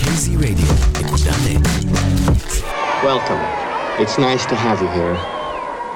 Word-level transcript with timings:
kzradio.net 0.00 1.62
Welcome. 3.04 3.40
It's 4.02 4.18
nice 4.18 4.44
to 4.46 4.54
have 4.54 4.80
you 4.80 4.88
here. 4.88 5.14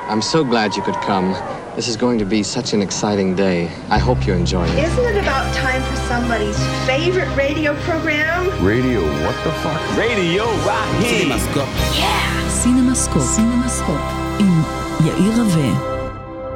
I'm 0.08 0.22
so 0.22 0.44
glad 0.44 0.76
you 0.76 0.82
could 0.82 0.94
come. 0.96 1.32
This 1.76 1.88
is 1.88 1.96
going 1.96 2.18
to 2.18 2.24
be 2.24 2.42
such 2.42 2.72
an 2.72 2.82
exciting 2.82 3.34
day. 3.34 3.70
I 3.88 3.98
hope 3.98 4.26
you 4.26 4.34
enjoy 4.34 4.66
it. 4.68 4.78
Isn't 4.78 5.04
it 5.04 5.16
about 5.16 5.52
time 5.54 5.82
for 5.82 5.96
somebody's 6.08 6.58
favorite 6.86 7.34
radio 7.36 7.74
program? 7.82 8.48
Radio, 8.64 9.02
what 9.24 9.36
the 9.44 9.52
fuck? 9.62 9.96
Radio 9.96 10.44
right 10.66 11.02
here. 11.04 11.24
CinemaScope. 11.26 11.98
Yeah. 11.98 12.48
CinemaScope. 12.62 13.26
CinemaScope. 13.36 14.04
עם 14.40 14.62
יאיר 15.06 15.32
רווה. 15.42 15.90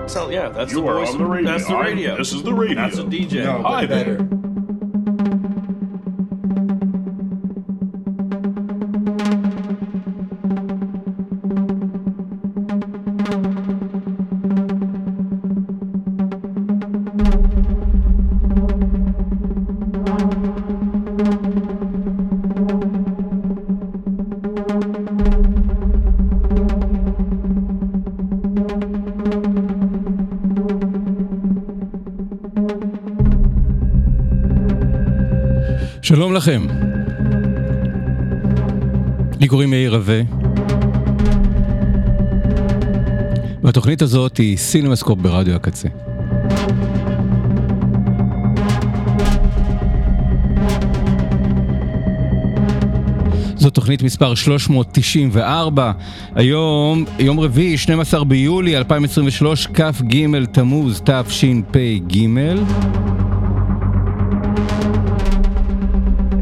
So 0.06 0.28
yeah, 0.30 0.48
that's 0.50 0.70
you 0.72 0.80
the 0.80 0.82
voice. 0.92 1.10
On 1.10 1.18
the 1.18 1.24
radio. 1.24 1.50
That's 1.52 1.66
the 1.66 1.76
radio. 1.76 2.12
I'm, 2.12 2.18
this 2.18 2.32
is 2.34 2.42
the 2.42 2.52
radio. 2.54 2.74
That's 2.82 2.98
a 2.98 3.04
DJ. 3.04 3.44
No, 3.44 3.62
Hi 3.62 3.86
better. 3.86 4.16
there. 4.16 4.28
שלום 36.09 36.33
לכם. 36.33 36.67
לי 39.39 39.47
קוראים 39.47 39.69
מאיר 39.69 39.95
רווה. 39.95 40.21
והתוכנית 43.63 44.01
הזאת 44.01 44.37
היא 44.37 44.57
סינמסקופ 44.57 45.19
ברדיו 45.19 45.55
הקצה. 45.55 45.87
זו 53.55 53.69
תוכנית 53.69 54.03
מספר 54.03 54.35
394, 54.35 55.91
היום, 56.35 57.05
יום 57.19 57.39
רביעי, 57.39 57.77
12 57.77 58.23
ביולי 58.23 58.77
2023, 58.77 59.67
כ"ג 59.67 60.45
תמוז 60.51 61.01
תשפ"ג. 61.05 62.27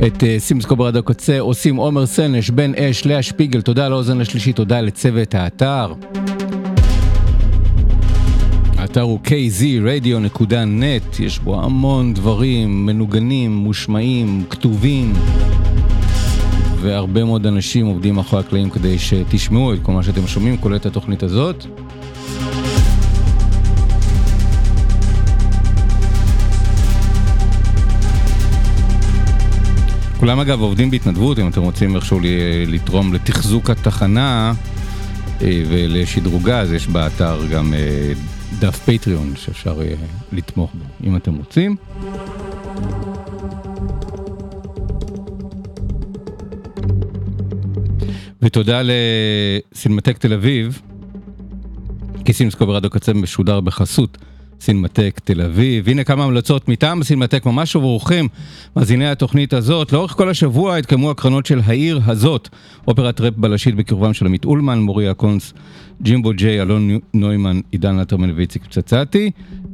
את 0.06 0.24
אה, 0.24 0.36
סימסקו 0.40 0.76
ברדיו 0.76 1.04
קצה 1.04 1.40
עושים 1.40 1.76
עומר 1.76 2.06
סנש, 2.06 2.50
בן 2.50 2.76
אש, 2.76 3.06
לאה 3.06 3.22
שפיגל, 3.22 3.62
תודה 3.62 3.90
לאוזן 3.90 4.22
השלישי, 4.22 4.54
תודה 4.54 4.82
לצוות 4.82 5.36
האתר. 5.36 5.94
האתר 8.78 9.02
הוא 9.02 9.20
kzradio.net, 9.26 11.24
יש 11.24 11.40
בו 11.40 11.64
המון 11.64 12.14
דברים 12.14 12.86
מנוגנים, 12.86 13.56
מושמעים, 13.56 14.44
כתובים, 14.50 15.14
והרבה 16.82 17.24
מאוד 17.24 17.46
אנשים 17.46 17.86
עובדים 17.86 18.16
מאחורי 18.16 18.42
הקלעים 18.42 18.70
כדי 18.70 19.00
שתשמעו 19.00 19.74
את 19.74 19.80
כל 19.82 19.92
מה 19.92 20.04
שאתם 20.04 20.28
שומעים, 20.28 20.58
כולל 20.58 20.76
את 20.76 20.86
התוכנית 20.86 21.24
הזאת. 21.24 21.66
כולם 30.28 30.40
אגב 30.40 30.62
עובדים 30.62 30.92
בהתנדבות, 30.92 31.40
אם 31.40 31.48
אתם 31.48 31.62
רוצים 31.62 31.96
איכשהו 31.96 32.20
לתרום 32.68 33.14
לתחזוק 33.14 33.70
התחנה 33.70 34.54
אה, 35.42 35.64
ולשדרוגה, 35.70 36.60
אז 36.60 36.74
יש 36.74 36.88
באתר 36.88 37.40
גם 37.52 37.74
אה, 37.74 38.14
דף 38.60 38.90
פטריון 38.90 39.34
שאפשר 39.36 39.82
אה, 39.82 39.94
לתמוך 40.32 40.72
בו, 40.74 41.08
אם 41.08 41.16
אתם 41.16 41.36
רוצים. 41.36 41.76
ותודה 48.42 48.82
לסינמטק 48.84 50.18
תל 50.18 50.34
אביב, 50.34 50.82
כי 52.26 52.34
סינמסקו 52.34 52.66
ברדיו 52.66 52.90
קצה 52.90 53.14
משודר 53.14 53.60
בחסות 53.60 54.18
סינמטק 54.62 55.20
תל 55.24 55.42
אביב. 55.42 55.90
הנה 55.90 56.04
כמה 56.04 56.24
המלצות 56.24 56.70
מטעם 56.70 57.04
סינמטק 57.04 57.46
ממש 57.46 57.76
וברוכים, 57.76 58.28
מאזיני 58.76 59.10
התוכנית 59.10 59.54
הזאת. 59.54 59.94
לאורך 59.94 60.12
כל 60.12 60.30
השבוע 60.30 60.76
התקיימו 60.76 61.12
הקרנות 61.12 61.46
של 61.46 61.62
העיר 61.66 62.02
הזאת, 62.06 62.50
אופרת 62.88 63.22
ראפ 63.22 63.34
בלשית 63.38 63.76
בקרבם 63.76 64.14
של 64.14 64.26
עמית 64.26 64.46
אולמן, 64.46 64.80
מוריה 64.80 65.14
קונס, 65.14 65.54
ג'ימבו 66.02 66.32
ג'יי, 66.34 66.62
אלון 66.62 67.00
נוימן, 67.14 67.60
עידן 67.72 67.98
לטרמן 67.98 68.32
ואיציק 68.36 68.64
פצצתי. 68.66 69.32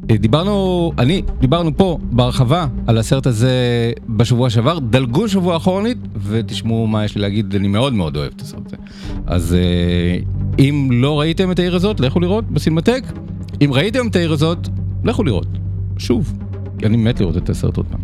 אה, 0.10 0.18
דיברנו, 0.18 0.92
אני, 0.98 1.22
דיברנו 1.40 1.78
פה 1.78 1.98
בהרחבה 2.02 2.68
על 2.88 2.98
הסרט 2.98 3.28
הזה 3.28 3.52
בשבוע 4.10 4.50
שעבר, 4.50 4.80
דלגו 4.80 5.30
שבוע 5.30 5.58
אחורנית 5.58 5.98
ותשמעו 6.24 6.88
מה 6.88 7.06
יש 7.06 7.16
לי 7.16 7.22
להגיד, 7.22 7.56
אני 7.56 7.68
מאוד 7.68 7.94
מאוד 7.94 8.18
אוהב 8.18 8.32
את 8.36 8.42
הסרט 8.42 8.66
הזה. 8.66 8.76
אז 9.26 9.54
אה, 9.54 10.18
אם 10.60 10.90
לא 10.92 11.20
ראיתם 11.20 11.52
את 11.52 11.60
העיר 11.60 11.76
הזאת, 11.76 12.00
לכו 12.00 12.20
לראות 12.20 12.52
בסינמטק. 12.52 13.04
אם 13.62 13.74
ראיתם 13.74 14.08
את 14.08 14.16
העיר 14.16 14.34
הזאת, 14.34 14.68
לכו 15.04 15.24
לראות. 15.24 15.48
שוב, 15.98 16.34
אני 16.84 16.98
מת 16.98 17.20
לראות 17.20 17.38
את 17.38 17.50
הסרט 17.50 17.78
עוד 17.78 17.86
פעם. 17.88 18.02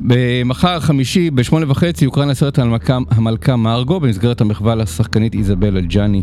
במחר 0.00 0.80
חמישי 0.80 1.30
בשמונה 1.30 1.70
וחצי 1.70 2.04
יוקרן 2.04 2.30
הסרט 2.30 2.58
המלכה, 2.58 2.98
המלכה 3.10 3.56
מרגו 3.56 4.00
במסגרת 4.00 4.40
המחווה 4.40 4.74
לשחקנית 4.74 5.34
איזבל 5.34 5.76
אלג'אני. 5.76 6.22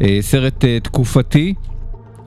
אה, 0.00 0.18
סרט 0.20 0.64
אה, 0.64 0.80
תקופתי 0.80 1.54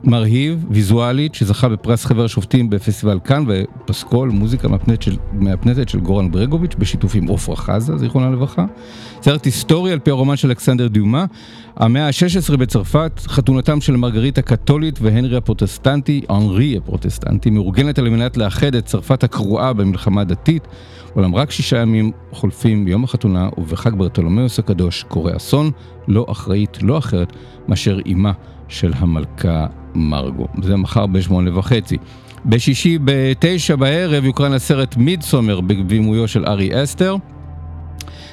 מרהיב, 0.04 0.64
ויזואלית, 0.70 1.34
שזכה 1.34 1.68
בפרס 1.68 2.04
חבר 2.04 2.24
השופטים 2.24 2.70
בפסטיבל 2.70 3.18
כאן 3.24 3.44
ופסקול, 3.48 4.28
מוזיקה 4.28 4.68
מהפנטת 4.68 5.02
של, 5.02 5.16
מהפנטת 5.32 5.88
של 5.88 6.00
גורן 6.00 6.30
ברגוביץ' 6.30 6.74
בשיתוף 6.78 7.14
עם 7.14 7.26
עופרה 7.26 7.56
חזה, 7.56 7.96
זיכרונה 7.96 8.30
לברכה. 8.30 8.64
סרט 9.22 9.44
היסטורי 9.44 9.92
על 9.92 9.98
פי 9.98 10.10
הרומן 10.10 10.36
של 10.36 10.48
אלכסנדר 10.48 10.88
דיומה, 10.88 11.24
המאה 11.76 12.06
ה-16 12.06 12.56
בצרפת, 12.56 13.20
חתונתם 13.26 13.80
של 13.80 13.96
מרגרית 13.96 14.38
הקתולית 14.38 14.98
והנרי 15.02 15.36
הפרוטסטנטי, 15.36 16.20
אנרי 16.30 16.76
הפרוטסטנטי, 16.76 17.50
מאורגנת 17.50 17.98
על 17.98 18.08
מנת 18.08 18.36
לאחד 18.36 18.74
את 18.74 18.86
צרפת 18.86 19.24
הקרועה 19.24 19.72
במלחמה 19.72 20.24
דתית, 20.24 20.68
אולם 21.16 21.34
רק 21.34 21.50
שישה 21.50 21.78
ימים 21.78 22.12
חולפים 22.32 22.84
ביום 22.84 23.04
החתונה 23.04 23.48
ובחג 23.58 23.94
ברטולומיאוס 23.94 24.58
הקדוש 24.58 25.04
קורה 25.08 25.36
אסון, 25.36 25.70
לא 26.08 26.26
אחראית, 26.28 26.78
לא 26.82 26.98
אחרת, 26.98 27.32
מאשר 27.68 27.98
אימה 28.06 28.32
של 28.68 28.92
המלכה 28.96 29.66
מרגו. 29.94 30.46
זה 30.62 30.76
מחר 30.76 31.06
בשמונה 31.06 31.58
וחצי. 31.58 31.96
בשישי 32.46 32.98
בתשע 33.04 33.76
בערב 33.76 34.24
יוקרן 34.24 34.52
הסרט 34.52 34.96
מידסומר 34.96 35.60
בבימויו 35.60 36.28
של 36.28 36.44
ארי 36.46 36.82
אסתר. 36.82 37.16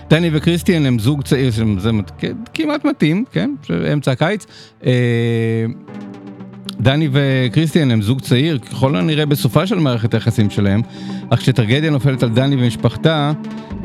דני 0.09 0.29
וקריסטיאן 0.33 0.85
הם 0.85 0.99
זוג 0.99 1.23
צעיר, 1.23 1.51
זה 1.77 1.91
כמעט 2.53 2.85
מתאים, 2.85 3.25
כן? 3.31 3.55
אמצע 3.93 4.11
הקיץ. 4.11 4.45
אה, 4.85 4.91
דני 6.79 7.09
וקריסטיאן 7.11 7.91
הם 7.91 8.01
זוג 8.01 8.21
צעיר, 8.21 8.57
ככל 8.59 8.95
הנראה 8.95 9.25
בסופה 9.25 9.67
של 9.67 9.79
מערכת 9.79 10.13
היחסים 10.13 10.49
שלהם, 10.49 10.81
אך 11.29 11.39
כשטרגדיה 11.39 11.89
נופלת 11.89 12.23
על 12.23 12.29
דני 12.29 12.55
ומשפחתה, 12.55 13.31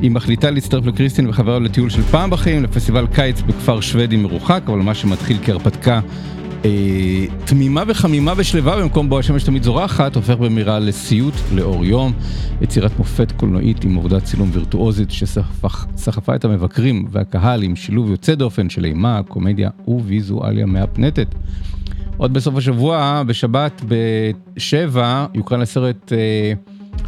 היא 0.00 0.11
מחליטה 0.11 0.50
להצטרף 0.50 0.87
לקריסטיאן 0.87 1.29
וחברה 1.29 1.58
לטיול 1.58 1.91
של 1.91 2.02
פעם 2.02 2.31
בחיים, 2.31 2.62
לפסטיבל 2.62 3.06
קיץ 3.06 3.41
בכפר 3.41 3.81
שוודי 3.81 4.17
מרוחק, 4.17 4.62
אבל 4.67 4.79
מה 4.79 4.94
שמתחיל 4.94 5.37
כהרפתקה 5.44 6.00
תמימה 7.44 7.82
וחמימה 7.87 8.32
ושלווה 8.37 8.81
במקום 8.81 9.09
בו 9.09 9.19
השמש 9.19 9.44
תמיד 9.44 9.62
זורחת, 9.62 10.17
הופך 10.17 10.37
במהרה 10.37 10.79
לסיוט 10.79 11.35
לאור 11.55 11.85
יום. 11.85 12.12
יצירת 12.61 12.99
מופת 12.99 13.32
קולנועית 13.32 13.85
עם 13.85 13.99
עבודת 13.99 14.25
צילום 14.25 14.50
וירטואוזית 14.53 15.11
שסחפה 15.11 16.35
את 16.35 16.44
המבקרים 16.44 17.06
והקהל 17.11 17.62
עם 17.62 17.76
שילוב 17.76 18.11
יוצא 18.11 18.35
דופן 18.35 18.70
של 18.70 18.85
אימה, 18.85 19.20
קומדיה 19.29 19.70
וויזואליה 19.88 20.67
מהפנטת. 20.67 21.35
עוד 22.17 22.32
בסוף 22.32 22.56
השבוע, 22.56 23.23
בשבת 23.26 23.82
בשבע, 23.88 25.26
יוקרן 25.35 25.61
הסרט 25.61 26.12
אה, 26.12 26.53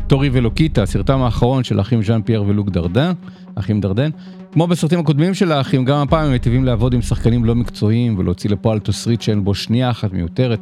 טורי 0.06 0.30
ולוקיטה, 0.32 0.86
סרטם 0.86 1.22
האחרון 1.22 1.64
של 1.64 1.78
האחים 1.78 2.02
ז'אן 2.02 2.22
פייר 2.22 2.44
ולוק 2.46 2.68
דרדן, 2.68 3.12
האחים 3.56 3.80
דרדן. 3.80 4.10
כמו 4.52 4.66
בסרטים 4.66 4.98
הקודמים 4.98 5.34
של 5.34 5.52
האחים, 5.52 5.84
גם 5.84 5.96
הפעם 5.96 6.24
הם 6.26 6.32
מיטיבים 6.32 6.64
לעבוד 6.64 6.94
עם 6.94 7.02
שחקנים 7.02 7.44
לא 7.44 7.54
מקצועיים 7.54 8.18
ולהוציא 8.18 8.50
לפועל 8.50 8.78
תסריט 8.78 9.22
שאין 9.22 9.44
בו 9.44 9.54
שנייה 9.54 9.90
אחת 9.90 10.12
מיותרת. 10.12 10.60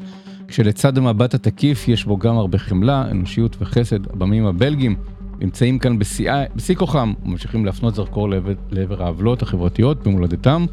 כשלצד 0.49 0.99
המבט 0.99 1.35
התקיף 1.35 1.89
יש 1.89 2.05
בו 2.05 2.17
גם 2.17 2.37
הרבה 2.37 2.59
חמלה, 2.59 3.05
אנושיות 3.11 3.57
וחסד. 3.61 4.07
הבמים 4.07 4.47
הבלגים 4.47 4.97
נמצאים 5.41 5.79
כאן 5.79 5.99
בשיא 5.99 6.75
כוחם 6.77 7.13
וממשיכים 7.25 7.65
להפנות 7.65 7.95
זרקור 7.95 8.29
לעבר, 8.29 8.53
לעבר 8.71 9.03
העוולות 9.03 9.43
החברתיות 9.43 10.03
במולדתם 10.03 10.67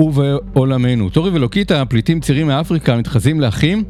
ובעולמנו. 0.00 1.10
טורי 1.10 1.30
ולוקיטה, 1.30 1.84
פליטים 1.84 2.20
צעירים 2.20 2.46
מאפריקה, 2.46 2.96
מתחזים 2.96 3.40
לאחים, 3.40 3.84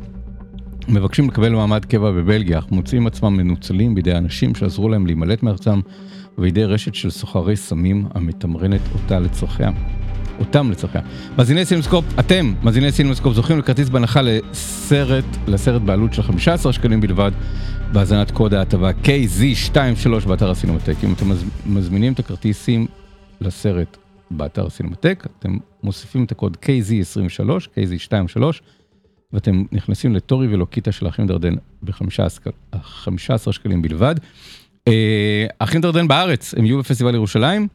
מבקשים 0.88 1.28
לקבל 1.28 1.48
מעמד 1.48 1.84
קבע 1.84 2.10
בבלגיה, 2.10 2.58
אך 2.58 2.64
מוצאים 2.70 3.06
עצמם 3.06 3.36
מנוצלים 3.36 3.94
בידי 3.94 4.12
אנשים 4.12 4.54
שעזרו 4.54 4.88
להם 4.88 5.06
להימלט 5.06 5.42
מארצם 5.42 5.80
ובידי 6.38 6.64
רשת 6.64 6.94
של 6.94 7.10
סוחרי 7.10 7.56
סמים 7.56 8.06
המתמרנת 8.14 8.80
אותה 8.94 9.18
לצרכיה. 9.18 9.70
אותם 10.38 10.70
לצרכיה. 10.70 11.00
מאזיני 11.38 11.64
סינמסקופ, 11.64 12.04
אתם, 12.18 12.54
מאזיני 12.62 12.92
סינמסקופ, 12.92 13.34
זוכים 13.34 13.58
לכרטיס 13.58 13.88
בהנחה 13.88 14.22
לסרט, 14.22 15.24
לסרט 15.46 15.82
בעלות 15.82 16.14
של 16.14 16.22
15 16.22 16.72
שקלים 16.72 17.00
בלבד, 17.00 17.30
בהזנת 17.92 18.30
קוד 18.30 18.54
ההטבה 18.54 18.90
KZ23 18.90 20.28
באתר 20.28 20.50
הסינמטק. 20.50 20.94
אם 21.04 21.12
אתם 21.12 21.26
מזמינים 21.66 22.12
את 22.12 22.18
הכרטיסים 22.18 22.86
לסרט 23.40 23.96
באתר 24.30 24.66
הסינמטק, 24.66 25.26
אתם 25.38 25.56
מוסיפים 25.82 26.24
את 26.24 26.32
הקוד 26.32 26.56
KZ23, 26.62 27.50
KZ23, 27.50 28.60
ואתם 29.32 29.62
נכנסים 29.72 30.14
לטורי 30.14 30.46
ולוקיטה 30.46 30.92
של 30.92 31.06
האחים 31.06 31.26
דרדן 31.26 31.54
ב-15 31.82 33.52
שקלים 33.52 33.82
בלבד. 33.82 34.14
אה, 34.88 35.46
האחים 35.60 35.80
דרדן 35.80 36.08
בארץ, 36.08 36.54
הם 36.54 36.66
יהיו 36.66 36.78
בפסטיבל 36.78 37.14
ירושלים. 37.14 37.68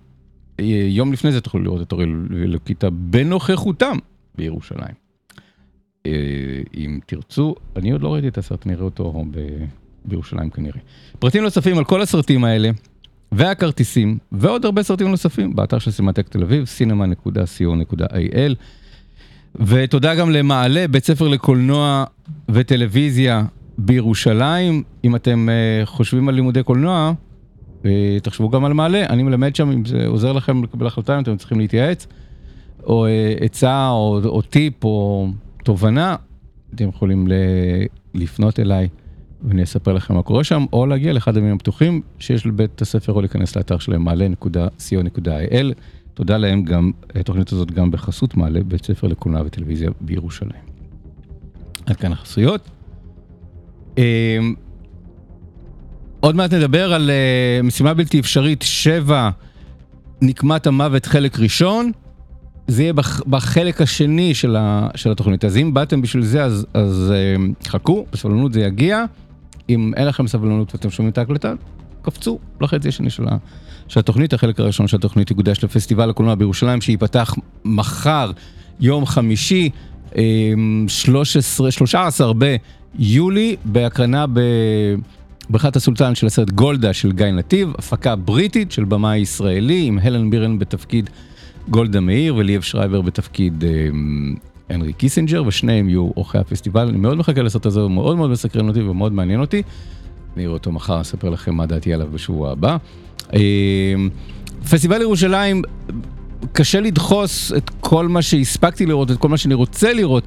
אה, 0.60 0.66
יום 0.90 1.14
לפני 1.14 1.32
זה 1.32 1.42
תוכלו 1.42 1.64
לראות 1.64 1.82
את 1.82 1.88
טורי 1.88 2.06
ולוקיטה 2.30 2.90
בנוכחותם 2.90 3.98
בירושלים. 4.36 4.94
אה, 6.06 6.12
אם 6.78 7.00
תרצו, 7.06 7.56
אני 7.76 7.92
עוד 7.92 8.02
לא 8.02 8.14
ראיתי 8.14 8.28
את 8.28 8.38
הסרט, 8.38 8.66
נראה 8.66 8.84
אותו 8.84 9.26
ב... 9.32 9.40
בירושלים 10.06 10.50
כנראה. 10.50 10.80
פרטים 11.20 11.44
נוספים 11.44 11.78
על 11.78 11.84
כל 11.84 12.02
הסרטים 12.02 12.44
האלה 12.44 12.70
והכרטיסים 13.32 14.18
ועוד 14.32 14.66
הרבה 14.66 14.84
סרטים 14.84 15.08
נוספים 15.08 15.56
באתר 15.56 15.80
של 15.80 15.92
סימטק 15.92 16.30
תל 16.30 16.44
אביב, 16.44 16.66
cinema.co.il. 16.80 18.56
ותודה 19.56 20.16
גם 20.16 20.30
למעלה, 20.30 20.88
בית 20.88 21.06
ספר 21.06 21.28
לקולנוע 21.28 22.04
וטלוויזיה 22.50 23.44
בירושלים. 23.78 24.84
אם 25.04 25.16
אתם 25.16 25.50
uh, 25.50 25.86
חושבים 25.86 26.30
על 26.30 26.36
לימודי 26.36 26.64
קולנוע, 26.64 27.14
uh, 27.82 27.86
תחשבו 28.24 28.50
גם 28.50 28.66
על 28.66 28.74
מעלה, 28.74 29.06
אני 29.06 29.24
מלמד 29.24 29.56
שם 29.56 29.72
אם 29.72 29.86
זה 29.86 30.08
עוזר 30.08 30.32
לכם 30.32 30.64
לקבל 30.64 30.88
החלטה, 30.88 31.18
אם 31.18 31.24
אתם 31.24 31.38
צריכים 31.38 31.60
להתייעץ, 31.60 32.08
או 32.84 33.06
uh, 33.06 33.44
עצה, 33.44 33.90
או, 33.90 34.22
או 34.26 34.42
טיפ, 34.42 34.84
או 34.84 35.28
תובנה, 35.64 36.16
אתם 36.76 36.90
יכולים 36.90 37.28
לפנות 38.14 38.60
אליי. 38.60 38.88
ואני 39.44 39.64
אספר 39.64 39.94
לכם 39.94 40.14
מה 40.14 40.22
קורה 40.22 40.44
שם, 40.44 40.66
או 40.74 40.86
להגיע 40.86 41.14
לאחד 41.14 41.38
הימים 41.38 41.56
הפתוחים 41.56 42.02
שיש 42.20 42.46
לבית 42.46 42.82
הספר, 42.82 43.14
או 43.14 43.22
להיכנס 43.22 43.56
לאתר 43.56 43.78
שלהם 43.78 44.04
מעלה.co.il. 44.04 45.74
תודה 46.14 46.38
להם 46.38 46.64
גם, 46.64 46.92
התוכנית 47.16 47.52
הזאת 47.52 47.72
גם 47.72 47.92
בחסות 47.92 48.38
מעלה, 48.38 48.64
בית 48.64 48.86
ספר 48.86 49.08
לקולנוע 49.08 49.42
וטלוויזיה 49.46 49.90
בירושלים. 50.02 50.64
עד 51.86 51.96
כאן 51.96 52.12
החסויות. 52.12 52.70
אמ, 53.98 54.04
עוד 56.20 56.36
מעט 56.36 56.54
נדבר 56.54 56.94
על 56.94 57.10
אה, 57.10 57.60
משימה 57.64 57.94
בלתי 57.94 58.20
אפשרית 58.20 58.62
7, 58.62 59.30
נקמת 60.22 60.68
המוות 60.68 61.06
חלק 61.06 61.40
ראשון. 61.40 61.92
זה 62.68 62.84
יהיה 62.84 62.94
בחלק 63.28 63.82
השני 63.82 64.34
של, 64.34 64.56
התוכנית. 65.12 65.46
אז 65.46 65.58
אם 65.58 65.74
באתם 65.74 66.02
בשביל 66.02 66.24
זה, 66.24 66.44
אז, 66.44 66.66
אז 66.74 67.14
אמ, 67.36 67.54
חכו, 67.68 68.06
בסבלנות 68.12 68.54
זה 68.54 68.62
יגיע. 68.62 69.06
אם 69.70 69.92
אין 69.96 70.08
לכם 70.08 70.28
סבלנות 70.28 70.74
ואתם 70.76 70.90
שומעים 70.90 71.12
את 71.12 71.18
ההקלטה, 71.18 71.54
קפצו 72.02 72.40
לחצי 72.62 72.88
השני 72.88 73.10
של, 73.10 73.24
ה, 73.94 73.96
של 73.96 74.00
התוכנית. 74.00 74.34
החלק 74.34 74.60
הראשון 74.60 74.88
של 74.88 74.98
התוכנית 74.98 75.32
יוקדש 75.32 75.64
לפסטיבל 75.64 76.10
הקולנוע 76.10 76.36
בירושלים, 76.36 76.82
שייפתח 76.82 77.36
מחר, 77.66 78.32
יום 78.80 79.06
חמישי, 79.06 79.70
13, 80.88 81.72
13 81.72 82.32
ביולי, 82.34 83.56
בהקרנה 83.66 84.26
בבריכת 85.50 85.76
הסולטן 85.76 86.16
של 86.16 86.28
הסרט 86.28 86.50
גולדה 86.50 86.94
של 86.94 87.12
גיא 87.12 87.26
נתיב, 87.26 87.74
הפקה 87.78 88.16
בריטית 88.16 88.72
של 88.72 88.84
במאי 88.84 89.18
ישראלי, 89.18 89.86
עם 89.86 90.00
הלן 90.02 90.30
מירן 90.30 90.60
בתפקיד 90.60 91.10
גולדה 91.70 92.00
מאיר 92.00 92.36
וליאב 92.36 92.62
שרייבר 92.62 93.02
בתפקיד 93.02 93.64
אמ, 93.64 94.36
הנרי 94.70 94.94
קיסינג'ר, 94.94 95.44
ושניהם 95.48 95.90
יהיו 95.90 96.10
אורחי 96.18 96.38
הפסטיבל. 96.38 96.88
אני 96.88 96.98
מאוד 96.98 97.18
מחכה 97.18 97.42
לסרט 97.42 97.66
הזה, 97.66 97.80
הוא 97.80 97.92
מאוד 97.92 98.18
מאוד 98.18 98.30
מסקרן 98.30 98.70
אותי 98.70 98.82
ומאוד 98.82 99.14
מעניין 99.14 99.40
אותי. 99.40 99.64
אני 100.36 100.46
אראה 100.46 100.54
אותו 100.54 100.72
מחר, 100.72 101.02
אספר 101.02 101.30
לכם 101.30 101.56
מה 101.56 101.66
דעתי 101.66 101.94
עליו 101.94 102.08
בשבוע 102.14 102.52
הבא. 102.52 102.78
אה, 103.34 103.40
פסטיבל 104.70 105.02
ירושלים, 105.02 105.62
קשה 106.52 106.82
לדחוס 106.82 107.54
את 107.58 107.70
כל 107.82 108.08
מה 108.08 108.22
שהספקתי 108.22 108.86
לראות, 108.86 109.12
את 109.12 109.18
כל 109.18 109.30
מה 109.30 109.38
שאני 109.38 109.54
רוצה 109.54 109.94
לראות 109.94 110.24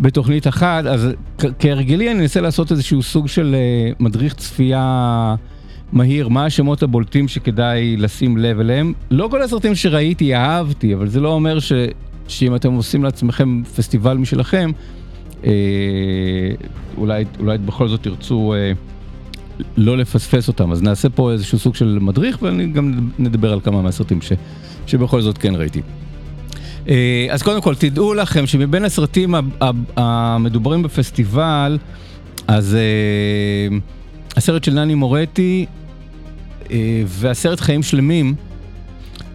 בתוכנית 0.00 0.46
אחת, 0.46 0.84
אז 0.84 1.08
כהרגלי 1.58 2.10
אני 2.10 2.20
אנסה 2.20 2.40
לעשות 2.40 2.72
איזשהו 2.72 3.02
סוג 3.02 3.28
של 3.28 3.54
אה, 3.54 3.92
מדריך 4.00 4.34
צפייה 4.34 5.34
מהיר, 5.92 6.28
מה 6.28 6.44
השמות 6.44 6.82
הבולטים 6.82 7.28
שכדאי 7.28 7.96
לשים 7.96 8.36
לב 8.36 8.60
אליהם. 8.60 8.92
לא 9.10 9.28
כל 9.30 9.42
הסרטים 9.42 9.74
שראיתי 9.74 10.34
אהבתי, 10.34 10.94
אבל 10.94 11.08
זה 11.08 11.20
לא 11.20 11.28
אומר 11.28 11.60
ש... 11.60 11.72
שאם 12.28 12.54
אתם 12.54 12.72
עושים 12.72 13.04
לעצמכם 13.04 13.62
פסטיבל 13.76 14.16
משלכם, 14.16 14.70
אה, 15.46 15.50
אולי, 16.96 17.24
אולי 17.40 17.58
בכל 17.58 17.88
זאת 17.88 18.02
תרצו 18.02 18.54
אה, 18.54 18.72
לא 19.76 19.98
לפספס 19.98 20.48
אותם. 20.48 20.72
אז 20.72 20.82
נעשה 20.82 21.08
פה 21.08 21.32
איזשהו 21.32 21.58
סוג 21.58 21.74
של 21.74 21.98
מדריך, 22.00 22.38
וגם 22.42 23.10
נדבר 23.18 23.52
על 23.52 23.60
כמה 23.60 23.82
מהסרטים 23.82 24.22
ש, 24.22 24.32
שבכל 24.86 25.20
זאת 25.20 25.38
כן 25.38 25.54
ראיתי. 25.54 25.82
אה, 26.88 27.26
אז 27.30 27.42
קודם 27.42 27.60
כל, 27.60 27.74
תדעו 27.74 28.14
לכם 28.14 28.46
שמבין 28.46 28.84
הסרטים 28.84 29.34
המדוברים 29.96 30.82
בפסטיבל, 30.82 31.78
אז 32.48 32.74
אה, 32.74 33.76
הסרט 34.36 34.64
של 34.64 34.72
נני 34.72 34.94
מורטי 34.94 35.66
אה, 36.70 37.02
והסרט 37.06 37.60
חיים 37.60 37.82
שלמים, 37.82 38.34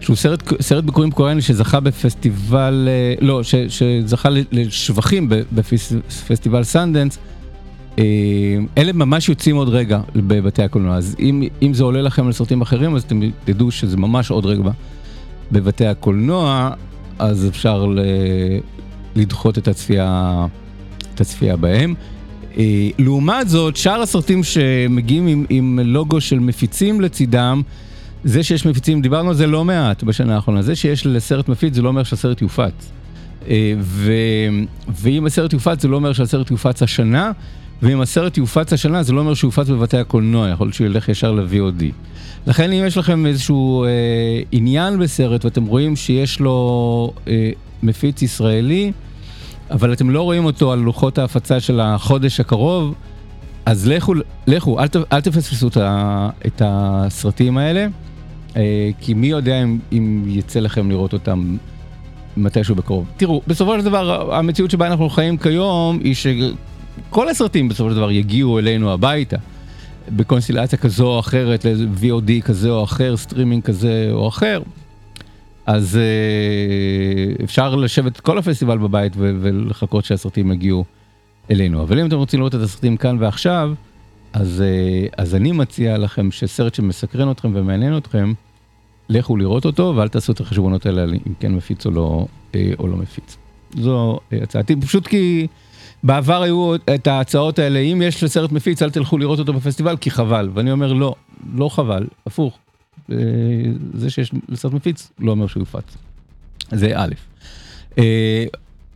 שהוא 0.00 0.16
סרט, 0.16 0.62
סרט 0.62 0.84
ביכורים 0.84 1.10
קוריאני 1.10 1.42
שזכה 1.42 1.80
בפסטיבל, 1.80 2.88
לא, 3.20 3.42
ש, 3.42 3.54
שזכה 3.54 4.28
לשבחים 4.52 5.28
בפסטיבל 5.52 6.64
סנדנס, 6.64 7.18
אלה 8.78 8.92
ממש 8.94 9.28
יוצאים 9.28 9.56
עוד 9.56 9.68
רגע 9.68 10.00
בבתי 10.16 10.62
הקולנוע, 10.62 10.96
אז 10.96 11.16
אם, 11.20 11.42
אם 11.62 11.74
זה 11.74 11.84
עולה 11.84 12.02
לכם 12.02 12.28
לסרטים 12.28 12.60
אחרים, 12.60 12.96
אז 12.96 13.02
אתם 13.02 13.20
תדעו 13.44 13.70
שזה 13.70 13.96
ממש 13.96 14.30
עוד 14.30 14.46
רגע 14.46 14.70
בבתי 15.52 15.86
הקולנוע, 15.86 16.70
אז 17.18 17.48
אפשר 17.48 17.86
ל, 17.86 18.00
לדחות 19.16 19.58
את 19.58 19.68
הצפייה, 19.68 20.46
את 21.14 21.20
הצפייה 21.20 21.56
בהם. 21.56 21.94
אה, 22.58 22.88
לעומת 22.98 23.48
זאת, 23.48 23.76
שאר 23.76 24.02
הסרטים 24.02 24.44
שמגיעים 24.44 25.26
עם, 25.26 25.44
עם 25.48 25.78
לוגו 25.82 26.20
של 26.20 26.38
מפיצים 26.38 27.00
לצידם, 27.00 27.62
זה 28.24 28.42
שיש 28.42 28.66
מפיצים, 28.66 29.02
דיברנו 29.02 29.28
על 29.28 29.34
זה 29.34 29.46
לא 29.46 29.64
מעט 29.64 30.02
בשנה 30.02 30.34
האחרונה, 30.34 30.62
זה 30.62 30.76
שיש 30.76 31.06
לסרט 31.06 31.48
מפיץ 31.48 31.74
זה 31.74 31.82
לא 31.82 31.88
אומר 31.88 32.02
שהסרט 32.02 32.42
יופץ. 32.42 32.90
אה. 33.48 33.74
ואם 34.88 35.26
הסרט 35.26 35.52
יופץ 35.52 35.82
זה 35.82 35.88
לא 35.88 35.96
אומר 35.96 36.12
שהסרט 36.12 36.50
יופץ 36.50 36.82
השנה, 36.82 37.32
ואם 37.82 38.00
הסרט 38.00 38.38
יופץ 38.38 38.72
השנה 38.72 39.02
זה 39.02 39.12
לא 39.12 39.20
אומר 39.20 39.34
שהוא 39.34 39.48
יופץ 39.48 39.68
בבתי 39.68 39.96
הקולנוע, 39.96 40.48
יכול 40.48 40.66
להיות 40.66 40.74
שהוא 40.74 40.86
ילך 40.86 41.08
ישר 41.08 41.32
ל-VOD. 41.32 41.82
לכן 42.46 42.72
אם 42.72 42.84
יש 42.86 42.96
לכם 42.96 43.26
איזשהו 43.26 43.84
אה, 43.84 43.88
עניין 44.52 44.98
בסרט 44.98 45.44
ואתם 45.44 45.66
רואים 45.66 45.96
שיש 45.96 46.40
לו 46.40 47.12
אה, 47.28 47.50
מפיץ 47.82 48.22
ישראלי, 48.22 48.92
אבל 49.70 49.92
אתם 49.92 50.10
לא 50.10 50.22
רואים 50.22 50.44
אותו 50.44 50.72
על 50.72 50.78
לוחות 50.78 51.18
ההפצה 51.18 51.60
של 51.60 51.80
החודש 51.80 52.40
הקרוב, 52.40 52.94
אז 53.66 53.88
לכו, 53.88 54.14
לכו, 54.46 54.80
אל, 54.80 54.86
אל 55.12 55.20
תפספסו 55.20 55.68
את 56.46 56.62
הסרטים 56.64 57.58
האלה. 57.58 57.86
אה, 58.56 58.90
כי 59.00 59.14
מי 59.14 59.26
יודע 59.26 59.62
אם, 59.62 59.78
אם 59.92 60.24
יצא 60.28 60.60
לכם 60.60 60.90
לראות 60.90 61.12
אותם 61.12 61.56
מתישהו 62.36 62.74
בקרוב. 62.74 63.06
תראו, 63.16 63.42
בסופו 63.46 63.78
של 63.78 63.84
דבר, 63.84 64.34
המציאות 64.34 64.70
שבה 64.70 64.86
אנחנו 64.86 65.10
חיים 65.10 65.36
כיום 65.36 65.98
היא 66.04 66.14
שכל 67.08 67.28
הסרטים 67.28 67.68
בסופו 67.68 67.90
של 67.90 67.96
דבר 67.96 68.10
יגיעו 68.10 68.58
אלינו 68.58 68.92
הביתה. 68.92 69.36
בקונסטלציה 70.08 70.78
כזו 70.78 71.06
או 71.06 71.20
אחרת, 71.20 71.64
לאיזה 71.64 71.84
VOD 72.02 72.42
כזה 72.44 72.70
או 72.70 72.84
אחר, 72.84 73.16
סטרימינג 73.16 73.62
כזה 73.62 74.08
או 74.12 74.28
אחר. 74.28 74.62
אז 75.66 75.96
אה, 75.96 77.44
אפשר 77.44 77.74
לשבת 77.76 78.20
כל 78.20 78.38
הפסטיבל 78.38 78.78
בבית 78.78 79.12
ולחכות 79.16 80.04
שהסרטים 80.04 80.52
יגיעו 80.52 80.84
אלינו. 81.50 81.82
אבל 81.82 82.00
אם 82.00 82.06
אתם 82.06 82.16
רוצים 82.16 82.40
לראות 82.40 82.54
את 82.54 82.60
הסרטים 82.60 82.96
כאן 82.96 83.16
ועכשיו, 83.20 83.72
אז, 84.32 84.62
אה, 84.62 85.06
אז 85.16 85.34
אני 85.34 85.52
מציע 85.52 85.98
לכם 85.98 86.30
שסרט 86.30 86.74
שמסקרן 86.74 87.30
אתכם 87.30 87.50
ומעניין 87.54 87.96
אתכם, 87.96 88.32
לכו 89.08 89.36
לראות 89.36 89.64
אותו 89.64 89.92
ואל 89.96 90.08
תעשו 90.08 90.32
את 90.32 90.40
החשבונות 90.40 90.86
האלה 90.86 91.04
אם 91.04 91.34
כן 91.40 91.52
מפיץ 91.54 91.86
או 91.86 91.90
לא, 91.90 92.26
אה, 92.54 92.72
או 92.78 92.86
לא 92.86 92.96
מפיץ. 92.96 93.36
זו 93.74 94.20
הצעתי, 94.32 94.76
פשוט 94.76 95.06
כי 95.06 95.46
בעבר 96.02 96.42
היו 96.42 96.74
את 96.74 97.06
ההצעות 97.06 97.58
האלה, 97.58 97.78
אם 97.78 98.02
יש 98.04 98.24
לסרט 98.24 98.52
מפיץ 98.52 98.82
אל 98.82 98.90
תלכו 98.90 99.18
לראות 99.18 99.38
אותו 99.38 99.52
בפסטיבל 99.52 99.96
כי 99.96 100.10
חבל, 100.10 100.48
ואני 100.54 100.72
אומר 100.72 100.92
לא, 100.92 101.14
לא 101.54 101.68
חבל, 101.68 102.06
הפוך. 102.26 102.58
זה 103.94 104.10
שיש 104.10 104.32
לסרט 104.48 104.72
מפיץ 104.72 105.10
לא 105.18 105.30
אומר 105.30 105.46
שהוא 105.46 105.60
יופץ. 105.60 105.96
זה 106.70 106.92
א'. 106.94 107.14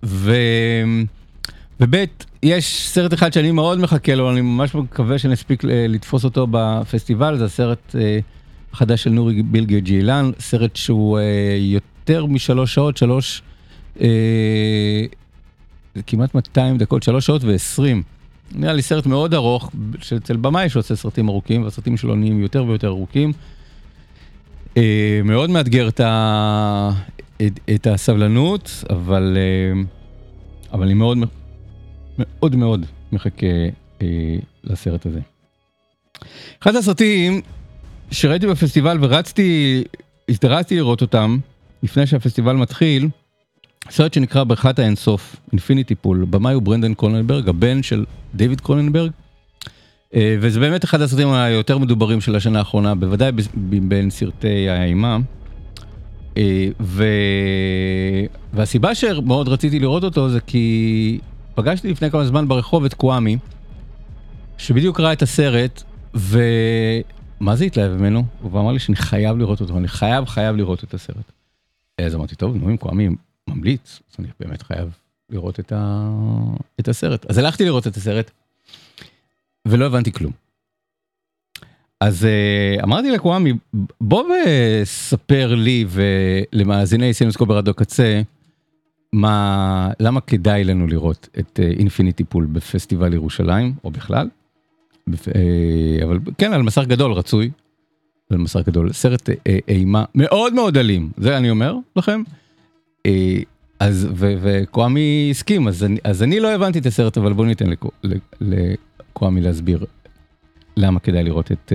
ו... 0.02 0.34
וב', 1.80 1.94
יש 2.42 2.88
סרט 2.88 3.14
אחד 3.14 3.32
שאני 3.32 3.50
מאוד 3.50 3.78
מחכה 3.78 4.14
לו, 4.14 4.32
אני 4.32 4.40
ממש 4.40 4.74
מקווה 4.74 5.18
שנספיק 5.18 5.64
לתפוס 5.64 6.24
אותו 6.24 6.46
בפסטיבל, 6.50 7.36
זה 7.38 7.44
הסרט 7.44 7.94
החדש 8.72 9.02
של 9.02 9.10
נורי 9.10 9.42
בילגי 9.42 9.80
ג'ילן, 9.80 10.30
סרט 10.40 10.76
שהוא 10.76 11.18
יותר 11.58 12.26
משלוש 12.26 12.74
שעות, 12.74 12.96
שלוש, 12.96 13.42
כמעט 16.06 16.34
200 16.34 16.78
דקות, 16.78 17.02
שלוש 17.02 17.26
שעות 17.26 17.44
ועשרים. 17.44 18.02
נראה 18.54 18.72
לי 18.72 18.82
סרט 18.82 19.06
מאוד 19.06 19.34
ארוך, 19.34 19.70
שאצל 20.00 20.36
במאי 20.36 20.68
שעושה 20.68 20.96
סרטים 20.96 21.28
ארוכים, 21.28 21.62
והסרטים 21.62 21.96
שלו 21.96 22.14
נהיים 22.14 22.42
יותר 22.42 22.64
ויותר 22.64 22.88
ארוכים. 22.88 23.32
מאוד 25.24 25.50
מאתגר 25.50 25.88
את, 25.88 26.00
ה... 26.00 26.90
את 27.74 27.86
הסבלנות, 27.86 28.84
אבל, 28.90 29.36
אבל 30.72 30.84
אני 30.84 30.94
מאוד 30.94 31.18
מאוד 32.18 32.56
מאוד 32.56 32.86
מחכה 33.12 33.46
אה, 34.02 34.06
לסרט 34.64 35.06
הזה. 35.06 35.20
אחד 36.62 36.76
הסרטים 36.76 37.40
שראיתי 38.10 38.46
בפסטיבל 38.46 38.98
ורצתי, 39.00 39.84
הזדרזתי 40.28 40.76
לראות 40.76 41.02
אותם 41.02 41.38
לפני 41.82 42.06
שהפסטיבל 42.06 42.56
מתחיל, 42.56 43.08
סרט 43.90 44.14
שנקרא 44.14 44.44
בריכת 44.44 44.78
האינסוף, 44.78 45.36
Infinity 45.52 45.94
Pool, 45.94 46.26
במאי 46.30 46.54
הוא 46.54 46.62
ברנדן 46.62 46.94
קרוננברג, 46.94 47.48
הבן 47.48 47.82
של 47.82 48.04
דיוויד 48.34 48.60
קרוננברג, 48.60 49.10
אה, 50.14 50.36
וזה 50.40 50.60
באמת 50.60 50.84
אחד 50.84 51.00
הסרטים 51.00 51.28
היותר 51.28 51.78
מדוברים 51.78 52.20
של 52.20 52.36
השנה 52.36 52.58
האחרונה, 52.58 52.94
בוודאי 52.94 53.32
בין 53.54 54.10
סרטי 54.10 54.68
האימה. 54.68 55.18
אה, 56.36 56.68
ו... 56.80 57.04
והסיבה 58.52 58.94
שמאוד 58.94 59.48
רציתי 59.48 59.78
לראות 59.78 60.04
אותו 60.04 60.28
זה 60.28 60.40
כי 60.40 61.18
פגשתי 61.54 61.90
לפני 61.90 62.10
כמה 62.10 62.24
זמן 62.24 62.48
ברחוב 62.48 62.84
את 62.84 62.94
קוואמי, 62.94 63.36
שבדיוק 64.58 65.00
ראה 65.00 65.12
את 65.12 65.22
הסרט, 65.22 65.82
ומה 66.14 67.56
זה 67.56 67.64
התלהב 67.64 67.92
ממנו? 67.92 68.24
הוא 68.42 68.60
אמר 68.60 68.72
לי 68.72 68.78
שאני 68.78 68.96
חייב 68.96 69.38
לראות 69.38 69.60
אותו, 69.60 69.78
אני 69.78 69.88
חייב 69.88 70.24
חייב 70.24 70.56
לראות 70.56 70.84
את 70.84 70.94
הסרט. 70.94 71.32
אז 72.00 72.14
אמרתי, 72.14 72.36
טוב, 72.36 72.56
נו, 72.56 72.68
אם 72.70 72.76
קוואמי 72.76 73.08
ממליץ, 73.48 74.00
אז 74.10 74.16
אני 74.18 74.28
באמת 74.40 74.62
חייב 74.62 74.98
לראות 75.30 75.60
את, 75.60 75.72
ה... 75.72 76.10
את 76.80 76.88
הסרט. 76.88 77.26
אז 77.30 77.38
הלכתי 77.38 77.64
לראות 77.64 77.86
את 77.86 77.96
הסרט, 77.96 78.30
ולא 79.68 79.86
הבנתי 79.86 80.12
כלום. 80.12 80.32
אז 82.00 82.26
אה, 82.26 82.84
אמרתי 82.84 83.10
לקוואמי, 83.10 83.52
בוא 84.00 84.24
וספר 84.82 85.54
לי 85.54 85.84
ולמאזיני 85.88 87.14
סינמסקופ 87.14 87.48
ברדיו 87.48 87.74
קצה, 87.74 88.22
מה, 89.12 89.90
למה 90.00 90.20
כדאי 90.20 90.64
לנו 90.64 90.86
לראות 90.86 91.28
את 91.38 91.60
Infinity 91.78 92.22
אה, 92.22 92.26
Pool 92.26 92.46
בפסטיבל 92.46 93.14
ירושלים, 93.14 93.74
או 93.84 93.90
בכלל? 93.90 94.28
אה, 95.10 95.14
אבל 96.04 96.18
כן, 96.38 96.52
על 96.52 96.62
מסך 96.62 96.82
גדול 96.86 97.12
רצוי, 97.12 97.50
על 98.30 98.38
מסך 98.38 98.60
גדול, 98.66 98.92
סרט 98.92 99.28
אימה 99.68 100.04
מאוד 100.14 100.54
מאוד 100.54 100.76
אלים, 100.76 101.10
זה 101.16 101.36
אני 101.36 101.50
אומר 101.50 101.76
לכם. 101.96 102.22
אה, 103.06 103.10
אז, 103.80 104.08
וקוואמי 104.16 105.28
הסכים, 105.30 105.68
אז 105.68 105.84
אני, 105.84 105.98
אז 106.04 106.22
אני 106.22 106.40
לא 106.40 106.54
הבנתי 106.54 106.78
את 106.78 106.86
הסרט, 106.86 107.18
אבל 107.18 107.32
בואו 107.32 107.46
ניתן 107.46 107.66
לקוואמי 108.40 109.40
להסביר 109.40 109.84
למה 110.76 111.00
כדאי 111.00 111.24
לראות 111.24 111.52
את, 111.52 111.72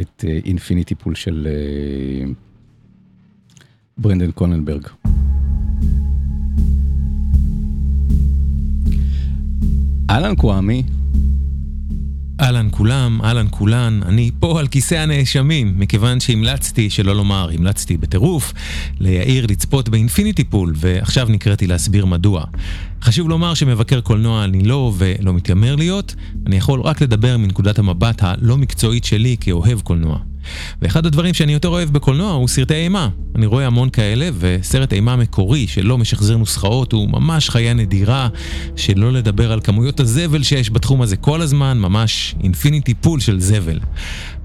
את 0.00 0.24
Infinity 0.44 0.94
Pool 0.94 1.14
של 1.14 1.48
ברנדן 3.98 4.30
קרוננברג. 4.30 4.86
אהלן 10.10 10.34
קוואמי. 10.36 10.82
אהלן 12.42 12.68
כולם, 12.70 13.20
אהלן 13.24 13.46
כולן, 13.50 14.00
אני 14.06 14.30
פה 14.38 14.60
על 14.60 14.68
כיסא 14.68 14.94
הנאשמים, 14.94 15.74
מכיוון 15.76 16.20
שהמלצתי, 16.20 16.90
שלא 16.90 17.16
לומר, 17.16 17.48
המלצתי 17.54 17.96
בטירוף, 17.96 18.52
ליאיר 19.00 19.46
לצפות 19.46 19.88
באינפיניטי 19.88 20.44
פול, 20.44 20.72
ועכשיו 20.76 21.28
נקראתי 21.30 21.66
להסביר 21.66 22.06
מדוע. 22.06 22.44
חשוב 23.02 23.28
לומר 23.28 23.54
שמבקר 23.54 24.00
קולנוע 24.00 24.44
אני 24.44 24.62
לא 24.62 24.92
ולא 24.98 25.32
מתיימר 25.32 25.76
להיות, 25.76 26.14
אני 26.46 26.56
יכול 26.56 26.80
רק 26.80 27.00
לדבר 27.00 27.36
מנקודת 27.36 27.78
המבט 27.78 28.22
הלא 28.22 28.56
מקצועית 28.56 29.04
שלי 29.04 29.36
כאוהב 29.40 29.80
קולנוע. 29.80 30.31
ואחד 30.82 31.06
הדברים 31.06 31.34
שאני 31.34 31.52
יותר 31.52 31.68
אוהב 31.68 31.90
בקולנוע 31.90 32.32
הוא 32.32 32.48
סרטי 32.48 32.74
אימה. 32.74 33.08
אני 33.36 33.46
רואה 33.46 33.66
המון 33.66 33.90
כאלה, 33.90 34.28
וסרט 34.38 34.92
אימה 34.92 35.16
מקורי 35.16 35.66
שלא 35.66 35.98
משחזר 35.98 36.36
נוסחאות 36.36 36.92
הוא 36.92 37.08
ממש 37.08 37.50
חיה 37.50 37.74
נדירה, 37.74 38.28
שלא 38.76 39.12
לדבר 39.12 39.52
על 39.52 39.60
כמויות 39.60 40.00
הזבל 40.00 40.42
שיש 40.42 40.70
בתחום 40.70 41.02
הזה 41.02 41.16
כל 41.16 41.40
הזמן, 41.40 41.78
ממש 41.78 42.34
Infinity 42.42 42.94
Pool 42.94 43.20
של 43.20 43.40
זבל. 43.40 43.78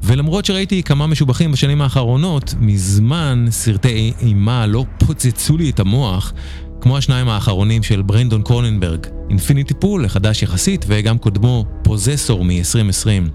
ולמרות 0.03 0.45
שראיתי 0.45 0.83
כמה 0.83 1.07
משובחים 1.07 1.51
בשנים 1.51 1.81
האחרונות, 1.81 2.53
מזמן 2.59 3.45
סרטי 3.49 4.13
אימה 4.21 4.65
לא 4.65 4.85
פוצצו 4.97 5.57
לי 5.57 5.69
את 5.69 5.79
המוח. 5.79 6.33
כמו 6.81 6.97
השניים 6.97 7.29
האחרונים 7.29 7.83
של 7.83 8.01
ברנדון 8.01 8.41
קרוננברג, 8.41 9.07
Infinity 9.29 9.73
Pool, 9.73 10.05
החדש 10.05 10.43
יחסית, 10.43 10.85
וגם 10.87 11.17
קודמו 11.17 11.65
Possessor 11.83 12.45
מ-2020. 12.45 13.29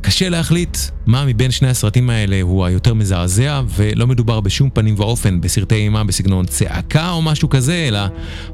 קשה 0.00 0.28
להחליט 0.28 0.78
מה 1.06 1.24
מבין 1.24 1.50
שני 1.50 1.68
הסרטים 1.68 2.10
האלה 2.10 2.42
הוא 2.42 2.64
היותר 2.64 2.94
מזעזע, 2.94 3.62
ולא 3.68 4.06
מדובר 4.06 4.40
בשום 4.40 4.70
פנים 4.70 4.94
ואופן 4.98 5.40
בסרטי 5.40 5.74
אימה 5.74 6.04
בסגנון 6.04 6.46
צעקה 6.46 7.10
או 7.10 7.22
משהו 7.22 7.48
כזה, 7.48 7.84
אלא 7.88 8.00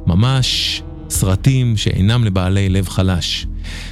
ממש 0.07 0.83
סרטים 1.11 1.77
שאינם 1.77 2.25
לבעלי 2.25 2.69
לב 2.69 2.89
חלש. 2.89 3.47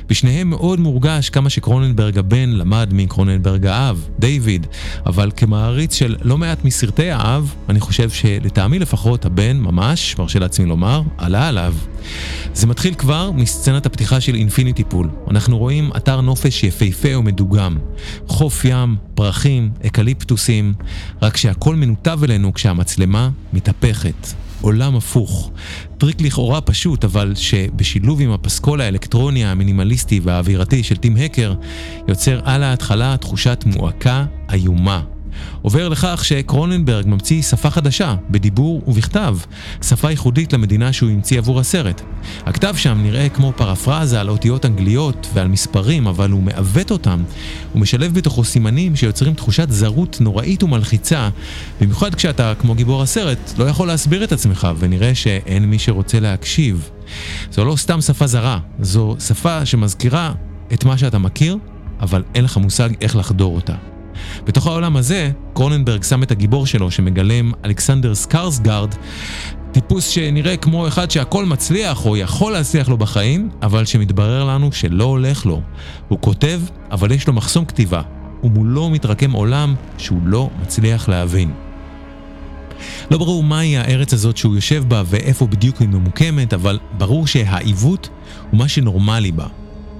בשניהם 0.08 0.50
מאוד 0.50 0.80
מורגש 0.80 1.30
כמה 1.30 1.50
שקרוננברג 1.50 2.18
הבן 2.18 2.50
למד 2.50 2.88
מקרוננברג 2.92 3.66
האב, 3.66 4.08
דיוויד, 4.18 4.66
אבל 5.06 5.30
כמעריץ 5.36 5.94
של 5.94 6.16
לא 6.22 6.38
מעט 6.38 6.64
מסרטי 6.64 7.10
האב, 7.10 7.54
אני 7.68 7.80
חושב 7.80 8.10
שלטעמי 8.10 8.78
לפחות 8.78 9.24
הבן 9.24 9.56
ממש, 9.56 10.16
מרשה 10.18 10.38
לעצמי 10.38 10.66
לומר, 10.66 11.02
עלה 11.18 11.48
עליו. 11.48 11.74
זה 12.54 12.66
מתחיל 12.66 12.94
כבר 12.94 13.30
מסצנת 13.32 13.86
הפתיחה 13.86 14.20
של 14.20 14.34
Infinity 14.34 14.84
Pool. 14.84 15.08
אנחנו 15.30 15.58
רואים 15.58 15.90
אתר 15.96 16.20
נופש 16.20 16.64
יפהפה 16.64 17.18
ומדוגם. 17.18 17.78
חוף 18.26 18.64
ים, 18.64 18.96
פרחים, 19.14 19.70
אקליפטוסים, 19.86 20.74
רק 21.22 21.36
שהכל 21.36 21.74
מנותב 21.74 22.18
אלינו 22.24 22.54
כשהמצלמה 22.54 23.30
מתהפכת. 23.52 24.47
עולם 24.60 24.96
הפוך. 24.96 25.50
טריק 25.98 26.20
לכאורה 26.20 26.60
פשוט, 26.60 27.04
אבל 27.04 27.32
שבשילוב 27.34 28.20
עם 28.20 28.30
הפסקול 28.30 28.80
האלקטרוני 28.80 29.44
המינימליסטי 29.44 30.20
והאווירתי 30.22 30.82
של 30.82 30.96
טים 30.96 31.16
הקר, 31.16 31.54
יוצר 32.08 32.40
על 32.44 32.62
ההתחלה 32.62 33.16
תחושת 33.16 33.64
מועקה 33.66 34.24
איומה. 34.52 35.02
מעבר 35.62 35.88
לכך 35.88 36.24
שקרוננברג 36.24 37.06
ממציא 37.06 37.42
שפה 37.42 37.70
חדשה, 37.70 38.14
בדיבור 38.30 38.82
ובכתב, 38.86 39.36
שפה 39.82 40.10
ייחודית 40.10 40.52
למדינה 40.52 40.92
שהוא 40.92 41.10
המציא 41.10 41.38
עבור 41.38 41.60
הסרט. 41.60 42.02
הכתב 42.46 42.74
שם 42.76 42.98
נראה 43.02 43.28
כמו 43.28 43.52
פרפרזה 43.56 44.20
על 44.20 44.28
אותיות 44.28 44.66
אנגליות 44.66 45.26
ועל 45.34 45.48
מספרים, 45.48 46.06
אבל 46.06 46.30
הוא 46.30 46.42
מעוות 46.42 46.90
אותם. 46.90 47.22
הוא 47.72 47.80
משלב 47.80 48.14
בתוכו 48.14 48.44
סימנים 48.44 48.96
שיוצרים 48.96 49.34
תחושת 49.34 49.70
זרות 49.70 50.20
נוראית 50.20 50.62
ומלחיצה, 50.62 51.28
במיוחד 51.80 52.14
כשאתה, 52.14 52.52
כמו 52.58 52.74
גיבור 52.74 53.02
הסרט, 53.02 53.52
לא 53.58 53.64
יכול 53.64 53.86
להסביר 53.88 54.24
את 54.24 54.32
עצמך, 54.32 54.68
ונראה 54.78 55.14
שאין 55.14 55.64
מי 55.64 55.78
שרוצה 55.78 56.20
להקשיב. 56.20 56.90
זו 57.52 57.64
לא 57.64 57.76
סתם 57.76 58.00
שפה 58.00 58.26
זרה, 58.26 58.58
זו 58.80 59.16
שפה 59.26 59.66
שמזכירה 59.66 60.32
את 60.72 60.84
מה 60.84 60.98
שאתה 60.98 61.18
מכיר, 61.18 61.56
אבל 62.00 62.22
אין 62.34 62.44
לך 62.44 62.56
מושג 62.56 62.90
איך 63.00 63.16
לחדור 63.16 63.56
אותה. 63.56 63.74
בתוך 64.44 64.66
העולם 64.66 64.96
הזה, 64.96 65.30
קרוננברג 65.54 66.02
שם 66.02 66.22
את 66.22 66.30
הגיבור 66.30 66.66
שלו 66.66 66.90
שמגלם 66.90 67.52
אלכסנדר 67.64 68.14
סקרסגרד, 68.14 68.94
טיפוס 69.72 70.08
שנראה 70.08 70.56
כמו 70.56 70.88
אחד 70.88 71.10
שהכל 71.10 71.44
מצליח 71.44 72.06
או 72.06 72.16
יכול 72.16 72.52
להצליח 72.52 72.88
לו 72.88 72.98
בחיים, 72.98 73.50
אבל 73.62 73.84
שמתברר 73.84 74.44
לנו 74.44 74.72
שלא 74.72 75.04
הולך 75.04 75.46
לו. 75.46 75.60
הוא 76.08 76.18
כותב, 76.20 76.60
אבל 76.90 77.12
יש 77.12 77.26
לו 77.26 77.32
מחסום 77.32 77.64
כתיבה, 77.64 78.02
ומולו 78.44 78.90
מתרקם 78.90 79.32
עולם 79.32 79.74
שהוא 79.98 80.20
לא 80.24 80.50
מצליח 80.62 81.08
להבין. 81.08 81.50
לא 83.10 83.18
ברור 83.18 83.42
מהי 83.42 83.76
הארץ 83.76 84.12
הזאת 84.12 84.36
שהוא 84.36 84.54
יושב 84.54 84.84
בה 84.88 85.02
ואיפה 85.06 85.46
בדיוק 85.46 85.80
היא 85.80 85.88
ממוקמת, 85.88 86.54
אבל 86.54 86.78
ברור 86.98 87.26
שהעיוות 87.26 88.08
הוא 88.50 88.58
מה 88.58 88.68
שנורמלי 88.68 89.32
בה. 89.32 89.46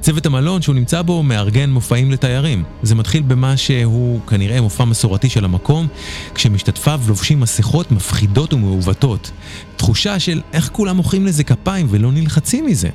צוות 0.01 0.27
המלון 0.27 0.63
שהוא 0.63 0.75
נמצא 0.75 1.03
בו 1.03 1.23
מארגן 1.23 1.71
מופעים 1.71 2.11
לתיירים. 2.11 2.65
זה 2.83 2.95
מתחיל 2.95 3.23
במה 3.23 3.57
שהוא 3.57 4.21
כנראה 4.27 4.61
מופע 4.61 4.85
מסורתי 4.85 5.29
של 5.29 5.45
המקום, 5.45 5.87
כשמשתתפיו 6.35 7.01
לובשים 7.09 7.41
מסכות 7.41 7.93
מפחידות 7.93 8.53
ומעוותות. 8.53 9.31
תחושה 9.77 10.19
של 10.19 10.41
איך 10.53 10.69
כולם 10.73 10.97
מוחאים 10.97 11.27
לזה 11.27 11.45
כפיים 11.45 11.87
ולא 11.91 12.13
נלחצים 12.13 12.67
מזה. 12.67 12.89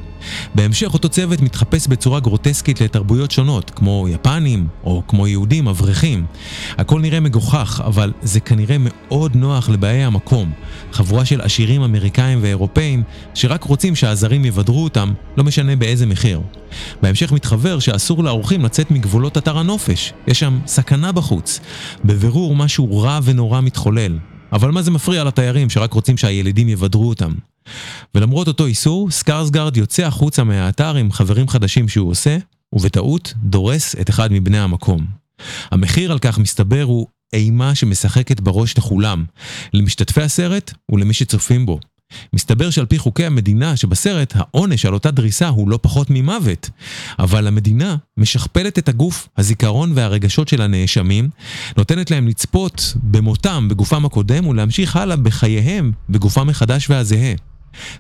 בהמשך 0.55 0.93
אותו 0.93 1.09
צוות 1.09 1.41
מתחפש 1.41 1.87
בצורה 1.87 2.19
גרוטסקית 2.19 2.81
לתרבויות 2.81 3.31
שונות, 3.31 3.69
כמו 3.69 4.07
יפנים 4.09 4.67
או 4.83 5.03
כמו 5.07 5.27
יהודים 5.27 5.67
אברכים. 5.67 6.25
הכל 6.77 7.01
נראה 7.01 7.19
מגוחך, 7.19 7.81
אבל 7.85 8.11
זה 8.21 8.39
כנראה 8.39 8.75
מאוד 8.79 9.35
נוח 9.35 9.69
לבאי 9.69 10.03
המקום. 10.03 10.51
חבורה 10.91 11.25
של 11.25 11.41
עשירים 11.41 11.81
אמריקאים 11.81 12.39
ואירופאים 12.41 13.03
שרק 13.33 13.63
רוצים 13.63 13.95
שהזרים 13.95 14.45
יבדרו 14.45 14.83
אותם, 14.83 15.13
לא 15.37 15.43
משנה 15.43 15.75
באיזה 15.75 16.05
מחיר. 16.05 16.41
בהמשך 17.01 17.31
מתחבר 17.31 17.79
שאסור 17.79 18.23
לאורחים 18.23 18.65
לצאת 18.65 18.91
מגבולות 18.91 19.37
אתר 19.37 19.57
הנופש, 19.57 20.13
יש 20.27 20.39
שם 20.39 20.59
סכנה 20.67 21.11
בחוץ. 21.11 21.59
בבירור 22.05 22.55
משהו 22.55 23.01
רע 23.01 23.19
ונורא 23.23 23.61
מתחולל. 23.61 24.17
אבל 24.53 24.71
מה 24.71 24.81
זה 24.81 24.91
מפריע 24.91 25.23
לתיירים 25.23 25.69
שרק 25.69 25.93
רוצים 25.93 26.17
שהילדים 26.17 26.69
יבדרו 26.69 27.09
אותם? 27.09 27.33
ולמרות 28.15 28.47
אותו 28.47 28.65
איסור, 28.65 29.11
סקארסגרד 29.11 29.77
יוצא 29.77 30.03
החוצה 30.03 30.43
מהאתר 30.43 30.95
עם 30.95 31.11
חברים 31.11 31.47
חדשים 31.47 31.89
שהוא 31.89 32.11
עושה, 32.11 32.37
ובטעות 32.73 33.33
דורס 33.37 33.95
את 34.01 34.09
אחד 34.09 34.31
מבני 34.31 34.59
המקום. 34.59 35.05
המחיר 35.71 36.11
על 36.11 36.19
כך 36.19 36.39
מסתבר 36.39 36.83
הוא 36.83 37.07
אימה 37.33 37.75
שמשחקת 37.75 38.39
בראש 38.39 38.77
לכולם, 38.77 39.25
למשתתפי 39.73 40.21
הסרט 40.21 40.73
ולמי 40.91 41.13
שצופים 41.13 41.65
בו. 41.65 41.79
מסתבר 42.33 42.69
שעל 42.69 42.85
פי 42.85 42.97
חוקי 42.97 43.25
המדינה 43.25 43.77
שבסרט 43.77 44.33
העונש 44.35 44.85
על 44.85 44.93
אותה 44.93 45.11
דריסה 45.11 45.47
הוא 45.47 45.69
לא 45.69 45.79
פחות 45.81 46.07
ממוות. 46.09 46.69
אבל 47.19 47.47
המדינה 47.47 47.95
משכפלת 48.17 48.79
את 48.79 48.89
הגוף, 48.89 49.27
הזיכרון 49.37 49.91
והרגשות 49.95 50.47
של 50.47 50.61
הנאשמים, 50.61 51.29
נותנת 51.77 52.11
להם 52.11 52.27
לצפות 52.27 52.93
במותם 53.03 53.67
בגופם 53.69 54.05
הקודם 54.05 54.47
ולהמשיך 54.47 54.95
הלאה 54.95 55.15
בחייהם 55.15 55.91
בגופם 56.09 56.49
החדש 56.49 56.89
והזהה. 56.89 57.33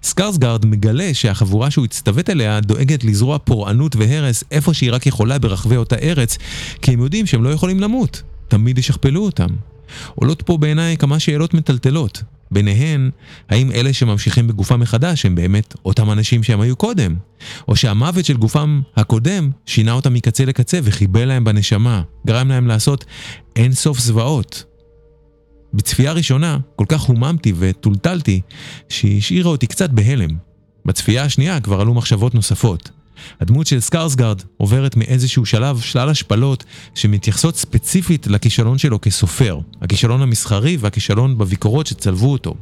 סקרסגרד 0.03 0.65
מגלה 0.65 1.13
שהחבורה 1.13 1.71
שהוא 1.71 1.85
הצטוות 1.85 2.29
אליה 2.29 2.59
דואגת 2.59 3.03
לזרוע 3.03 3.37
פורענות 3.37 3.95
והרס 3.95 4.43
איפה 4.51 4.73
שהיא 4.73 4.91
רק 4.91 5.05
יכולה 5.05 5.39
ברחבי 5.39 5.75
אותה 5.75 5.95
ארץ, 5.95 6.37
כי 6.81 6.93
הם 6.93 7.01
יודעים 7.01 7.25
שהם 7.25 7.43
לא 7.43 7.49
יכולים 7.49 7.79
למות, 7.79 8.21
תמיד 8.47 8.77
ישכפלו 8.77 9.25
אותם. 9.25 9.49
עולות 10.15 10.41
פה 10.41 10.57
בעיניי 10.57 10.97
כמה 10.97 11.19
שאלות 11.19 11.53
מטלטלות. 11.53 12.23
ביניהן, 12.51 13.09
האם 13.49 13.71
אלה 13.71 13.93
שממשיכים 13.93 14.47
בגופם 14.47 14.79
מחדש 14.79 15.25
הם 15.25 15.35
באמת 15.35 15.75
אותם 15.85 16.11
אנשים 16.11 16.43
שהם 16.43 16.61
היו 16.61 16.75
קודם? 16.75 17.15
או 17.67 17.75
שהמוות 17.75 18.25
של 18.25 18.37
גופם 18.37 18.81
הקודם 18.95 19.49
שינה 19.65 19.91
אותם 19.91 20.13
מקצה 20.13 20.45
לקצה 20.45 20.79
וחיבל 20.83 21.25
להם 21.25 21.43
בנשמה, 21.43 22.01
גרם 22.27 22.49
להם 22.49 22.67
לעשות 22.67 23.05
אין 23.55 23.73
סוף 23.73 23.99
זוועות. 23.99 24.72
בצפייה 25.73 26.11
ראשונה 26.11 26.57
כל 26.75 26.85
כך 26.87 27.01
הוממתי 27.01 27.53
וטולטלתי 27.59 28.41
שהיא 28.89 29.17
השאירה 29.17 29.49
אותי 29.49 29.67
קצת 29.67 29.89
בהלם. 29.89 30.29
בצפייה 30.85 31.23
השנייה 31.23 31.59
כבר 31.59 31.81
עלו 31.81 31.93
מחשבות 31.93 32.35
נוספות. 32.35 32.89
הדמות 33.41 33.67
של 33.67 33.79
סקארסגרד 33.79 34.41
עוברת 34.57 34.95
מאיזשהו 34.95 35.45
שלב 35.45 35.79
שלל 35.79 36.09
השפלות 36.09 36.63
שמתייחסות 36.95 37.55
ספציפית 37.55 38.27
לכישלון 38.27 38.77
שלו 38.77 39.01
כסופר, 39.01 39.59
הכישלון 39.81 40.21
המסחרי 40.21 40.77
והכישלון 40.77 41.37
בביקורות 41.37 41.87
שצלבו 41.87 42.31
אותו. 42.31 42.55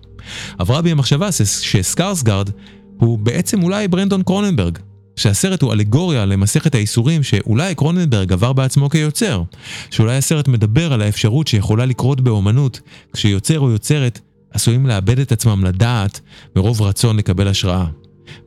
עברה 0.60 0.82
בי 0.82 0.92
המחשבה 0.92 1.32
שסקארסגרד 1.32 2.50
הוא 2.98 3.20
בעצם 3.20 3.64
אולי 3.64 3.88
ברנדון 3.88 4.24
קרוננברג, 4.24 4.78
שהסרט 5.16 5.62
הוא 5.62 5.74
אלגוריה 5.74 6.26
למסכת 6.26 6.76
הייסורים 6.76 7.24
שאולי 7.24 7.76
קרוננברג 7.76 8.34
עבר 8.34 8.54
בעצמו 8.54 8.90
כיוצר, 8.90 9.44
שאולי 9.92 10.18
הסרט 10.18 10.48
מדבר 10.48 10.94
על 10.94 11.02
האפשרות 11.02 11.48
שיכולה 11.48 11.86
לקרות 11.86 12.22
באומנות 12.22 12.80
כשיוצר 13.14 13.60
או 13.60 13.70
יוצרת 13.70 14.20
עשויים 14.54 14.86
לאבד 14.86 15.20
את 15.20 15.32
עצמם 15.32 15.66
לדעת 15.66 16.20
מרוב 16.56 16.82
רצון 16.82 17.18
לקבל 17.18 17.48
השראה. 17.48 17.86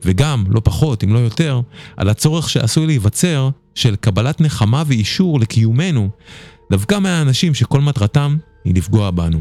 וגם, 0.03 0.45
לא 0.49 0.61
פחות, 0.63 1.03
אם 1.03 1.13
לא 1.13 1.19
יותר, 1.19 1.61
על 1.97 2.09
הצורך 2.09 2.49
שעשוי 2.49 2.85
להיווצר 2.85 3.49
של 3.75 3.95
קבלת 3.95 4.41
נחמה 4.41 4.83
ואישור 4.87 5.39
לקיומנו, 5.39 6.09
דווקא 6.71 6.99
מהאנשים 6.99 7.53
שכל 7.53 7.81
מטרתם 7.81 8.37
היא 8.65 8.75
לפגוע 8.75 9.11
בנו. 9.11 9.39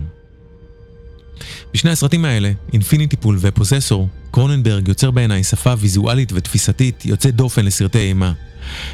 בשני 1.75 1.91
הסרטים 1.91 2.25
האלה, 2.25 2.53
אינפיניטי 2.73 3.17
פול 3.17 3.39
ופוססור, 3.41 4.09
קרוננברג 4.31 4.89
יוצר 4.89 5.11
בעיניי 5.11 5.45
שפה 5.45 5.75
ויזואלית 5.79 6.33
ותפיסתית 6.35 7.07
יוצאת 7.07 7.37
דופן 7.37 7.65
לסרטי 7.65 7.99
אימה. 7.99 8.33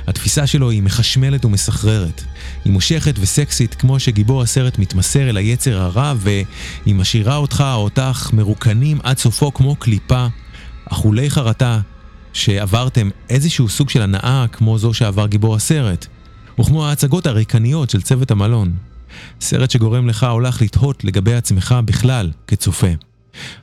התפיסה 0.06 0.46
שלו 0.46 0.70
היא 0.70 0.82
מחשמלת 0.82 1.44
ומסחררת. 1.44 2.22
היא 2.64 2.72
מושכת 2.72 3.14
וסקסית 3.18 3.74
כמו 3.74 4.00
שגיבור 4.00 4.42
הסרט 4.42 4.78
מתמסר 4.78 5.28
אל 5.28 5.36
היצר 5.36 5.80
הרע 5.80 6.14
והיא 6.16 6.94
משאירה 6.94 7.36
אותך 7.36 7.64
או 7.74 7.82
אותך 7.82 8.30
מרוקנים 8.32 8.98
עד 9.02 9.18
סופו 9.18 9.54
כמו 9.54 9.76
קליפה 9.76 10.26
אכולי 10.84 11.30
חרטה 11.30 11.80
שעברתם 12.32 13.10
איזשהו 13.30 13.68
סוג 13.68 13.90
של 13.90 14.02
הנאה 14.02 14.46
כמו 14.52 14.78
זו 14.78 14.94
שעבר 14.94 15.26
גיבור 15.26 15.56
הסרט, 15.56 16.06
וכמו 16.60 16.86
ההצגות 16.86 17.26
הריקניות 17.26 17.90
של 17.90 18.02
צוות 18.02 18.30
המלון. 18.30 18.89
סרט 19.40 19.70
שגורם 19.70 20.08
לך 20.08 20.26
או 20.30 20.40
לך 20.40 20.62
לתהות 20.62 21.04
לגבי 21.04 21.34
עצמך 21.34 21.74
בכלל 21.84 22.30
כצופה. 22.46 22.86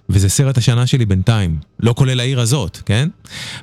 וזה 0.09 0.29
סרט 0.29 0.57
השנה 0.57 0.87
שלי 0.87 1.05
בינתיים, 1.05 1.57
לא 1.79 1.93
כולל 1.97 2.19
העיר 2.19 2.39
הזאת, 2.39 2.77
כן? 2.85 3.09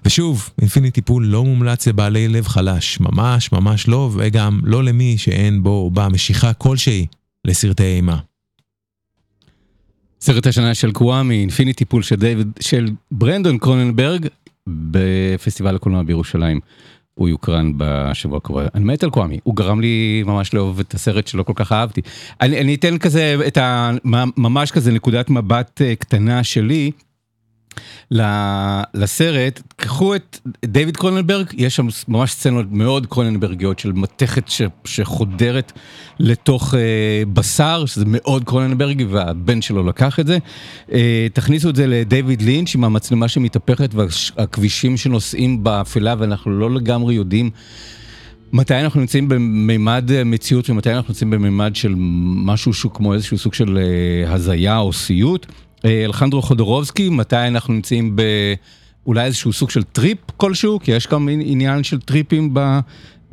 ושוב, 0.04 0.50
Infinity 0.60 1.02
Pool 1.02 1.26
לא 1.26 1.44
מומלץ 1.44 1.86
לבעלי 1.88 2.28
לב 2.28 2.46
חלש, 2.46 3.00
ממש 3.00 3.52
ממש 3.52 3.88
לא, 3.88 4.10
וגם 4.14 4.60
לא 4.64 4.84
למי 4.84 5.18
שאין 5.18 5.62
בו 5.62 5.70
או 5.70 5.90
בה 5.90 6.08
משיכה 6.08 6.52
כלשהי 6.52 7.06
לסרטי 7.44 7.84
אימה. 7.84 8.18
סרט 10.20 10.46
השנה 10.46 10.74
של 10.74 10.92
קוואמי, 10.92 11.40
Infinity 11.40 11.84
Pool 11.84 12.02
של 12.02 12.16
דיוויד, 12.16 12.48
של 12.60 12.88
ברנדון 13.10 13.58
קרוננברג 13.58 14.26
בפסטיבל 14.68 15.76
הקולנוע 15.76 16.02
בירושלים. 16.02 16.60
הוא 17.14 17.28
יוקרן 17.28 17.72
בשבוע 17.76 18.36
הקרוב. 18.36 18.60
אני 18.74 18.84
מת 18.84 19.02
על 19.02 19.10
קוואמי, 19.10 19.38
הוא 19.42 19.56
גרם 19.56 19.80
לי 19.80 20.22
ממש 20.26 20.54
לאהוב 20.54 20.80
את 20.80 20.94
הסרט 20.94 21.26
שלא 21.26 21.42
כל 21.42 21.52
כך 21.56 21.72
אהבתי. 21.72 22.00
אני, 22.40 22.60
אני 22.60 22.74
אתן 22.74 22.98
כזה 22.98 23.36
את 23.46 23.56
ה... 23.56 23.90
ממש 24.36 24.70
כזה 24.70 24.92
נקודת 24.92 25.30
מבט 25.30 25.82
אה, 25.82 25.94
קטנה 25.96 26.44
שלי. 26.44 26.90
לסרט, 28.94 29.62
קחו 29.76 30.14
את 30.14 30.38
דיוויד 30.64 30.96
קרוננברג, 30.96 31.46
יש 31.52 31.76
שם 31.76 31.86
ממש 32.08 32.32
סצנות 32.32 32.66
מאוד 32.70 33.06
קרוננברגיות 33.06 33.78
של 33.78 33.92
מתכת 33.92 34.48
ש, 34.48 34.62
שחודרת 34.84 35.72
לתוך 36.18 36.74
אה, 36.74 36.80
בשר, 37.32 37.86
שזה 37.86 38.04
מאוד 38.08 38.44
קרוננברגי 38.44 39.04
והבן 39.04 39.62
שלו 39.62 39.86
לקח 39.86 40.20
את 40.20 40.26
זה. 40.26 40.38
אה, 40.92 41.26
תכניסו 41.32 41.70
את 41.70 41.76
זה 41.76 41.86
לדיוויד 41.86 42.42
לינץ' 42.42 42.74
עם 42.74 42.84
המצלמה 42.84 43.28
שמתהפכת 43.28 43.90
והכבישים 43.94 44.96
שנוסעים 44.96 45.64
באפלה 45.64 46.14
ואנחנו 46.18 46.50
לא 46.50 46.70
לגמרי 46.70 47.14
יודעים. 47.14 47.50
מתי 48.52 48.74
אנחנו 48.74 49.00
נמצאים 49.00 49.28
במימד 49.28 50.10
מציאות 50.24 50.70
ומתי 50.70 50.92
אנחנו 50.92 51.12
נמצאים 51.12 51.30
במימד 51.30 51.76
של 51.76 51.94
משהו 52.44 52.74
שהוא 52.74 52.92
כמו 52.92 53.14
איזשהו 53.14 53.38
סוג 53.38 53.54
של 53.54 53.78
אה, 53.78 54.32
הזיה 54.32 54.78
או 54.78 54.92
סיוט. 54.92 55.46
אה, 55.84 56.04
אלחנדרו 56.04 56.42
חודורובסקי, 56.42 57.08
מתי 57.08 57.36
אנחנו 57.36 57.74
נמצאים 57.74 58.16
באולי 58.16 59.24
איזשהו 59.24 59.52
סוג 59.52 59.70
של 59.70 59.82
טריפ 59.82 60.18
כלשהו, 60.36 60.80
כי 60.82 60.92
יש 60.92 61.06
גם 61.06 61.28
עניין 61.30 61.82
של 61.82 62.00
טריפים 62.00 62.54
ב, 62.54 62.78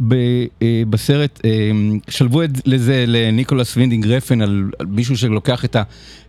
ב, 0.08 0.14
אה, 0.62 0.84
בסרט. 0.90 1.40
אה, 1.46 1.72
שלבו 2.10 2.44
את 2.44 2.50
זה 2.66 3.04
לניקולס 3.08 3.78
וינדינג 3.78 4.08
רפן 4.08 4.42
על, 4.42 4.70
על 4.80 4.86
מישהו 4.86 5.18
שלוקח 5.18 5.66
את 5.66 5.76
ה... 5.76 5.84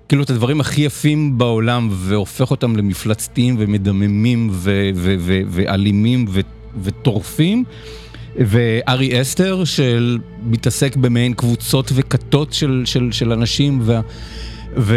כאילו 0.08 0.22
את 0.22 0.30
הדברים 0.30 0.60
הכי 0.60 0.80
יפים 0.80 1.38
בעולם 1.38 1.88
והופך 1.92 2.50
אותם 2.50 2.76
למפלצתיים 2.76 3.56
ומדממים 3.58 4.48
ו, 4.52 4.90
ו, 4.94 5.14
ו, 5.18 5.40
ואלימים 5.48 6.24
ו, 6.28 6.40
וטורפים. 6.82 7.64
וארי 8.36 9.20
אסטר 9.20 9.62
שמתעסק 9.64 10.96
במעין 10.96 11.34
קבוצות 11.34 11.92
וכתות 11.94 12.52
של, 12.52 12.82
של, 12.84 13.12
של 13.12 13.32
אנשים 13.32 13.80
וה... 13.82 14.00
ו... 14.76 14.96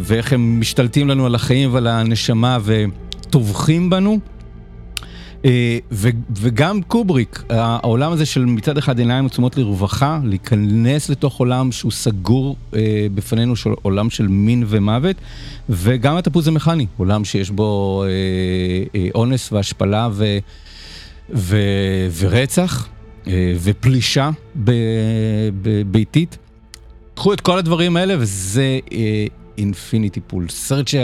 ואיך 0.00 0.32
הם 0.32 0.60
משתלטים 0.60 1.08
לנו 1.08 1.26
על 1.26 1.34
החיים 1.34 1.74
ועל 1.74 1.86
הנשמה 1.86 2.58
וטובחים 2.64 3.90
בנו. 3.90 4.18
אה, 5.44 5.78
ו... 5.92 6.08
וגם 6.36 6.82
קובריק, 6.82 7.42
העולם 7.48 8.12
הזה 8.12 8.26
של 8.26 8.44
מצד 8.44 8.78
אחד 8.78 8.98
עיניים 8.98 9.26
עצומות 9.26 9.56
לרווחה, 9.56 10.20
להיכנס 10.24 11.08
לתוך 11.08 11.36
עולם 11.36 11.72
שהוא 11.72 11.92
סגור 11.92 12.56
אה, 12.74 13.06
בפנינו, 13.14 13.56
של 13.56 13.70
עולם 13.82 14.10
של 14.10 14.28
מין 14.28 14.64
ומוות, 14.66 15.16
וגם 15.68 16.16
התפוז 16.16 16.48
המכני, 16.48 16.86
עולם 16.96 17.24
שיש 17.24 17.50
בו 17.50 18.04
אה, 18.94 19.08
אונס 19.14 19.52
והשפלה 19.52 20.08
ו... 20.12 20.38
ו... 21.34 21.56
ורצח 22.18 22.88
ופלישה 23.62 24.30
ב... 24.64 24.70
ב... 25.62 25.82
ביתית. 25.86 26.38
קחו 27.16 27.32
את 27.32 27.40
כל 27.40 27.58
הדברים 27.58 27.96
האלה 27.96 28.14
וזה 28.18 28.78
אינפיניטי 29.58 30.20
פול, 30.20 30.48
סרט 30.48 30.88
ש... 30.88 30.94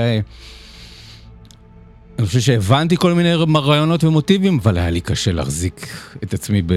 אני 2.18 2.26
חושב 2.26 2.40
שהבנתי 2.40 2.96
כל 2.96 3.12
מיני 3.12 3.34
רעיונות 3.54 4.04
ומוטיבים, 4.04 4.58
אבל 4.62 4.78
היה 4.78 4.90
לי 4.90 5.00
קשה 5.00 5.32
להחזיק 5.32 5.86
את 6.22 6.34
עצמי 6.34 6.62
ב... 6.62 6.74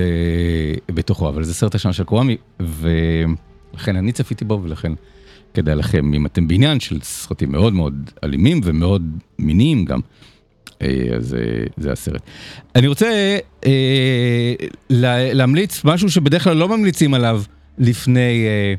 בתוכו, 0.90 1.30
אבל 1.30 1.44
זה 1.44 1.54
סרט 1.54 1.76
השנה 1.76 1.94
של 1.94 2.04
קוואמי, 2.04 2.38
ולכן 2.60 3.96
אני 3.96 4.12
צפיתי 4.12 4.46
בו, 4.46 4.60
ולכן 4.64 4.92
כדאי 5.54 5.76
לכם, 5.76 6.14
אם 6.14 6.26
אתם 6.26 6.48
בעניין 6.48 6.80
של 6.80 7.00
סרטים 7.02 7.52
מאוד 7.52 7.74
מאוד 7.74 8.10
אלימים 8.24 8.62
ומאוד 8.64 9.18
מיניים 9.40 9.86
גם, 9.86 10.00
אה, 10.82 10.88
אז 11.16 11.34
אה, 11.34 11.40
זה 11.78 11.92
הסרט. 11.92 12.22
אני 12.76 12.88
רוצה 12.88 13.38
אה, 13.66 14.54
לה, 14.90 15.34
להמליץ 15.34 15.82
משהו 15.84 16.12
שבדרך 16.12 16.44
כלל 16.44 16.58
לא 16.58 16.68
ממליצים 16.68 17.14
עליו 17.14 17.42
לפני, 17.78 18.46
אה, 18.48 18.74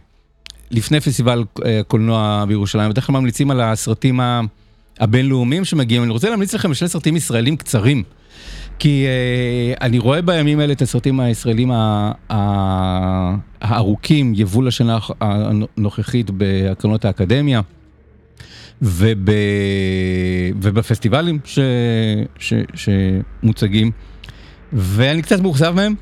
לפני 0.70 1.00
פסטיבל 1.00 1.44
אה, 1.64 1.80
קולנוע 1.88 2.44
בירושלים, 2.48 2.90
בדרך 2.90 3.06
כלל 3.06 3.16
ממליצים 3.16 3.50
על 3.50 3.60
הסרטים. 3.60 4.20
הבינלאומיים 5.00 5.64
שמגיעים, 5.64 6.02
אני 6.02 6.10
רוצה 6.10 6.30
להמליץ 6.30 6.54
לכם 6.54 6.74
שני 6.74 6.88
סרטים 6.88 7.16
ישראלים 7.16 7.56
קצרים. 7.56 8.02
כי 8.78 9.06
uh, 9.06 9.80
אני 9.80 9.98
רואה 9.98 10.22
בימים 10.22 10.60
האלה 10.60 10.72
את 10.72 10.82
הסרטים 10.82 11.20
הישראלים 11.20 11.70
הארוכים, 13.60 14.32
יבול 14.36 14.68
השנה 14.68 14.98
הנוכחית 15.20 16.30
בהקרנות 16.30 17.04
האקדמיה 17.04 17.60
וב, 18.82 19.28
ובפסטיבלים 20.62 21.38
ש, 21.44 21.58
ש, 22.38 22.54
שמוצגים. 22.74 23.90
ואני 24.72 25.22
קצת 25.22 25.40
מאוכזב 25.40 25.72
מהם, 25.76 25.94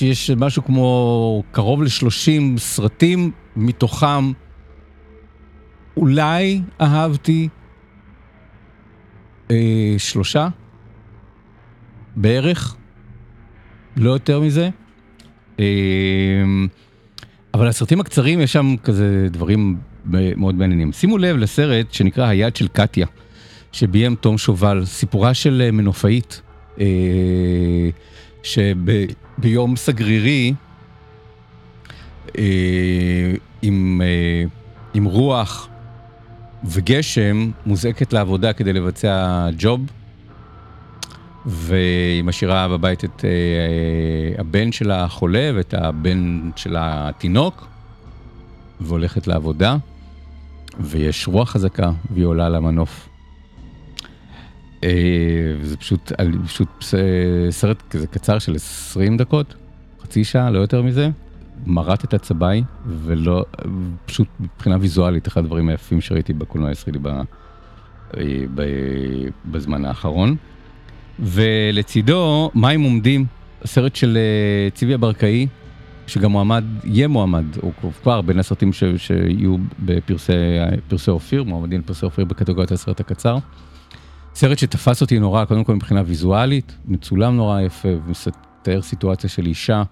יש 0.00 0.30
משהו 0.30 0.64
כמו 0.64 1.42
קרוב 1.50 1.82
ל-30 1.82 2.58
סרטים, 2.58 3.30
מתוכם 3.56 4.32
אולי 5.96 6.60
אהבתי 6.80 7.48
אה, 9.50 9.94
שלושה 9.98 10.48
בערך, 12.16 12.76
לא 13.96 14.10
יותר 14.10 14.40
מזה. 14.40 14.70
אה, 15.60 15.64
אבל 17.54 17.68
הסרטים 17.68 18.00
הקצרים 18.00 18.40
יש 18.40 18.52
שם 18.52 18.74
כזה 18.82 19.26
דברים 19.30 19.76
מאוד 20.36 20.54
מעניינים. 20.54 20.92
שימו 20.92 21.18
לב 21.18 21.36
לסרט 21.36 21.92
שנקרא 21.92 22.26
היד 22.26 22.56
של 22.56 22.68
קטיה, 22.68 23.06
שביים 23.72 24.14
תום 24.14 24.38
שובל, 24.38 24.84
סיפורה 24.84 25.34
של 25.34 25.62
אה, 25.64 25.70
מנופאית, 25.70 26.42
אה, 26.80 26.86
שביום 28.42 29.76
סגרירי, 29.76 30.54
אה, 32.38 33.32
עם, 33.62 34.02
אה, 34.04 34.44
עם 34.94 35.04
רוח 35.04 35.68
וגשם 36.64 37.50
מוזעקת 37.66 38.12
לעבודה 38.12 38.52
כדי 38.52 38.72
לבצע 38.72 39.48
ג'וב, 39.58 39.80
והיא 41.46 42.24
משאירה 42.24 42.68
בבית 42.68 43.04
את 43.04 43.20
uh, 43.20 44.40
הבן 44.40 44.72
שלה 44.72 45.04
החולה 45.04 45.50
ואת 45.54 45.74
הבן 45.74 46.50
של 46.56 46.76
התינוק, 46.78 47.66
והולכת 48.80 49.26
לעבודה, 49.26 49.76
ויש 50.80 51.28
רוח 51.28 51.50
חזקה, 51.50 51.92
והיא 52.10 52.24
עולה 52.24 52.48
למנוף. 52.48 53.09
Uh, 54.80 54.84
וזה 55.60 55.76
פשוט, 55.76 56.12
פשוט 56.46 56.84
סרט 57.50 57.82
כזה 57.90 58.06
קצר 58.06 58.38
של 58.38 58.54
20 58.54 59.16
דקות, 59.16 59.54
חצי 60.02 60.24
שעה, 60.24 60.50
לא 60.50 60.58
יותר 60.58 60.82
מזה. 60.82 61.10
מרט 61.66 62.04
את 62.04 62.14
הצבעי, 62.14 62.62
ולא, 62.86 63.44
פשוט 64.06 64.28
מבחינה 64.40 64.76
ויזואלית, 64.80 65.28
אחד 65.28 65.44
הדברים 65.44 65.68
היפים 65.68 66.00
שראיתי 66.00 66.32
בקולנוע 66.32 66.68
הישראלי 66.68 66.98
בזמן 69.44 69.84
האחרון. 69.84 70.36
ולצידו, 71.18 72.50
מים 72.54 72.82
עומדים, 72.82 73.26
הסרט 73.62 73.96
של 73.96 74.18
אה, 74.18 74.70
ציבי 74.70 74.94
הברקאי, 74.94 75.46
שגם 76.06 76.30
מועמד, 76.30 76.64
יהיה 76.84 77.08
מועמד, 77.08 77.44
הוא 77.60 77.72
כבר 78.02 78.20
בין 78.20 78.38
הסרטים 78.38 78.72
ש, 78.72 78.84
שיהיו 78.96 79.56
בפרסי 79.78 81.10
אופיר, 81.10 81.44
מועמדים 81.44 81.80
לפרסי 81.80 82.06
אופיר 82.06 82.24
בקטגוריית 82.24 82.72
הסרט 82.72 83.00
הקצר. 83.00 83.38
סרט 84.40 84.58
שתפס 84.58 85.00
אותי 85.00 85.18
נורא, 85.18 85.44
קודם 85.44 85.64
כל 85.64 85.74
מבחינה 85.74 86.02
ויזואלית, 86.06 86.76
מצולם 86.84 87.36
נורא 87.36 87.60
יפה, 87.60 87.88
ומתאר 87.88 88.82
סיטואציה 88.82 89.30
של 89.30 89.46
אישה. 89.46 89.82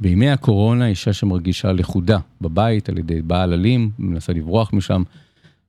בימי 0.00 0.30
הקורונה 0.30 0.86
אישה 0.86 1.12
שמרגישה 1.12 1.72
לכודה 1.72 2.18
בבית 2.40 2.88
על 2.88 2.98
ידי 2.98 3.22
בעל 3.22 3.52
אלים, 3.52 3.90
מנסה 3.98 4.32
לברוח 4.32 4.72
משם, 4.72 5.02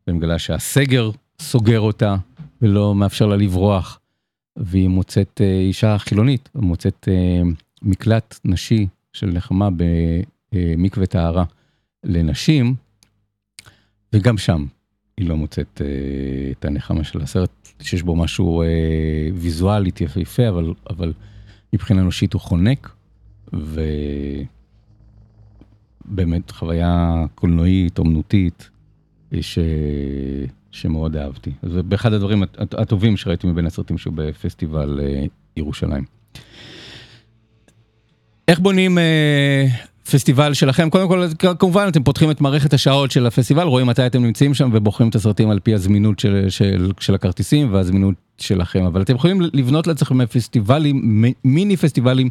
ומגלה 0.07 0.39
שהסגר 0.39 1.11
סוגר 1.39 1.79
אותה 1.79 2.15
ולא 2.61 2.95
מאפשר 2.95 3.25
לה 3.25 3.35
לברוח, 3.35 3.99
והיא 4.55 4.89
מוצאת 4.89 5.41
אה, 5.43 5.59
אישה 5.59 5.97
חילונית, 5.97 6.49
מוצאת 6.55 7.07
אה, 7.11 7.41
מקלט 7.81 8.39
נשי 8.45 8.87
של 9.13 9.27
נחמה 9.27 9.69
במקווה 10.51 11.05
טהרה 11.05 11.43
לנשים, 12.03 12.75
וגם 14.13 14.37
שם 14.37 14.65
היא 15.21 15.29
לא 15.29 15.37
מוצאת 15.37 15.81
אה, 15.85 15.87
את 16.51 16.65
הנחמה 16.65 17.03
של 17.03 17.21
הסרט, 17.21 17.49
שיש 17.81 18.03
בו 18.03 18.15
משהו 18.15 18.63
ויזואלית 19.35 20.01
יפהפה, 20.01 20.49
אבל, 20.49 20.73
אבל 20.89 21.13
מבחינה 21.73 22.01
אנושית 22.01 22.33
הוא 22.33 22.41
חונק. 22.41 22.95
ובאמת 26.07 26.51
חוויה 26.51 27.25
קולנועית, 27.35 27.99
אומנותית, 27.99 28.69
ש... 29.41 29.59
שמאוד 30.71 31.15
אהבתי. 31.15 31.51
זה 31.63 31.83
באחד 31.83 32.13
הדברים 32.13 32.43
הטובים 32.57 33.17
שראיתי 33.17 33.47
מבין 33.47 33.65
הסרטים 33.65 33.97
שהוא 33.97 34.13
בפסטיבל 34.17 34.99
אה, 35.03 35.25
ירושלים. 35.57 36.03
איך 38.47 38.59
בונים 38.59 38.97
אה, 38.97 39.65
פסטיבל 40.11 40.53
שלכם? 40.53 40.89
קודם 40.89 41.07
כל, 41.07 41.27
כמובן 41.59 41.85
אתם 41.87 42.03
פותחים 42.03 42.31
את 42.31 42.41
מערכת 42.41 42.73
השעות 42.73 43.11
של 43.11 43.25
הפסטיבל, 43.25 43.63
רואים 43.63 43.87
מתי 43.87 44.05
אתם 44.05 44.23
נמצאים 44.23 44.53
שם 44.53 44.69
ובוחרים 44.73 45.09
את 45.09 45.15
הסרטים 45.15 45.49
על 45.49 45.59
פי 45.59 45.73
הזמינות 45.73 46.19
של, 46.19 46.45
של, 46.49 46.91
של 46.99 47.15
הכרטיסים 47.15 47.73
והזמינות 47.73 48.15
שלכם, 48.37 48.83
אבל 48.85 49.01
אתם 49.01 49.15
יכולים 49.15 49.41
לבנות 49.53 49.87
לעצמכם 49.87 50.25
פסטיבלים, 50.25 51.23
מיני 51.45 51.77
פסטיבלים 51.77 52.29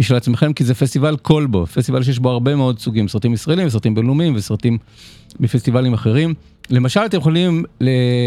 משל 0.00 0.14
עצמכם, 0.14 0.52
כי 0.52 0.64
זה 0.64 0.74
פסטיבל 0.74 1.16
כלבו, 1.16 1.66
פסטיבל 1.66 2.02
שיש 2.02 2.18
בו 2.18 2.30
הרבה 2.30 2.56
מאוד 2.56 2.78
סוגים, 2.78 3.08
סרטים 3.08 3.32
ישראלים, 3.32 3.68
סרטים 3.68 3.94
בינלאומיים 3.94 4.34
וסרטים 4.34 4.78
מפסטיבלים 5.40 5.92
אחרים. 5.92 6.34
למשל, 6.70 7.00
אתם 7.06 7.18
יכולים 7.18 7.64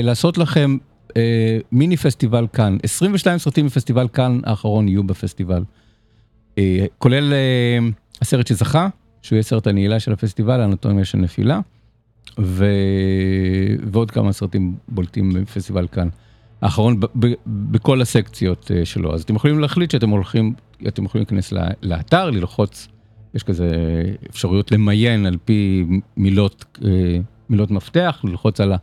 לעשות 0.04 0.38
לכם 0.38 0.78
אה, 1.18 1.58
מיני 1.72 1.98
פסטיבל 1.98 2.48
כאן, 2.54 2.78
22 2.84 3.38
סרטים 3.38 3.66
מפסטיבל 3.66 4.08
כאן 4.08 4.40
האחרון 4.44 4.88
יהיו 4.88 5.04
בפסטיבל, 5.04 5.64
אה, 6.58 6.86
כולל 6.98 7.34
אה, 7.34 7.80
הסרט 8.22 8.48
שזכה, 8.48 8.88
שהוא 9.22 9.36
יהיה 9.36 9.44
סרט 9.44 9.68
הנעילה 9.68 10.00
של 10.00 10.12
הפסטיבל, 10.12 10.62
האנטומיה 10.62 11.06
של 11.06 11.18
נפילה, 11.18 11.60
ו... 12.40 12.66
ועוד 13.92 14.12
כמה 14.12 14.34
סרטים 14.34 14.76
בולטים 14.88 15.34
בפסטיבל 15.34 15.88
כאן. 15.88 16.10
האחרון 16.62 17.00
בכל 17.48 18.02
הסקציות 18.02 18.72
אה, 18.72 18.86
שלו. 18.86 19.14
אז 19.14 19.22
אתם 19.22 19.36
יכולים 19.36 19.60
להחליט 19.60 19.92
שאתם 19.92 20.10
הולכים, 20.10 20.54
אתם 20.88 21.06
יכולים 21.06 21.26
להיכנס 21.30 21.54
לאתר, 21.82 22.30
ללחוץ, 22.30 22.88
יש 23.34 23.44
כזה 23.44 23.70
אפשרויות 24.30 24.72
למיין 24.72 25.26
על 25.26 25.38
פי 25.46 25.86
מילות, 26.18 26.66
אה, 26.86 26.90
מילות 27.50 27.72
מפתח, 27.72 28.22
ללחוץ 28.24 28.60
על 28.60 28.74
ה... 28.74 28.78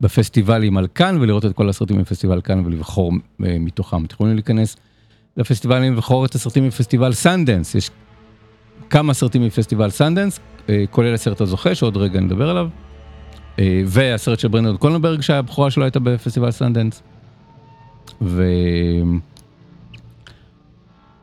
בפסטיבלים 0.00 0.76
על 0.76 0.86
כאן 0.94 1.18
ולראות 1.20 1.44
את 1.44 1.52
כל 1.52 1.68
הסרטים 1.68 1.98
בפסטיבל 1.98 2.40
כאן 2.40 2.62
ולבחור 2.66 3.12
אה, 3.44 3.56
מתוכם. 3.58 4.04
אתם 4.04 4.14
יכולים 4.14 4.34
להיכנס 4.34 4.76
לפסטיבלים 5.36 5.92
ולבחור 5.92 6.24
את 6.24 6.34
הסרטים 6.34 6.66
מפסטיבל 6.66 7.12
סנדנס, 7.12 7.74
יש 7.74 7.90
כמה 8.92 9.14
סרטים 9.14 9.42
מפסטיבל 9.42 9.90
סנדנס, 9.90 10.40
כולל 10.90 11.14
הסרט 11.14 11.40
הזוכה 11.40 11.74
שעוד 11.74 11.96
רגע 11.96 12.20
נדבר 12.20 12.50
עליו. 12.50 12.68
אה, 13.58 13.82
והסרט 13.86 14.38
של 14.38 14.48
ברנדון 14.48 14.76
קרוננברג 14.76 15.20
שהבכורה 15.20 15.70
שלו 15.70 15.84
הייתה 15.84 16.00
בפסטיבל 16.00 16.50
סנדנס. 16.50 17.02
ו... 18.22 18.44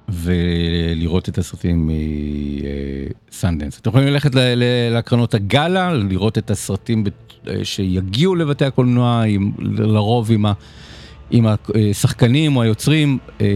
ולראות 0.09 1.29
את 1.29 1.37
הסרטים 1.37 1.89
מסנדנס. 3.31 3.79
אתם 3.79 3.89
יכולים 3.89 4.07
ללכת 4.07 4.31
להקרנות 4.91 5.33
הגאלה, 5.33 5.93
לראות 5.93 6.37
את 6.37 6.51
הסרטים 6.51 7.03
אה, 7.47 7.65
שיגיעו 7.65 8.35
לבתי 8.35 8.65
הקולנוע, 8.65 9.23
לרוב 9.59 10.31
עם, 11.31 11.45
השחקנים 11.91 12.55
או 12.55 12.61
היוצרים, 12.61 13.17
אה, 13.41 13.47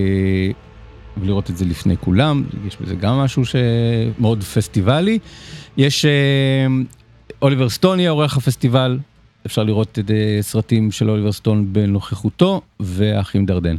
ולראות 1.18 1.50
את 1.50 1.58
זה 1.58 1.66
לפני 1.66 1.98
כולם, 1.98 2.44
יש 2.68 2.78
בזה 2.82 2.96
גם 2.96 3.16
משהו 3.16 3.44
שמאוד 3.46 4.44
פסטיבלי. 4.44 5.20
יש 5.78 6.06
אוליבר 7.42 7.70
סטון 7.70 8.00
יהיה 8.00 8.12
עורך 8.12 8.38
הפסטיבל, 8.38 9.00
אפשר 9.46 9.64
לראות 9.64 10.00
את 10.00 10.12
אה, 10.12 10.38
סרטים 10.42 10.92
של 10.92 11.10
אוליבר 11.10 11.32
סטון 11.32 11.74
בנוכחותו, 11.74 12.62
והאחים 12.80 13.46
דרדן 13.46 13.76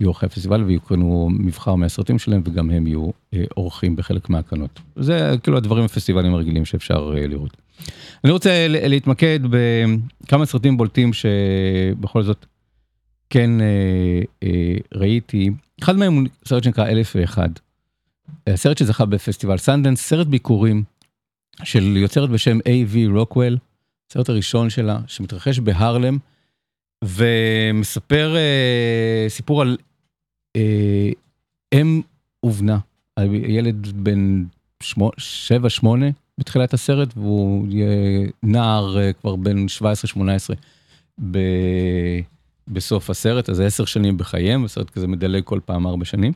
יהיו 0.00 0.08
עורכי 0.08 0.26
הפסטיבל 0.26 0.62
ויקרנו 0.62 1.28
מבחר 1.32 1.74
מהסרטים 1.74 2.18
שלהם, 2.18 2.42
וגם 2.44 2.70
הם 2.70 2.86
יהיו 2.86 3.10
אה, 3.34 3.44
אורחים 3.56 3.96
בחלק 3.96 4.30
מהקרנות. 4.30 4.80
זה 4.96 5.36
כאילו 5.42 5.56
הדברים 5.56 5.84
הפסטיבלים 5.84 6.34
הרגילים 6.34 6.64
שאפשר 6.64 7.14
אה, 7.16 7.26
לראות. 7.26 7.56
אני 8.24 8.32
רוצה 8.32 8.66
להתמקד 8.68 9.40
בכמה 9.50 10.46
סרטים 10.46 10.76
בולטים 10.76 11.10
שבכל 11.12 12.22
זאת 12.22 12.46
כן 13.30 13.50
ראיתי, 14.94 15.50
אחד 15.82 15.96
מהם 15.96 16.12
הוא 16.14 16.22
סרט 16.44 16.64
שנקרא 16.64 16.86
אלף 16.86 17.12
ואחד. 17.16 17.48
הסרט 18.46 18.78
שזכה 18.78 19.04
בפסטיבל 19.04 19.58
סנדנס, 19.58 20.00
סרט 20.00 20.26
ביכורים 20.26 20.82
של 21.64 21.96
יוצרת 21.96 22.30
בשם 22.30 22.58
A.V. 22.58 23.18
רוקוול, 23.18 23.58
הסרט 24.10 24.28
הראשון 24.28 24.70
שלה, 24.70 24.98
שמתרחש 25.06 25.58
בהרלם, 25.58 26.18
ומספר 27.04 28.34
אה, 28.34 29.30
סיפור 29.30 29.62
על 29.62 29.76
אה, 30.56 30.60
אם 31.74 32.00
ובנה, 32.42 32.78
ילד 33.32 33.86
בן 34.04 34.44
שבע, 35.18 35.70
שמונה 35.70 36.06
בתחילת 36.38 36.74
הסרט, 36.74 37.08
והוא 37.16 37.66
נער 38.42 38.96
uh, 38.96 39.20
כבר 39.20 39.36
בן 39.36 39.66
17-18 41.18 41.22
בסוף 42.68 43.10
הסרט, 43.10 43.50
אז 43.50 43.56
זה 43.56 43.66
עשר 43.66 43.84
שנים 43.84 44.18
בחייהם, 44.18 44.64
הסרט 44.64 44.90
כזה 44.90 45.06
מדלג 45.06 45.44
כל 45.44 45.60
פעם 45.64 45.86
ארבע 45.86 46.04
שנים. 46.04 46.32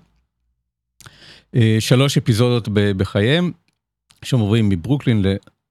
Uh, 1.56 1.58
שלוש 1.80 2.16
אפיזודות 2.16 2.68
בחייהם, 2.72 3.52
שהם 4.24 4.40
עוברים 4.40 4.68
מברוקלין 4.68 5.24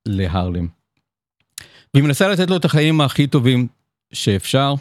להרלם. 0.06 0.68
והיא 1.94 2.04
מנסה 2.04 2.28
לתת 2.28 2.50
לו 2.50 2.58
את 2.58 2.66
החיים 2.66 3.02
הכי 3.02 3.28
טובים 3.28 3.68
שאפשר, 4.14 4.74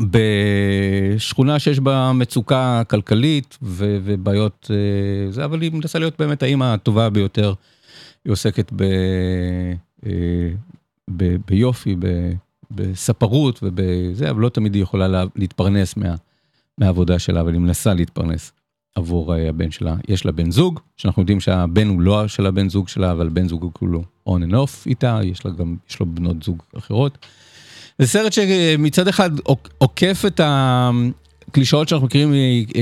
בשכונה 0.00 1.58
שיש 1.58 1.80
בה 1.80 2.12
מצוקה 2.14 2.82
כלכלית 2.90 3.58
ו- 3.62 3.98
ובעיות 4.04 4.70
אה, 4.70 5.32
זה, 5.32 5.44
אבל 5.44 5.62
היא 5.62 5.72
מנסה 5.72 5.98
להיות 5.98 6.18
באמת 6.18 6.42
האימא 6.42 6.64
הטובה 6.64 7.10
ביותר. 7.10 7.54
היא 8.24 8.32
עוסקת 8.32 8.72
ב- 8.76 8.82
אה, 10.06 10.50
ב- 11.10 11.36
ביופי, 11.48 11.96
ב- 11.98 12.32
בספרות 12.70 13.60
ובזה, 13.62 14.30
אבל 14.30 14.40
לא 14.40 14.48
תמיד 14.48 14.74
היא 14.74 14.82
יכולה 14.82 15.08
לה- 15.08 15.24
להתפרנס 15.36 15.96
מה- 15.96 16.14
מהעבודה 16.78 17.18
שלה, 17.18 17.40
אבל 17.40 17.52
היא 17.52 17.60
מנסה 17.60 17.94
להתפרנס 17.94 18.52
עבור 18.94 19.34
אה, 19.34 19.48
הבן 19.48 19.70
שלה. 19.70 19.96
יש 20.08 20.26
לה 20.26 20.32
בן 20.32 20.50
זוג, 20.50 20.80
שאנחנו 20.96 21.22
יודעים 21.22 21.40
שהבן 21.40 21.88
הוא 21.88 22.00
לא 22.00 22.28
של 22.28 22.46
הבן 22.46 22.68
זוג 22.68 22.88
שלה, 22.88 23.12
אבל 23.12 23.28
בן 23.28 23.48
זוג 23.48 23.62
הוא 23.62 23.70
כולו 23.74 24.02
on 24.28 24.50
and 24.50 24.52
off 24.52 24.86
איתה, 24.86 25.20
יש 25.24 25.44
לה 25.46 25.50
גם, 25.50 25.76
יש 25.90 26.00
לו 26.00 26.06
בנות 26.06 26.42
זוג 26.42 26.62
אחרות. 26.78 27.18
זה 27.98 28.06
סרט 28.06 28.32
שמצד 28.32 29.08
אחד 29.08 29.30
עוקף 29.78 30.22
את 30.26 30.40
הקלישאות 31.48 31.88
שאנחנו 31.88 32.06
מכירים, 32.06 32.32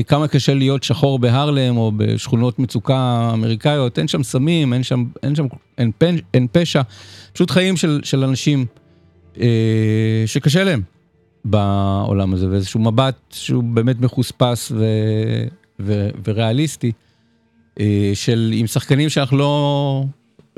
כמה 0.06 0.28
קשה 0.28 0.54
להיות 0.54 0.82
שחור 0.82 1.18
בהרלם 1.18 1.76
או 1.76 1.92
בשכונות 1.96 2.58
מצוקה 2.58 3.30
אמריקאיות, 3.34 3.98
אין 3.98 4.08
שם 4.08 4.22
סמים, 4.22 4.72
אין 4.72 4.82
שם, 4.82 5.04
אין 5.22 5.34
שם, 5.34 5.46
אין, 5.78 5.90
פן, 5.98 6.14
אין 6.34 6.46
פשע, 6.52 6.82
פשוט 7.32 7.50
חיים 7.50 7.76
של, 7.76 8.00
של 8.04 8.24
אנשים 8.24 8.58
אה, 8.60 8.64
שקשה 10.26 10.64
להם 10.64 10.82
בעולם 11.44 12.34
הזה, 12.34 12.50
ואיזשהו 12.50 12.80
מבט 12.80 13.16
שהוא 13.30 13.62
באמת 13.64 14.00
מחוספס 14.00 14.72
ו, 14.74 14.84
ו, 15.80 16.08
וריאליסטי, 16.24 16.92
אה, 17.80 18.10
של 18.14 18.50
עם 18.54 18.66
שחקנים 18.66 19.08
שאנחנו 19.08 19.36
לא, 19.36 20.04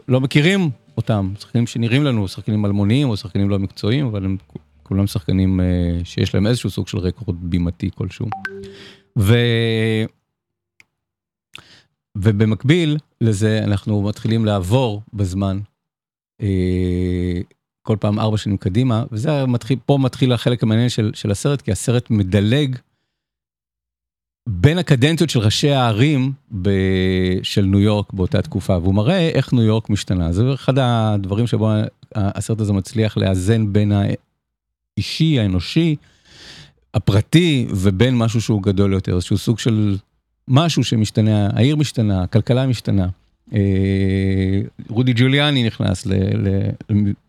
לא 0.08 0.20
מכירים 0.20 0.70
אותם, 0.96 1.32
שחקנים 1.40 1.66
שנראים 1.66 2.04
לנו 2.04 2.28
שחקנים 2.28 2.66
אלמוניים 2.66 3.08
או 3.08 3.16
שחקנים 3.16 3.50
לא 3.50 3.58
מקצועיים, 3.58 4.06
אבל 4.06 4.24
הם 4.24 4.36
כולם 4.82 5.06
שחקנים 5.06 5.60
uh, 5.60 6.04
שיש 6.04 6.34
להם 6.34 6.46
איזשהו 6.46 6.70
סוג 6.70 6.88
של 6.88 6.98
רקורד 6.98 7.36
בימתי 7.40 7.90
כלשהו. 7.94 8.26
ו... 9.18 9.34
ובמקביל 12.18 12.96
לזה 13.20 13.60
אנחנו 13.64 14.02
מתחילים 14.02 14.44
לעבור 14.44 15.02
בזמן, 15.12 15.58
כל 17.86 17.96
פעם 18.00 18.18
ארבע 18.18 18.36
שנים 18.36 18.56
קדימה, 18.56 19.04
וזה 19.12 19.46
מתחיל, 19.46 19.78
פה 19.86 19.98
מתחיל 19.98 20.32
החלק 20.32 20.62
המעניין 20.62 20.88
של, 20.88 21.10
של 21.14 21.30
הסרט, 21.30 21.62
כי 21.62 21.72
הסרט 21.72 22.10
מדלג 22.10 22.76
בין 24.48 24.78
הקדנציות 24.78 25.30
של 25.30 25.38
ראשי 25.40 25.70
הערים 25.70 26.32
ב... 26.62 26.70
של 27.42 27.64
ניו 27.64 27.80
יורק 27.80 28.12
באותה 28.12 28.42
תקופה, 28.42 28.78
והוא 28.78 28.94
מראה 28.94 29.28
איך 29.28 29.52
ניו 29.52 29.62
יורק 29.62 29.90
משתנה. 29.90 30.32
זה 30.32 30.54
אחד 30.54 30.78
הדברים 30.78 31.46
שבו 31.46 31.70
הסרט 32.14 32.60
הזה 32.60 32.72
מצליח 32.72 33.16
לאזן 33.16 33.72
בין 33.72 33.92
האישי, 33.92 35.40
האנושי, 35.40 35.96
הפרטי, 36.94 37.66
ובין 37.70 38.18
משהו 38.18 38.40
שהוא 38.40 38.62
גדול 38.62 38.92
יותר, 38.92 39.14
איזשהו 39.14 39.38
סוג 39.38 39.58
של 39.58 39.96
משהו 40.48 40.84
שמשתנה, 40.84 41.48
העיר 41.52 41.76
משתנה, 41.76 42.22
הכלכלה 42.22 42.66
משתנה. 42.66 43.08
אה, 43.54 44.60
רודי 44.88 45.12
ג'וליאני 45.16 45.66
נכנס 45.66 46.06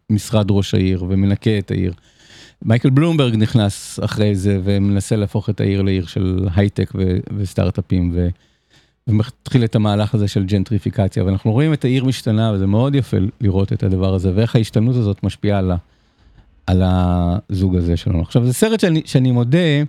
למשרד 0.10 0.52
ראש 0.52 0.74
העיר 0.74 1.04
ומנקה 1.04 1.58
את 1.60 1.72
העיר. 1.72 1.94
מייקל 2.66 2.90
בלומברג 2.90 3.36
נכנס 3.36 4.00
אחרי 4.04 4.36
זה 4.36 4.60
ומנסה 4.64 5.16
להפוך 5.16 5.50
את 5.50 5.62
העיר 5.62 5.82
לעיר 5.82 6.06
של 6.06 6.48
הייטק 6.56 6.92
וסטארט-אפים 7.38 8.16
ומתחיל 9.08 9.64
את 9.64 9.76
המהלך 9.76 10.14
הזה 10.14 10.28
של 10.28 10.46
ג'נטריפיקציה 10.46 11.24
ואנחנו 11.24 11.52
רואים 11.52 11.74
את 11.74 11.86
העיר 11.86 12.06
משתנה 12.06 12.52
וזה 12.54 12.68
מאוד 12.68 12.96
יפה 12.96 13.18
לראות 13.42 13.74
את 13.74 13.84
הדבר 13.84 14.14
הזה 14.14 14.32
ואיך 14.36 14.56
ההשתנות 14.56 14.96
הזאת 14.96 15.24
משפיעה 15.24 15.60
על, 15.60 15.72
על 16.68 16.84
הזוג 16.86 17.76
הזה 17.76 17.98
שלנו. 17.98 18.22
עכשיו 18.22 18.46
זה 18.46 18.54
סרט 18.54 18.80
שאני, 18.80 19.02
שאני 19.06 19.32
מודה 19.32 19.84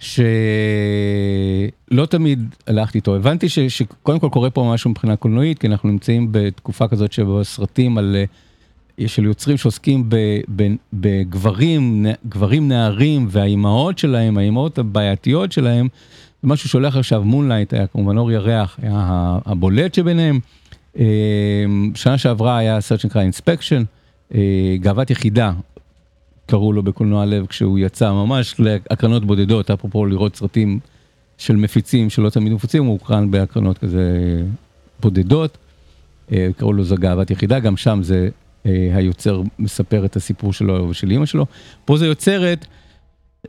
שלא 0.00 0.16
תמיד 2.08 2.54
הלכתי 2.66 2.98
איתו 2.98 3.16
הבנתי 3.16 3.48
ש, 3.48 3.58
שקודם 3.58 4.18
כל 4.18 4.28
קורה 4.28 4.50
פה 4.50 4.70
משהו 4.74 4.90
מבחינה 4.90 5.16
קולנועית 5.16 5.58
כי 5.58 5.66
אנחנו 5.66 5.88
נמצאים 5.88 6.28
בתקופה 6.30 6.88
כזאת 6.88 7.12
שבו 7.12 7.44
סרטים 7.44 7.98
על. 7.98 8.16
של 9.06 9.24
יוצרים 9.24 9.56
שעוסקים 9.56 10.08
בגברים, 10.92 12.06
גברים 12.28 12.68
נערים 12.68 13.26
והאימהות 13.30 13.98
שלהם, 13.98 14.38
האימהות 14.38 14.78
הבעייתיות 14.78 15.52
שלהם, 15.52 15.88
זה 16.42 16.48
משהו 16.48 16.68
שהולך 16.68 16.96
עכשיו, 16.96 17.24
Moonlight 17.24 17.74
היה 17.74 17.86
כמובן 17.86 18.18
אור 18.18 18.32
ירח, 18.32 18.78
היה 18.82 19.38
הבולט 19.46 19.94
שביניהם. 19.94 20.40
אמ, 20.96 21.92
שנה 21.94 22.18
שעברה 22.18 22.58
היה 22.58 22.80
סרט 22.80 23.00
שנקרא 23.00 23.22
Inspection, 23.22 23.82
אה, 24.34 24.76
גאוות 24.80 25.10
יחידה, 25.10 25.52
קראו 26.46 26.72
לו 26.72 26.82
בקולנוע 26.82 27.26
לב 27.26 27.46
כשהוא 27.46 27.78
יצא 27.78 28.12
ממש 28.12 28.54
להקרנות 28.58 29.24
בודדות, 29.24 29.70
אפרופו 29.70 30.06
לראות 30.06 30.36
סרטים 30.36 30.78
של 31.38 31.56
מפיצים 31.56 32.10
שלא 32.10 32.30
תמיד 32.30 32.52
מפוצים, 32.52 32.84
הוא 32.84 32.92
הוקרן 32.92 33.30
בהקרנות 33.30 33.78
כזה 33.78 34.42
בודדות, 35.00 35.58
אה, 36.32 36.48
קראו 36.56 36.72
לו 36.72 36.84
זו 36.84 36.96
גאוות 36.96 37.30
יחידה, 37.30 37.58
גם 37.58 37.76
שם 37.76 38.00
זה 38.02 38.22
אה, 38.24 38.28
היוצר 38.94 39.42
מספר 39.58 40.04
את 40.04 40.16
הסיפור 40.16 40.52
שלו 40.52 40.88
ושל 40.88 41.10
אימא 41.10 41.26
שלו. 41.26 41.46
פה 41.84 41.96
זה 41.96 42.06
יוצרת 42.06 42.66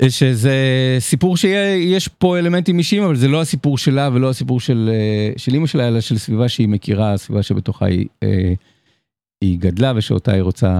אה, 0.02 0.10
שזה 0.10 0.56
סיפור 1.00 1.38
שיש 1.38 2.08
פה 2.08 2.40
אלמנטים 2.40 2.78
אישיים 2.78 3.04
אבל 3.04 3.16
זה 3.16 3.28
לא 3.28 3.42
הסיפור 3.42 3.78
שלה 3.78 4.10
ולא 4.14 4.30
הסיפור 4.30 4.60
של, 4.60 4.90
אה, 4.94 5.32
של 5.38 5.54
אימא 5.54 5.68
שלה 5.68 5.88
אלא 5.88 6.02
של 6.02 6.18
סביבה 6.18 6.50
שהיא 6.50 6.68
מכירה, 6.68 7.18
סביבה 7.18 7.44
שבתוכה 7.44 7.86
היא, 7.86 8.08
היא 9.42 9.60
גדלה 9.60 9.94
ושאותה 9.96 10.32
היא 10.32 10.42
רוצה 10.42 10.74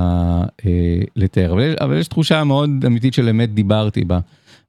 לתאר. 1.16 1.54
אבל, 1.54 1.76
אבל 1.80 1.98
יש 1.98 2.08
תחושה 2.08 2.44
מאוד 2.44 2.70
אמיתית 2.86 3.14
של 3.14 3.30
אמת 3.30 3.54
דיברתי 3.54 4.04
בה 4.04 4.20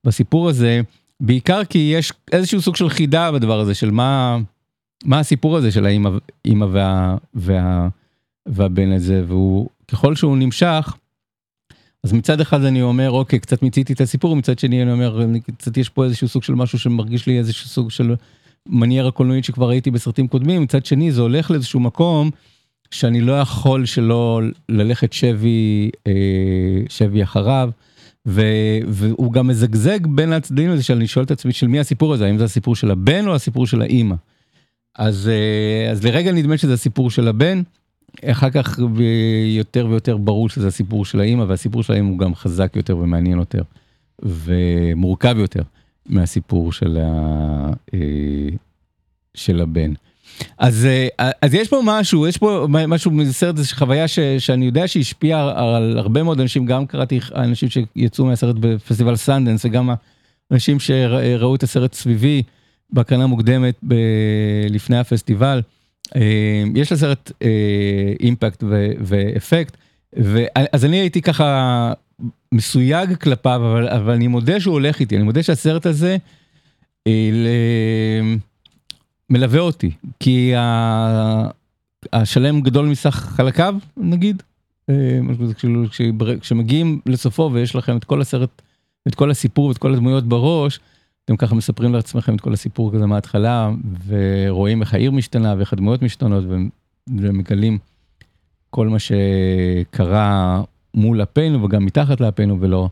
בסיפור 0.04 0.48
הזה, 0.48 0.80
בעיקר 1.20 1.64
כי 1.64 1.78
יש 1.78 2.12
איזשהו 2.32 2.62
סוג 2.62 2.76
של 2.76 2.88
חידה 2.88 3.32
בדבר 3.32 3.60
הזה 3.60 3.74
של 3.74 3.90
מה, 3.90 4.38
מה 5.04 5.18
הסיפור 5.18 5.56
הזה 5.56 5.72
של 5.72 5.86
האימא 5.86 6.64
וה... 6.70 7.16
וה 7.34 7.88
והבן 8.46 8.92
הזה, 8.92 9.22
והוא, 9.26 9.68
ככל 9.88 10.14
שהוא 10.16 10.36
נמשך, 10.36 10.96
אז 12.04 12.12
מצד 12.12 12.40
אחד 12.40 12.64
אני 12.64 12.82
אומר, 12.82 13.10
אוקיי, 13.10 13.38
קצת 13.38 13.62
מיציתי 13.62 13.92
את 13.92 14.00
הסיפור, 14.00 14.36
מצד 14.36 14.58
שני 14.58 14.82
אני 14.82 14.92
אומר, 14.92 15.26
קצת 15.58 15.76
יש 15.76 15.88
פה 15.88 16.04
איזשהו 16.04 16.28
סוג 16.28 16.42
של 16.42 16.54
משהו 16.54 16.78
שמרגיש 16.78 17.26
לי 17.26 17.38
איזשהו 17.38 17.68
סוג 17.68 17.90
של 17.90 18.14
מניירה 18.68 19.10
קולנועית 19.10 19.44
שכבר 19.44 19.68
ראיתי 19.68 19.90
בסרטים 19.90 20.28
קודמים, 20.28 20.62
מצד 20.62 20.86
שני 20.86 21.12
זה 21.12 21.20
הולך 21.20 21.50
לאיזשהו 21.50 21.80
מקום 21.80 22.30
שאני 22.90 23.20
לא 23.20 23.40
יכול 23.40 23.86
שלא 23.86 24.40
ללכת 24.68 25.12
שבי, 25.12 25.90
אה, 26.06 26.12
שבי 26.88 27.22
אחריו. 27.22 27.70
ו, 28.26 28.42
והוא 28.88 29.32
גם 29.32 29.46
מזגזג 29.46 30.06
בין 30.06 30.32
הצדדים 30.32 30.70
הזה 30.70 30.82
שאני 30.82 31.06
שואל 31.06 31.24
את 31.24 31.30
עצמי 31.30 31.52
של 31.52 31.66
מי 31.66 31.80
הסיפור 31.80 32.14
הזה 32.14 32.26
האם 32.26 32.38
זה 32.38 32.44
הסיפור 32.44 32.76
של 32.76 32.90
הבן 32.90 33.26
או 33.26 33.34
הסיפור 33.34 33.66
של 33.66 33.82
האימא. 33.82 34.14
אז 34.98 35.28
אה, 35.28 35.90
אז 35.90 36.04
לרגע 36.04 36.32
נדמה 36.32 36.58
שזה 36.58 36.72
הסיפור 36.72 37.10
של 37.10 37.28
הבן 37.28 37.62
אחר 38.24 38.50
כך 38.50 38.78
יותר 39.56 39.86
ויותר 39.90 40.16
ברור 40.16 40.48
שזה 40.48 40.66
הסיפור 40.66 41.04
של 41.04 41.20
האימא, 41.20 41.44
והסיפור 41.48 41.82
של 41.82 41.92
האימא 41.92 42.08
הוא 42.08 42.18
גם 42.18 42.34
חזק 42.34 42.76
יותר 42.76 42.96
ומעניין 42.96 43.38
יותר, 43.38 43.62
ומורכב 44.22 45.36
יותר 45.38 45.62
מהסיפור 46.06 46.72
של, 46.72 46.98
ה, 47.02 47.70
אה, 47.94 48.48
של 49.34 49.60
הבן. 49.60 49.92
אז, 50.58 50.86
אה, 51.20 51.30
אז 51.42 51.54
יש 51.54 51.68
פה 51.68 51.80
משהו, 51.84 52.26
יש 52.26 52.38
פה 52.38 52.66
משהו 52.68 53.10
מסרט 53.10 53.58
הזה, 53.58 53.74
חוויה 53.74 54.08
ש, 54.08 54.18
שאני 54.38 54.66
יודע 54.66 54.88
שהשפיעה 54.88 55.76
על 55.76 55.98
הרבה 55.98 56.22
מאוד 56.22 56.40
אנשים, 56.40 56.66
גם 56.66 56.86
קראתי 56.86 57.20
אנשים 57.34 57.68
שיצאו 57.68 58.24
מהסרט 58.24 58.56
בפסטיבל 58.60 59.16
סנדנס, 59.16 59.64
וגם 59.64 59.90
אנשים 60.50 60.80
שראו 60.80 61.54
את 61.54 61.62
הסרט 61.62 61.94
סביבי 61.94 62.42
בהקרנה 62.92 63.26
מוקדמת 63.26 63.74
ב, 63.88 63.94
לפני 64.70 64.98
הפסטיבל. 64.98 65.60
אה, 66.16 66.64
יש 66.74 66.92
לסרט 66.92 67.32
אימפקט 68.20 68.64
ואפקט. 69.00 69.76
אז 70.72 70.84
אני 70.84 70.96
הייתי 70.96 71.22
ככה 71.22 71.92
מסויג 72.52 73.16
כלפיו, 73.16 73.60
אבל, 73.72 73.88
אבל 73.88 74.12
אני 74.12 74.26
מודה 74.26 74.60
שהוא 74.60 74.72
הולך 74.72 75.00
איתי, 75.00 75.16
אני 75.16 75.24
מודה 75.24 75.42
שהסרט 75.42 75.86
הזה 75.86 76.16
אה, 77.06 77.30
ל... 77.32 77.46
מלווה 79.30 79.60
אותי, 79.60 79.90
כי 80.20 80.54
ה... 80.56 81.48
השלם 82.12 82.60
גדול 82.60 82.86
מסך 82.86 83.14
חלקיו, 83.36 83.74
נגיד. 83.96 84.42
אה, 84.90 85.18
כאילו, 85.58 85.84
כשמגיעים 86.40 87.00
לסופו 87.06 87.50
ויש 87.52 87.76
לכם 87.76 87.96
את 87.96 88.04
כל 88.04 88.20
הסרט, 88.20 88.62
את 89.08 89.14
כל 89.14 89.30
הסיפור 89.30 89.66
ואת 89.66 89.78
כל 89.78 89.92
הדמויות 89.92 90.24
בראש, 90.24 90.80
אתם 91.30 91.36
ככה 91.36 91.54
מספרים 91.54 91.94
לעצמכם 91.94 92.34
את 92.34 92.40
כל 92.40 92.52
הסיפור 92.52 92.92
כזה 92.92 93.06
מההתחלה, 93.06 93.70
ורואים 94.06 94.80
איך 94.80 94.94
העיר 94.94 95.10
משתנה 95.10 95.54
ואיך 95.58 95.72
הדמויות 95.72 96.02
משתנות, 96.02 96.44
ומגלים 97.18 97.78
כל 98.70 98.88
מה 98.88 98.96
שקרה 98.98 100.62
מול 100.94 101.22
אפינו 101.22 101.62
וגם 101.62 101.84
מתחת 101.84 102.20
לאפינו, 102.20 102.60
ולא, 102.60 102.88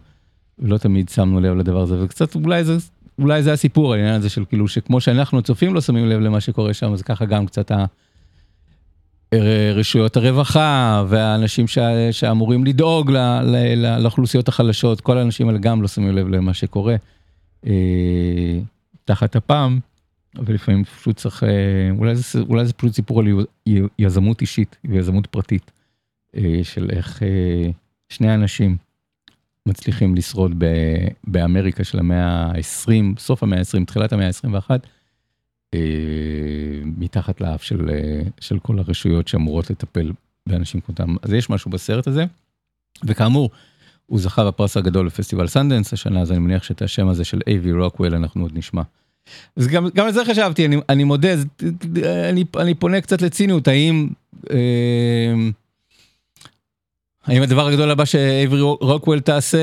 ולא 0.58 0.78
תמיד 0.78 1.08
שמנו 1.08 1.40
לב 1.40 1.54
לדבר 1.56 1.80
הזה, 1.80 2.04
וקצת 2.04 2.34
אולי 2.34 2.64
זה, 2.64 2.76
אולי 3.18 3.42
זה 3.42 3.52
הסיפור, 3.52 3.92
העניין 3.92 4.14
הזה 4.14 4.28
של 4.28 4.44
כאילו, 4.44 4.68
שכמו 4.68 5.00
שאנחנו 5.00 5.42
צופים 5.42 5.74
לא 5.74 5.80
שמים 5.80 6.08
לב 6.08 6.20
למה 6.20 6.40
שקורה 6.40 6.74
שם, 6.74 6.92
אז 6.92 7.02
ככה 7.02 7.24
גם 7.24 7.46
קצת 7.46 7.70
ה... 7.70 7.84
רשויות 9.74 10.16
הרווחה 10.16 11.04
והאנשים 11.08 11.68
שה, 11.68 12.12
שאמורים 12.12 12.64
לדאוג 12.64 13.10
ל, 13.10 13.16
ל, 13.42 13.96
לאוכלוסיות 13.98 14.48
החלשות, 14.48 15.00
כל 15.00 15.18
האנשים 15.18 15.48
האלה 15.48 15.58
גם 15.58 15.82
לא 15.82 15.88
שמים 15.88 16.16
לב 16.16 16.28
למה 16.28 16.54
שקורה 16.54 16.96
אה, 17.66 18.58
תחת 19.04 19.36
אפם, 19.36 19.78
ולפעמים 20.34 20.84
פשוט 20.84 21.16
צריך, 21.16 21.44
אה, 21.44 21.90
אולי, 21.98 22.16
זה, 22.16 22.40
אולי 22.40 22.66
זה 22.66 22.72
פשוט 22.72 22.92
סיפור 22.92 23.20
על 23.20 23.26
יזמות 23.98 24.40
אישית 24.40 24.76
ויזמות 24.84 25.26
פרטית, 25.26 25.70
אה, 26.36 26.60
של 26.62 26.90
איך 26.90 27.22
אה, 27.22 27.70
שני 28.08 28.34
אנשים 28.34 28.76
מצליחים 29.66 30.14
לשרוד 30.14 30.54
ב, 30.58 30.66
באמריקה 31.24 31.84
של 31.84 31.98
המאה 31.98 32.26
ה-20, 32.26 33.18
סוף 33.18 33.42
המאה 33.42 33.58
ה-20, 33.58 33.84
תחילת 33.84 34.12
המאה 34.12 34.26
ה-21. 34.26 34.70
אה, 35.74 35.80
מתחת 36.84 37.40
לאף 37.40 37.62
של, 37.62 37.90
אה, 37.90 38.20
של 38.40 38.58
כל 38.58 38.78
הרשויות 38.78 39.28
שאמורות 39.28 39.70
לטפל 39.70 40.12
באנשים 40.46 40.80
כמותם. 40.80 41.16
אז 41.22 41.32
יש 41.32 41.50
משהו 41.50 41.70
בסרט 41.70 42.06
הזה, 42.06 42.24
וכאמור, 43.04 43.50
הוא 44.08 44.20
זכה 44.20 44.44
בפרס 44.44 44.76
הגדול 44.76 45.06
לפסטיבל 45.06 45.48
סנדנס 45.48 45.92
השנה, 45.92 46.20
אז 46.20 46.32
אני 46.32 46.38
מניח 46.38 46.62
שאת 46.62 46.82
השם 46.82 47.08
הזה 47.08 47.24
של 47.24 47.40
A.V. 47.46 47.72
רוקוול 47.72 48.14
אנחנו 48.14 48.42
עוד 48.42 48.52
נשמע. 48.54 48.82
אז 49.56 49.66
גם, 49.66 49.88
גם 49.94 50.06
על 50.06 50.12
זה 50.12 50.24
חשבתי, 50.24 50.66
אני, 50.66 50.76
אני 50.88 51.04
מודה, 51.04 51.28
אני, 52.30 52.44
אני 52.56 52.74
פונה 52.74 53.00
קצת 53.00 53.22
לציניות, 53.22 53.68
האם... 53.68 54.08
אה, 54.50 55.34
האם 57.28 57.42
הדבר 57.42 57.66
הגדול 57.66 57.90
הבא 57.90 58.04
ש 58.04 58.23
A.V. 58.23 58.60
רוקוול 58.60 59.20
תעשה 59.20 59.58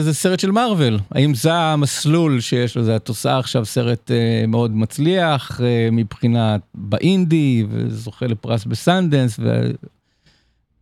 זה 0.00 0.14
סרט 0.14 0.40
של 0.40 0.50
מארוול? 0.50 0.98
האם 1.10 1.34
זה 1.34 1.54
המסלול 1.54 2.40
שיש 2.40 2.76
לו, 2.76 2.84
זה, 2.84 2.96
את 2.96 3.08
עושה 3.08 3.38
עכשיו 3.38 3.64
סרט 3.64 4.10
אה, 4.10 4.46
מאוד 4.46 4.76
מצליח 4.76 5.60
אה, 5.60 5.62
מבחינת 5.92 6.60
באינדי 6.74 7.66
וזוכה 7.70 8.26
לפרס 8.26 8.64
בסנדנס 8.64 9.40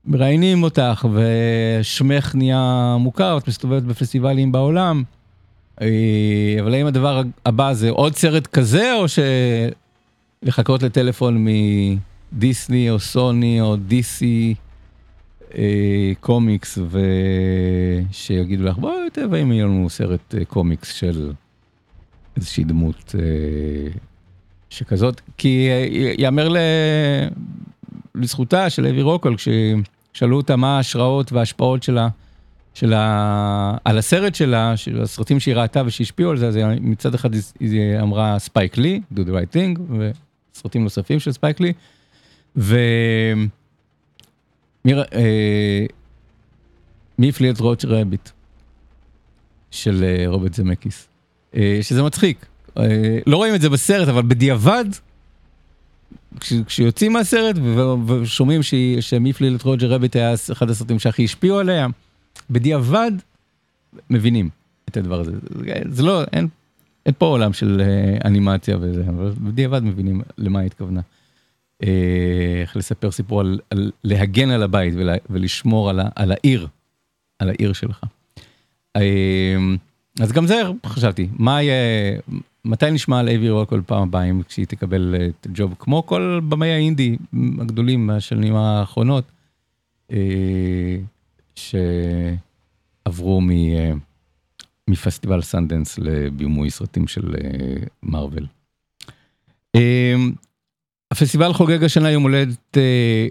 ומראיינים 0.07 0.62
אותך 0.62 1.07
ושמך 1.12 2.35
נהיה 2.35 2.97
מוכר, 3.01 3.38
את 3.38 3.49
מסתובבת 3.49 3.83
בפסטיבלים 3.83 4.53
בעולם. 4.53 5.03
אה, 5.81 5.83
אבל 6.61 6.75
האם 6.75 6.87
הדבר 6.87 7.23
הבא 7.47 7.73
זה 7.73 7.90
עוד 7.90 8.16
סרט 8.16 8.47
כזה 8.47 8.95
או 8.95 9.05
שלחכות 10.42 10.83
לטלפון 10.83 11.47
מדיסני 12.33 12.90
או 12.90 12.99
סוני 12.99 13.61
או 13.61 13.77
דיסי? 13.77 14.55
אה, 15.59 16.12
קומיקס 16.21 16.79
ושיגידו 18.11 18.64
לך 18.64 18.79
בואי 18.79 19.11
תבואי 19.12 19.42
אם 19.42 19.53
יהיה 19.53 19.64
לנו 19.64 19.90
סרט 19.90 20.35
אה, 20.35 20.45
קומיקס 20.45 20.92
של 20.92 21.33
איזושהי 22.37 22.64
דמות 22.64 23.14
אה, 23.19 23.90
שכזאת, 24.71 25.21
כי 25.38 25.69
יאמר 26.19 26.49
לזכותה 28.14 28.71
של 28.71 28.87
אבי 28.87 29.03
רוקול 29.03 29.37
כששאלו 30.17 30.37
אותה 30.37 30.57
מה 30.57 30.77
ההשראות 30.77 31.33
וההשפעות 31.33 31.83
שלה. 31.83 32.09
שלה, 32.75 33.77
על 33.85 33.99
הסרט 33.99 34.35
שלה, 34.35 34.77
של 34.77 35.03
הסרטים 35.03 35.41
שהיא 35.41 35.55
ראתה 35.55 35.83
ושהשפיעו 35.87 36.31
על 36.31 36.37
זה, 36.37 36.49
אז 36.49 36.57
מצד 36.81 37.15
אחד 37.15 37.31
היא 37.61 38.01
אמרה 38.01 38.39
ספייק 38.39 38.77
לי, 38.77 39.01
do 39.15 39.17
the 39.17 39.29
right 39.29 39.57
thing, 39.57 39.81
וסרטים 40.55 40.83
נוספים 40.83 41.21
של 41.21 41.33
ספייק 41.33 41.61
לי, 41.61 41.73
ו... 42.57 42.79
מי, 44.85 44.95
אה, 44.95 45.87
מי 47.19 47.29
הפליל 47.29 47.51
את 47.51 47.61
רוג'ר 47.61 47.85
רביט 47.85 48.29
של 49.71 50.05
אה, 50.05 50.25
רוברט 50.27 50.55
זמקיס, 50.55 51.09
אה, 51.57 51.79
שזה 51.83 52.03
מצחיק. 52.03 52.47
אה, 52.79 53.19
לא 53.27 53.37
רואים 53.37 53.55
את 53.55 53.61
זה 53.61 53.69
בסרט, 53.69 54.09
אבל 54.09 54.23
בדיעבד, 54.23 54.85
כש, 56.41 56.53
כשיוצאים 56.67 57.12
מהסרט 57.12 57.57
ושומעים 58.07 58.61
את 59.57 59.62
רוג'ר 59.62 59.93
רביט 59.93 60.17
היה 60.17 60.35
אחד 60.53 60.71
הסרטים 60.71 60.99
שהכי 60.99 61.25
השפיעו 61.25 61.59
עליה, 61.59 61.87
בדיעבד 62.51 63.12
מבינים 64.11 64.49
את 64.89 64.97
הדבר 64.97 65.21
הזה. 65.21 65.33
זה 65.91 66.03
לא, 66.03 66.23
אין, 66.33 66.49
אין 67.07 67.15
פה 67.19 67.27
עולם 67.27 67.53
של 67.53 67.83
אה, 67.85 68.19
אנימציה 68.25 68.77
וזה, 68.81 69.05
אבל 69.09 69.33
בדיעבד 69.39 69.83
מבינים 69.83 70.23
למה 70.39 70.59
היא 70.59 70.67
התכוונה. 70.67 71.01
אה, 71.83 72.59
איך 72.61 72.77
לספר 72.77 73.11
סיפור 73.11 73.41
על, 73.41 73.61
על 73.71 73.91
להגן 74.05 74.51
על 74.51 74.62
הבית 74.62 74.95
ולה, 74.97 75.15
ולשמור 75.31 75.91
על, 75.91 76.01
ה, 76.01 76.09
על 76.15 76.33
העיר, 76.33 76.67
על 77.39 77.49
העיר 77.49 77.73
שלך. 77.73 78.05
אה, 78.97 79.57
אז 80.21 80.33
גם 80.33 80.47
זה 80.47 80.62
חשבתי, 80.87 81.29
מה 81.33 81.62
יהיה, 81.62 82.21
מתי 82.67 82.91
נשמע 82.91 83.19
על 83.21 83.29
אייבי 83.29 83.51
רוקול 83.51 83.83
פעם 83.87 84.03
הבאה, 84.03 84.25
אם 84.25 84.43
כשהיא 84.43 84.67
תקבל 84.67 85.15
את 85.29 85.47
הג'וב, 85.47 85.75
כמו 85.79 86.07
כל 86.07 86.41
במאי 86.49 86.71
האינדי 86.71 87.17
הגדולים 87.61 88.07
מהשנים 88.07 88.55
האחרונות, 88.55 89.25
אה, 90.13 90.97
שעברו 91.55 93.41
מ, 93.41 93.51
מפסטיבל 94.89 95.43
סנדנס 95.43 95.99
לבימוי 95.99 96.71
סרטים 96.71 97.09
של 97.09 97.35
מארוול. 98.03 98.47
הפסטיבל 101.11 101.53
חוגג 101.53 101.85
השנה 101.85 102.11
יום 102.11 102.23
הולדת, 102.23 102.77
אה, 102.77 103.27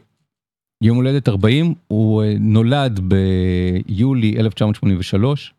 יום 0.82 0.98
הולדת 0.98 1.30
40, 1.30 1.74
הוא 1.88 2.24
אה, 2.24 2.34
נולד 2.40 3.00
ביולי 3.00 4.40
1983, 4.40 5.54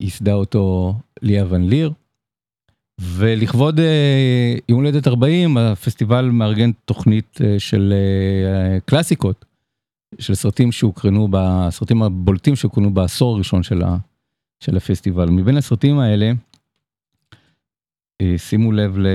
ייסדה 0.00 0.32
אותו 0.32 0.94
ליה 1.22 1.44
ון 1.48 1.68
ליר, 1.68 1.92
ולכבוד 2.98 3.80
אה, 3.80 4.54
יום 4.68 4.80
הולדת 4.80 5.08
40 5.08 5.56
הפסטיבל 5.56 6.24
מארגן 6.24 6.70
תוכנית 6.84 7.38
של 7.58 7.94
קלאסיקות, 8.84 9.44
של 10.18 10.34
סרטים 10.34 10.72
שהוקרנו, 10.72 11.28
בסרטים 11.30 12.02
הבולטים 12.02 12.56
שהוקרנו 12.56 12.94
בעשור 12.94 13.34
הראשון 13.34 13.62
של, 13.62 14.76
הפסטיבל. 14.76 15.30
מבין 15.30 15.56
הסרטים 15.56 15.98
האלה, 15.98 16.32
שימו 18.36 18.72
לב 18.72 18.98
ל... 18.98 19.06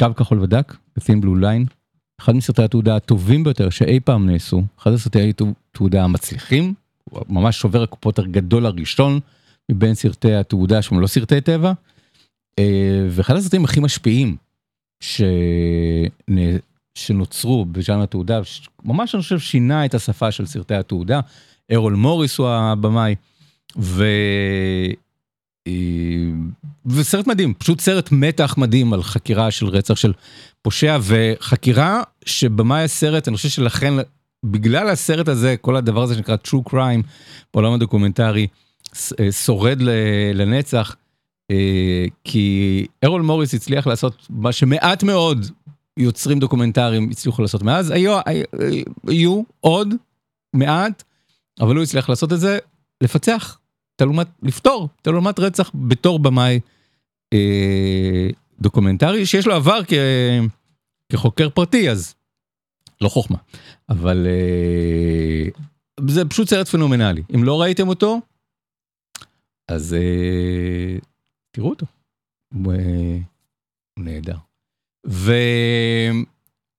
קו 0.00 0.14
כחול 0.16 0.40
ודק, 0.40 0.74
Thin 0.98 1.22
Blue 1.22 1.42
Line, 1.42 1.72
אחד 2.20 2.34
מסרטי 2.34 2.62
התעודה 2.62 2.96
הטובים 2.96 3.44
ביותר 3.44 3.70
שאי 3.70 4.00
פעם 4.00 4.30
נעשו, 4.30 4.62
אחד 4.78 4.92
הסרטי 4.92 5.32
התעודה 5.70 6.04
המצליחים, 6.04 6.74
הוא 7.04 7.22
ממש 7.28 7.58
שובר 7.58 7.82
הקופות 7.82 8.18
הגדול 8.18 8.66
הראשון 8.66 9.20
מבין 9.70 9.94
סרטי 9.94 10.34
התעודה 10.34 10.82
שהם 10.82 11.00
לא 11.00 11.06
סרטי 11.06 11.40
טבע, 11.40 11.68
אה, 11.68 11.74
ואחד 13.10 13.36
הסרטים 13.36 13.64
הכי 13.64 13.80
משפיעים 13.80 14.36
ש... 15.00 15.22
שנוצרו 16.94 17.64
בז'אנר 17.64 18.02
התעודה, 18.02 18.40
ממש 18.84 19.14
אני 19.14 19.22
חושב 19.22 19.38
שינה 19.38 19.84
את 19.84 19.94
השפה 19.94 20.32
של 20.32 20.46
סרטי 20.46 20.74
התעודה, 20.74 21.20
ארול 21.72 21.94
מוריס 21.94 22.38
הוא 22.38 22.48
הבמאי, 22.48 23.14
ו... 23.78 24.04
וסרט 26.86 27.26
מדהים, 27.26 27.54
פשוט 27.54 27.80
סרט 27.80 28.08
מתח 28.12 28.54
מדהים 28.58 28.92
על 28.92 29.02
חקירה 29.02 29.50
של 29.50 29.66
רצח 29.66 29.94
של 29.94 30.12
פושע 30.62 30.98
וחקירה 31.02 32.02
שבמאי 32.24 32.82
הסרט, 32.82 33.28
אני 33.28 33.36
חושב 33.36 33.48
שלכן, 33.48 33.94
בגלל 34.44 34.88
הסרט 34.88 35.28
הזה, 35.28 35.54
כל 35.60 35.76
הדבר 35.76 36.02
הזה 36.02 36.14
שנקרא 36.14 36.36
true 36.46 36.70
crime 36.70 37.02
בעולם 37.54 37.72
הדוקומנטרי, 37.72 38.46
אה, 39.20 39.32
שורד 39.32 39.78
לנצח, 40.34 40.90
אה, 40.90 41.09
כי 42.24 42.86
ארול 43.04 43.22
מוריס 43.22 43.54
הצליח 43.54 43.86
לעשות 43.86 44.26
מה 44.30 44.52
שמעט 44.52 45.02
מאוד 45.02 45.46
יוצרים 45.96 46.38
דוקומנטריים 46.38 47.10
הצליחו 47.10 47.42
לעשות 47.42 47.62
מאז, 47.62 47.90
היו, 47.90 48.18
היו 49.06 49.42
עוד 49.60 49.94
מעט, 50.54 51.02
אבל 51.60 51.76
הוא 51.76 51.82
הצליח 51.82 52.08
לעשות 52.08 52.32
את 52.32 52.40
זה, 52.40 52.58
לפצח 53.00 53.58
תעלומת, 53.96 54.26
לפתור 54.42 54.88
תעלומת 55.02 55.38
רצח 55.38 55.70
בתור 55.74 56.18
במאי 56.18 56.60
אה, 57.32 58.28
דוקומנטרי 58.60 59.26
שיש 59.26 59.46
לו 59.46 59.54
עבר 59.54 59.80
כ, 59.86 59.92
כחוקר 61.12 61.50
פרטי 61.50 61.90
אז 61.90 62.14
לא 63.00 63.08
חוכמה, 63.08 63.38
אבל 63.88 64.26
אה, 64.26 65.48
זה 66.06 66.24
פשוט 66.24 66.48
סרט 66.48 66.68
פנומנלי. 66.68 67.22
אם 67.34 67.44
לא 67.44 67.60
ראיתם 67.60 67.88
אותו, 67.88 68.20
אז 69.68 69.94
אה, 69.94 70.98
תראו 71.50 71.70
אותו. 71.70 71.86
אה, 72.54 73.18
הוא 73.98 74.04
נהדר. 74.04 74.36
ו... 75.06 75.32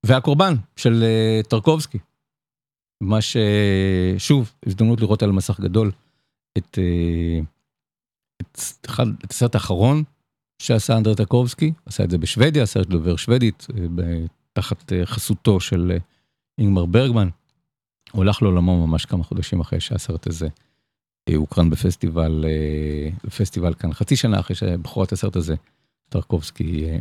והקורבן 0.05 0.53
של 0.75 1.03
אה, 1.03 1.43
טרקובסקי. 1.49 1.97
מה 3.03 3.17
ששוב, 3.21 4.51
הזדמנות 4.65 5.01
לראות 5.01 5.23
על 5.23 5.31
מסך 5.31 5.59
גדול 5.59 5.91
את, 6.57 6.77
אה, 6.77 7.39
את, 8.41 8.59
את 9.25 9.31
הסרט 9.31 9.55
האחרון 9.55 10.03
שעשה 10.61 10.97
אנדר 10.97 11.13
טרקובסקי, 11.13 11.73
עשה 11.85 12.03
את 12.03 12.09
זה 12.09 12.17
בשוודיה, 12.17 12.65
סרט 12.65 12.87
דובר 12.87 13.15
שוודית, 13.15 13.67
תחת 14.53 14.91
חסותו 15.05 15.59
של 15.59 15.97
אינגמר 16.57 16.85
ברגמן. 16.85 17.29
הוא 18.11 18.23
הלך 18.23 18.41
לעולמו 18.41 18.87
ממש 18.87 19.05
כמה 19.05 19.23
חודשים 19.23 19.59
אחרי 19.59 19.79
שהסרט 19.79 20.27
הזה 20.27 20.47
הוקרן 21.35 21.69
בפסטיבל, 21.69 22.45
אה, 22.47 23.09
בפסטיבל 23.23 23.73
כאן, 23.73 23.93
חצי 23.93 24.15
שנה 24.15 24.39
אחרי 24.39 24.55
שבחורת 24.55 25.11
הסרט 25.11 25.35
הזה, 25.35 25.55
טרקובסקי 26.09 26.85
אה, 26.85 26.97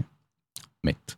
מת. 0.85 1.15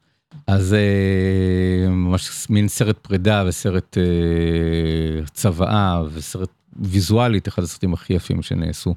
אז 0.46 0.74
אה, 0.74 1.88
ממש 1.90 2.46
מין 2.50 2.68
סרט 2.68 2.98
פרידה 2.98 3.44
וסרט 3.46 3.98
אה, 3.98 5.26
צוואה 5.26 6.02
וסרט 6.12 6.50
ויזואלית, 6.76 7.48
אחד 7.48 7.62
הסרטים 7.62 7.94
הכי 7.94 8.12
יפים 8.12 8.42
שנעשו 8.42 8.94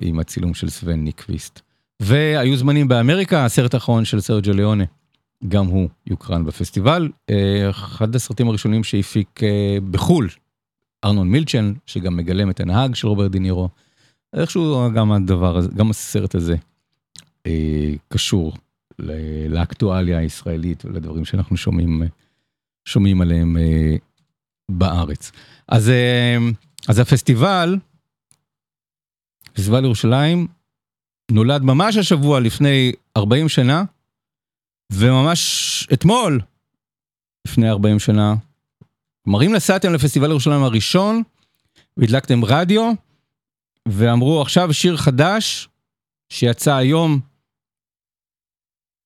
עם 0.00 0.18
הצילום 0.18 0.54
של 0.54 0.70
סוון 0.70 1.04
ניקוויסט. 1.04 1.60
והיו 2.00 2.56
זמנים 2.56 2.88
באמריקה, 2.88 3.44
הסרט 3.44 3.74
האחרון 3.74 4.04
של 4.04 4.20
סרג'ו 4.20 4.52
ליאונה, 4.52 4.84
גם 5.48 5.66
הוא 5.66 5.88
יוקרן 6.06 6.44
בפסטיבל. 6.44 7.08
אה, 7.30 7.70
אחד 7.70 8.14
הסרטים 8.14 8.48
הראשונים 8.48 8.84
שהפיק 8.84 9.40
אה, 9.42 9.78
בחו"ל, 9.90 10.28
ארנון 11.06 11.28
מילצ'ן, 11.28 11.72
שגם 11.86 12.16
מגלם 12.16 12.50
את 12.50 12.60
הנהג 12.60 12.94
של 12.94 13.08
רוברט 13.08 13.30
די 13.30 13.38
נירו. 13.38 13.68
איכשהו 14.32 14.90
גם 14.94 15.12
הדבר 15.12 15.56
הזה, 15.56 15.68
גם 15.76 15.90
הסרט 15.90 16.34
הזה 16.34 16.56
אה, 17.46 17.92
קשור 18.08 18.52
לאקטואליה 19.48 20.18
הישראלית 20.18 20.84
ולדברים 20.84 21.24
שאנחנו 21.24 21.56
שומעים, 21.56 22.02
שומעים 22.84 23.20
עליהם 23.20 23.56
אה, 23.56 23.96
בארץ. 24.70 25.32
אז, 25.68 25.88
אה, 25.88 26.36
אז 26.88 26.98
הפסטיבל, 26.98 27.76
פסטיבל 29.52 29.84
ירושלים, 29.84 30.46
נולד 31.30 31.62
ממש 31.62 31.96
השבוע 31.96 32.40
לפני 32.40 32.92
40 33.16 33.48
שנה, 33.48 33.84
וממש 34.92 35.88
אתמול, 35.92 36.40
לפני 37.48 37.70
40 37.70 37.98
שנה, 37.98 38.34
כלומר 39.26 39.46
אם 39.46 39.54
נסעתם 39.54 39.92
לפסטיבל 39.92 40.30
ירושלים 40.30 40.62
הראשון, 40.62 41.22
והדלקתם 41.96 42.44
רדיו, 42.44 42.92
ואמרו 43.88 44.42
עכשיו 44.42 44.74
שיר 44.74 44.96
חדש 44.96 45.68
שיצא 46.28 46.74
היום, 46.74 47.20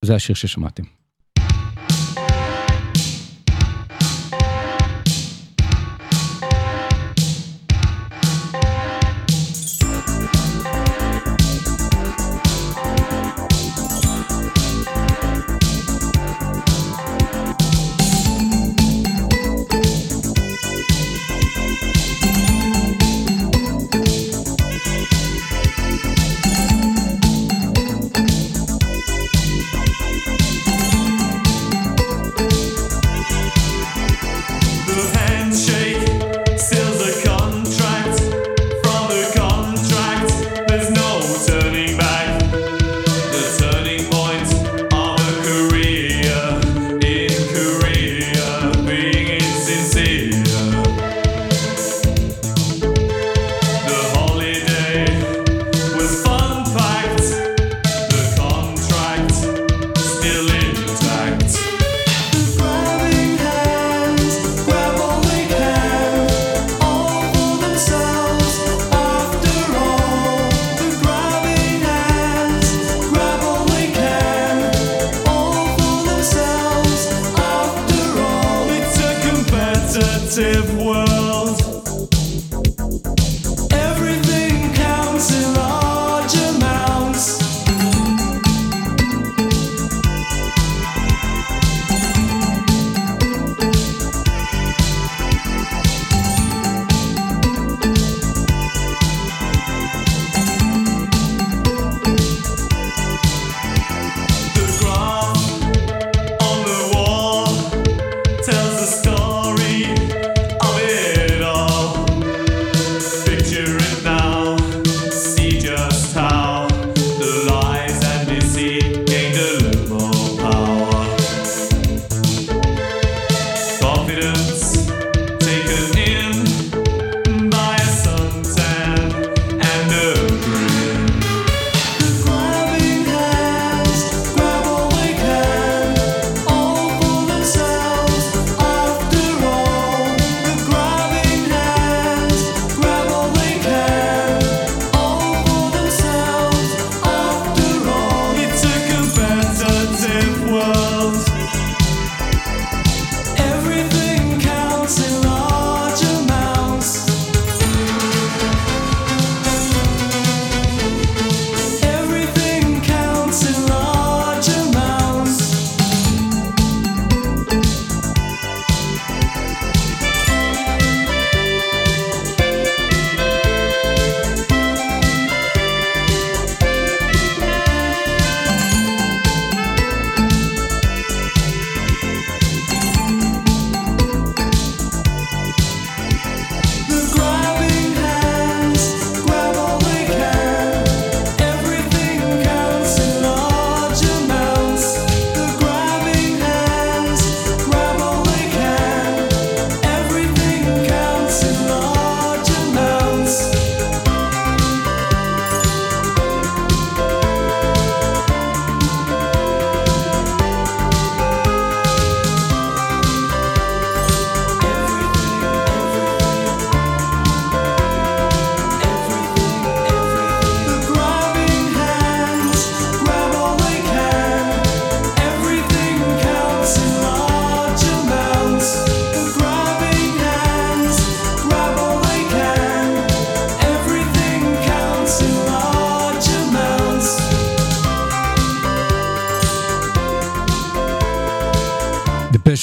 זה 0.04 0.14
השיר 0.14 0.34
ששמעתם. 0.34 0.99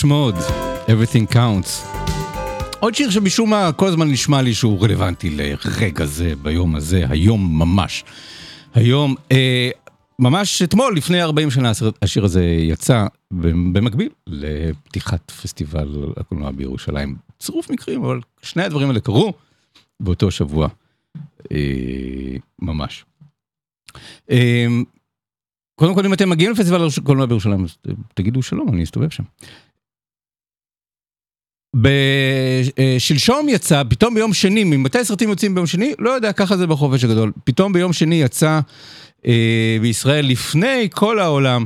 מוד, 0.08 0.36
Everything 0.88 1.34
Counts. 1.34 1.98
עוד 2.80 2.96
שיר 2.96 3.10
שמשום 3.10 3.50
מה 3.50 3.72
כל 3.72 3.88
הזמן 3.88 4.12
נשמע 4.12 4.42
לי 4.42 4.54
שהוא 4.54 4.84
רלוונטי 4.84 5.30
לרגע 5.30 6.06
זה, 6.06 6.34
ביום 6.42 6.76
הזה, 6.76 7.04
היום 7.10 7.60
ממש. 7.60 8.04
היום, 8.74 9.16
אה, 9.32 9.70
ממש 10.20 10.62
אתמול, 10.62 10.98
לפני 10.98 11.22
40 11.22 11.52
שנה, 11.52 11.72
השיר 12.02 12.26
הזה 12.26 12.44
יצא 12.44 13.06
במקביל 13.32 14.10
לפתיחת 14.28 15.32
פסטיבל 15.32 16.14
הקולנוע 16.18 16.52
בירושלים. 16.52 17.16
צירוף 17.40 17.70
מקרים, 17.70 18.04
אבל 18.04 18.20
שני 18.42 18.64
הדברים 18.64 18.88
האלה 18.88 19.00
קרו 19.00 19.34
באותו 20.00 20.32
שבוע, 20.32 20.68
אה, 21.52 22.38
ממש. 22.60 23.06
אה, 24.32 24.68
קודם 25.76 25.96
כל, 25.96 26.06
אם 26.06 26.14
אתם 26.14 26.30
מגיעים 26.30 26.52
לפסטיבל 26.52 26.88
הקולנוע 27.02 27.26
בירושלים, 27.26 27.64
אז 27.64 27.78
תגידו 28.14 28.44
שלום, 28.44 28.70
אני 28.74 28.84
אסתובב 28.84 29.10
שם. 29.10 29.24
בשלשום 31.76 33.50
יצא, 33.50 33.84
פתאום 33.90 34.16
ביום 34.16 34.34
שני, 34.34 34.64
ממתי 34.64 35.06
סרטים 35.06 35.30
יוצאים 35.30 35.56
ביום 35.56 35.68
שני? 35.68 35.94
לא 36.00 36.10
יודע, 36.10 36.34
ככה 36.34 36.58
זה 36.58 36.68
בחופש 36.68 37.04
הגדול. 37.04 37.32
פתאום 37.44 37.74
ביום 37.74 37.94
שני 37.94 38.22
יצא 38.22 38.60
אה, 39.26 39.78
בישראל 39.82 40.26
לפני 40.26 40.88
כל 40.92 41.20
העולם, 41.20 41.66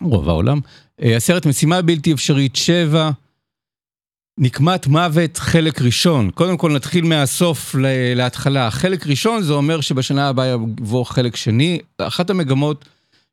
רוב 0.00 0.28
העולם, 0.28 0.60
אה, 1.02 1.16
הסרט 1.16 1.46
משימה 1.46 1.82
בלתי 1.82 2.12
אפשרית 2.12 2.56
7, 2.56 3.10
נקמת 4.38 4.86
מוות 4.86 5.38
חלק 5.38 5.82
ראשון. 5.82 6.30
קודם 6.30 6.56
כל 6.56 6.72
נתחיל 6.72 7.04
מהסוף 7.04 7.74
להתחלה. 8.14 8.70
חלק 8.70 9.06
ראשון 9.06 9.42
זה 9.42 9.52
אומר 9.52 9.80
שבשנה 9.80 10.28
הבאה 10.28 10.46
יבוא 10.46 11.04
חלק 11.04 11.36
שני. 11.36 11.78
אחת 11.98 12.30
המגמות 12.30 12.84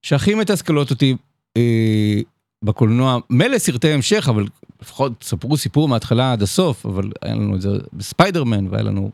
שהכי 0.02 0.36
מתסכלות 0.36 0.90
אותי 0.90 1.16
אה, 1.58 2.22
בקולנוע, 2.66 3.18
מילא 3.30 3.58
סרטי 3.58 3.92
המשך, 3.92 4.28
אבל 4.30 4.46
לפחות 4.82 5.24
ספרו 5.24 5.58
סיפור 5.58 5.88
מההתחלה 5.88 6.32
עד 6.32 6.42
הסוף, 6.42 6.86
אבל 6.86 7.12
היה 7.22 7.36
לנו 7.36 7.56
את 7.56 7.62
זה 7.62 7.70
בספיידרמן, 7.94 8.68
והיה 8.68 8.84
לנו 8.84 9.12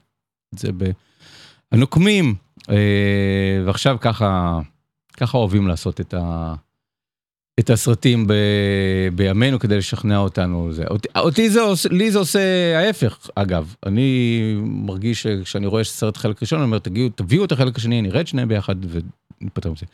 את 0.53 0.59
זה 0.59 0.69
בנוקמים, 1.71 2.35
אה, 2.69 2.75
ועכשיו 3.65 3.97
ככה, 4.01 4.59
ככה 5.17 5.37
אוהבים 5.37 5.67
לעשות 5.67 6.01
את, 6.01 6.13
ה, 6.13 6.53
את 7.59 7.69
הסרטים 7.69 8.27
ב, 8.27 8.33
בימינו 9.15 9.59
כדי 9.59 9.77
לשכנע 9.77 10.17
אותנו. 10.17 10.73
זה. 10.73 10.83
אותי, 10.89 11.07
אותי 11.15 11.49
זה 11.49 11.61
עושה, 11.61 11.89
לי 11.89 12.11
זה 12.11 12.19
עושה 12.19 12.39
ההפך, 12.77 13.29
אגב. 13.35 13.75
אני 13.85 14.41
מרגיש 14.65 15.23
שכשאני 15.23 15.67
רואה 15.67 15.83
סרט 15.83 16.17
חלק 16.17 16.41
ראשון, 16.41 16.59
אני 16.59 16.65
אומר, 16.65 16.79
תגיעו, 16.79 17.09
תביאו 17.09 17.45
את 17.45 17.51
החלק 17.51 17.77
השני, 17.77 18.01
נראה 18.01 18.21
את 18.21 18.27
שניהם 18.27 18.47
ביחד 18.47 18.75
ונפטר 19.41 19.71
מזה. 19.71 19.85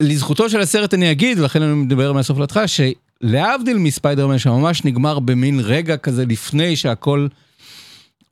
לזכותו 0.00 0.50
של 0.50 0.60
הסרט 0.60 0.94
אני 0.94 1.10
אגיד, 1.10 1.38
ולכן 1.38 1.62
אני 1.62 1.74
מדבר 1.74 2.12
מהסוף 2.12 2.38
להתחלה, 2.38 2.64
שלהבדיל 2.68 3.78
מספיידרמן 3.78 4.38
שממש 4.38 4.84
נגמר 4.84 5.18
במין 5.18 5.60
רגע 5.60 5.96
כזה 5.96 6.24
לפני 6.26 6.76
שהכל, 6.76 7.26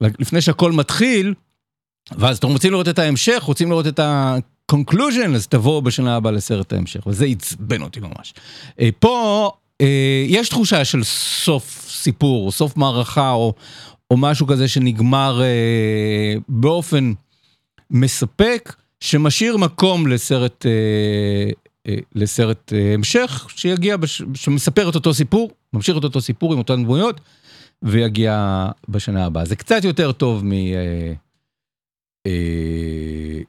לפני 0.00 0.40
שהכל 0.40 0.72
מתחיל, 0.72 1.34
ואז 2.18 2.38
אתם 2.38 2.48
רוצים 2.48 2.72
לראות 2.72 2.88
את 2.88 2.98
ההמשך, 2.98 3.42
רוצים 3.42 3.70
לראות 3.70 3.86
את 3.86 3.98
ה-conclusion, 3.98 5.34
אז 5.34 5.46
תבואו 5.46 5.82
בשנה 5.82 6.16
הבאה 6.16 6.32
לסרט 6.32 6.72
ההמשך, 6.72 7.06
וזה 7.06 7.24
עצבן 7.24 7.82
אותי 7.82 8.00
ממש. 8.00 8.34
אה, 8.80 8.88
פה 8.98 9.50
אה, 9.80 10.24
יש 10.28 10.48
תחושה 10.48 10.84
של 10.84 11.04
סוף 11.04 11.86
סיפור, 11.90 12.52
סוף 12.52 12.76
מערכה, 12.76 13.30
או, 13.30 13.54
או 14.10 14.16
משהו 14.16 14.46
כזה 14.46 14.68
שנגמר 14.68 15.42
אה, 15.42 16.34
באופן 16.48 17.12
מספק. 17.90 18.72
שמשאיר 19.02 19.56
מקום 19.56 20.06
לסרט, 20.06 20.66
אה, 20.66 21.50
אה, 21.88 21.98
לסרט 22.14 22.72
אה, 22.72 22.94
המשך 22.94 23.46
שיגיע, 23.56 23.96
בש, 23.96 24.22
שמספר 24.34 24.88
את 24.90 24.94
אותו 24.94 25.14
סיפור, 25.14 25.50
ממשיך 25.72 25.96
את 25.96 26.04
אותו 26.04 26.20
סיפור 26.20 26.52
עם 26.52 26.58
אותן 26.58 26.82
דמויות, 26.82 27.20
ויגיע 27.82 28.66
בשנה 28.88 29.26
הבאה. 29.26 29.44
זה 29.44 29.56
קצת 29.56 29.84
יותר 29.84 30.12
טוב 30.12 30.44
מ, 30.44 30.52
אה, 30.52 31.12
אה, 32.26 33.40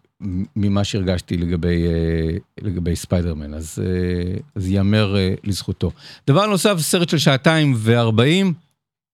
ממה 0.56 0.84
שהרגשתי 0.84 1.38
לגבי, 1.38 1.88
אה, 1.88 2.38
לגבי 2.62 2.96
ספיידרמן, 2.96 3.54
אז, 3.54 3.80
אה, 3.86 4.38
אז 4.56 4.70
ייאמר 4.70 5.16
אה, 5.18 5.34
לזכותו. 5.44 5.92
דבר 6.28 6.48
נוסף, 6.48 6.76
סרט 6.80 7.10
של 7.10 7.18
שעתיים 7.18 7.74
וארבעים, 7.78 8.54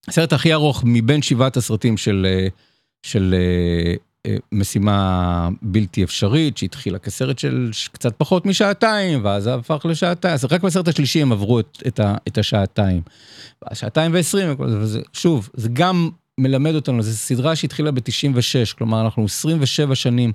הסרט 0.07 0.33
הכי 0.33 0.53
ארוך 0.53 0.83
מבין 0.85 1.21
שבעת 1.21 1.57
הסרטים 1.57 1.97
של, 1.97 2.27
אה, 2.29 2.47
של 3.03 3.35
אה, 3.37 3.95
משימה 4.51 5.49
בלתי 5.61 6.03
אפשרית 6.03 6.57
שהתחילה 6.57 6.99
כסרט 6.99 7.39
של 7.39 7.71
קצת 7.91 8.13
פחות 8.17 8.45
משעתיים 8.45 9.25
ואז 9.25 9.47
הפך 9.47 9.85
לשעתיים, 9.85 10.33
אז 10.33 10.45
רק 10.45 10.61
בסרט 10.61 10.87
השלישי 10.87 11.21
הם 11.21 11.31
עברו 11.31 11.59
את, 11.59 11.83
את, 11.87 11.99
ה, 11.99 12.15
את 12.27 12.37
השעתיים. 12.37 13.01
שעתיים 13.73 14.13
ועשרים, 14.13 14.55
שוב, 15.13 15.49
זה 15.53 15.69
גם 15.73 16.09
מלמד 16.37 16.75
אותנו, 16.75 17.03
זו 17.03 17.11
סדרה 17.11 17.55
שהתחילה 17.55 17.91
ב-96, 17.91 18.77
כלומר 18.77 19.01
אנחנו 19.01 19.25
27 19.25 19.95
שנים 19.95 20.31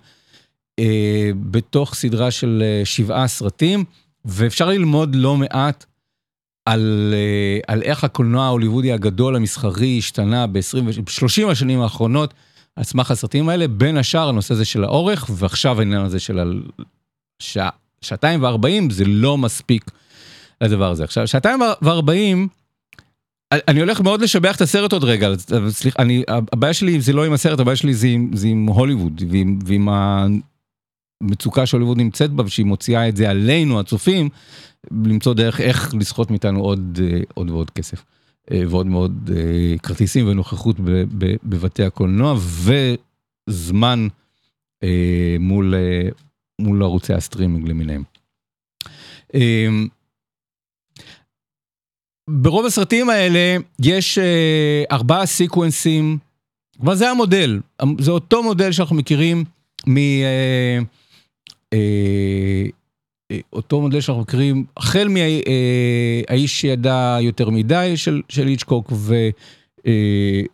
אה, 0.79 1.31
בתוך 1.51 1.95
סדרה 1.95 2.31
של 2.31 2.63
אה, 2.65 2.85
שבעה 2.85 3.29
סרטים, 3.29 3.85
ואפשר 4.25 4.69
ללמוד 4.69 5.15
לא 5.15 5.37
מעט 5.37 5.85
על, 6.67 7.15
אה, 7.17 7.75
על 7.75 7.83
איך 7.83 8.05
הקולנוע 8.05 8.45
ההוליוודי 8.45 8.93
הגדול 8.93 9.37
המסחרי 9.37 9.99
השתנה 9.99 10.47
ב-30 10.47 11.51
השנים 11.51 11.81
האחרונות. 11.81 12.35
על 12.77 12.85
סמך 12.85 13.11
הסרטים 13.11 13.49
האלה, 13.49 13.69
בין 13.69 13.97
השאר 13.97 14.29
הנושא 14.29 14.55
הזה 14.55 14.65
של 14.65 14.85
האורך, 14.85 15.31
ועכשיו 15.31 15.79
העניין 15.79 16.01
הזה 16.01 16.21
של 16.21 16.61
השע, 17.41 17.69
שעתיים 18.01 18.43
וארבעים 18.43 18.91
זה 18.91 19.05
לא 19.05 19.39
מספיק 19.39 19.91
לדבר 20.61 20.91
הזה. 20.91 21.05
עכשיו, 21.05 21.27
שעתיים 21.29 21.61
וארבעים, 21.83 22.49
אני 23.53 23.81
הולך 23.81 24.01
מאוד 24.01 24.23
לשבח 24.23 24.57
את 24.57 24.61
הסרט 24.61 24.93
עוד 24.93 25.05
רגע, 25.05 25.29
סליחה, 25.69 26.03
אני, 26.03 26.23
הבעיה 26.29 26.75
שלי 26.75 27.01
זה 27.01 27.13
לא 27.13 27.25
עם 27.25 27.33
הסרט, 27.33 27.61
הבעיה 27.61 27.77
שלי 27.77 27.95
זה 27.95 28.07
עם, 28.07 28.31
זה 28.35 28.49
עם 28.49 28.67
הוליווד, 28.67 29.23
ועם, 29.31 29.59
ועם 29.65 29.89
המצוקה 31.23 31.67
שהוליווד 31.67 31.99
נמצאת 31.99 32.31
בה, 32.31 32.45
ושהיא 32.45 32.67
מוציאה 32.67 33.09
את 33.09 33.17
זה 33.17 33.31
עלינו, 33.31 33.81
הצופים, 33.81 34.29
למצוא 34.91 35.35
דרך 35.35 35.61
איך 35.61 35.95
לסחוט 35.95 36.31
מאיתנו 36.31 36.61
עוד, 36.61 36.99
עוד 37.35 37.51
ועוד 37.51 37.71
כסף. 37.71 38.05
אה, 38.53 38.63
ועוד 38.69 38.87
מאוד 38.87 39.31
אה, 39.37 39.79
כרטיסים 39.79 40.29
ונוכחות 40.29 40.77
בבתי 41.45 41.85
הקולנוע 41.85 42.35
וזמן 43.49 44.09
אה, 44.83 45.37
מול, 45.41 45.75
מול 46.61 46.83
ערוצי 46.83 47.15
הסטרימינג 47.15 47.69
למיניהם. 47.69 48.03
ברוב 52.31 52.67
הסרטים 52.67 53.11
האלה 53.11 53.57
יש 53.83 54.19
ארבעה 54.93 55.27
סיקוונסים, 55.27 56.19
אבל 56.81 56.95
זה 56.95 57.11
המודל, 57.11 57.61
זה 57.99 58.11
אותו 58.11 58.43
מודל 58.43 58.73
שאנחנו 58.73 58.97
מכירים 58.97 59.45
מ... 59.89 59.99
אותו 63.53 63.81
מודל 63.81 64.01
שאנחנו 64.01 64.23
מכירים, 64.23 64.65
החל 64.77 65.09
מהאיש 65.09 66.61
שידע 66.61 67.19
יותר 67.21 67.51
מדי 67.51 67.97
של, 67.97 68.23
של 68.29 68.49
היצ'קוק 68.49 68.93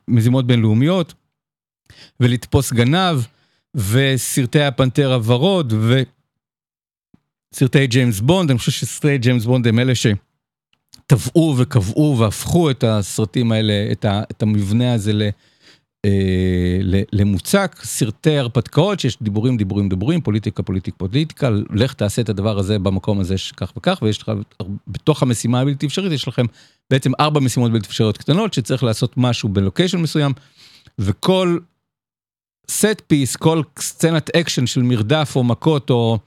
ומזימות 0.09 0.47
בינלאומיות, 0.47 1.14
ולתפוס 2.20 2.72
גנב, 2.72 3.24
וסרטי 3.74 4.62
הפנתר 4.62 5.14
הוורוד, 5.14 5.72
וסרטי 7.55 7.87
ג'יימס 7.87 8.20
בונד, 8.20 8.51
אני 8.51 8.59
חושב 8.59 8.72
שסרטי 8.72 9.18
ג'יימס 9.18 9.45
בונד 9.45 9.66
הם 9.66 9.78
אלה 9.78 9.93
שטבעו 9.95 11.55
וקבעו 11.59 12.16
והפכו 12.18 12.70
את 12.70 12.85
הסרטים 12.85 13.53
האלה, 13.53 13.89
את, 13.93 14.05
ה, 14.05 14.22
את 14.31 14.43
המבנה 14.43 14.95
הזה 14.95 15.12
ל... 15.12 15.22
אה, 16.05 16.78
למוצק, 17.12 17.76
סרטי 17.82 18.38
הרפתקאות 18.38 19.01
שיש 19.01 19.22
דיבורים 19.22 19.57
דיבורים 19.57 19.88
דיבורים, 19.88 20.20
פוליטיקה 20.20 20.62
פוליטיקה 20.62 20.96
פוליטיקה, 20.98 21.51
לך 21.70 21.92
תעשה 21.92 22.22
את 22.22 22.28
הדבר 22.28 22.59
הזה 22.59 22.78
במקום 22.78 23.20
הזה 23.20 23.38
שכך 23.38 23.72
וכך, 23.76 23.98
ויש 24.03 24.22
לך 24.22 24.32
בתוך 24.88 25.22
המשימה 25.22 25.61
הבלתי 25.61 25.86
אפשרית 25.86 26.12
יש 26.12 26.28
לכם 26.28 26.46
בעצם 26.90 27.12
ארבע 27.20 27.40
משימות 27.40 27.72
בלתי 27.72 27.86
אפשריות 27.86 28.18
קטנות 28.18 28.55
שצריך 28.55 28.84
לעשות 28.84 29.12
משהו 29.16 29.48
בלוקיישן 29.48 29.98
מסוים, 29.98 30.32
וכל 30.98 31.59
set 32.68 33.03
piece, 33.07 33.36
כל 33.36 33.62
סצנת 33.78 34.36
אקשן 34.36 34.66
של 34.66 34.82
מרדף 34.82 35.32
או 35.36 35.44
מכות 35.44 35.90
או, 35.90 36.18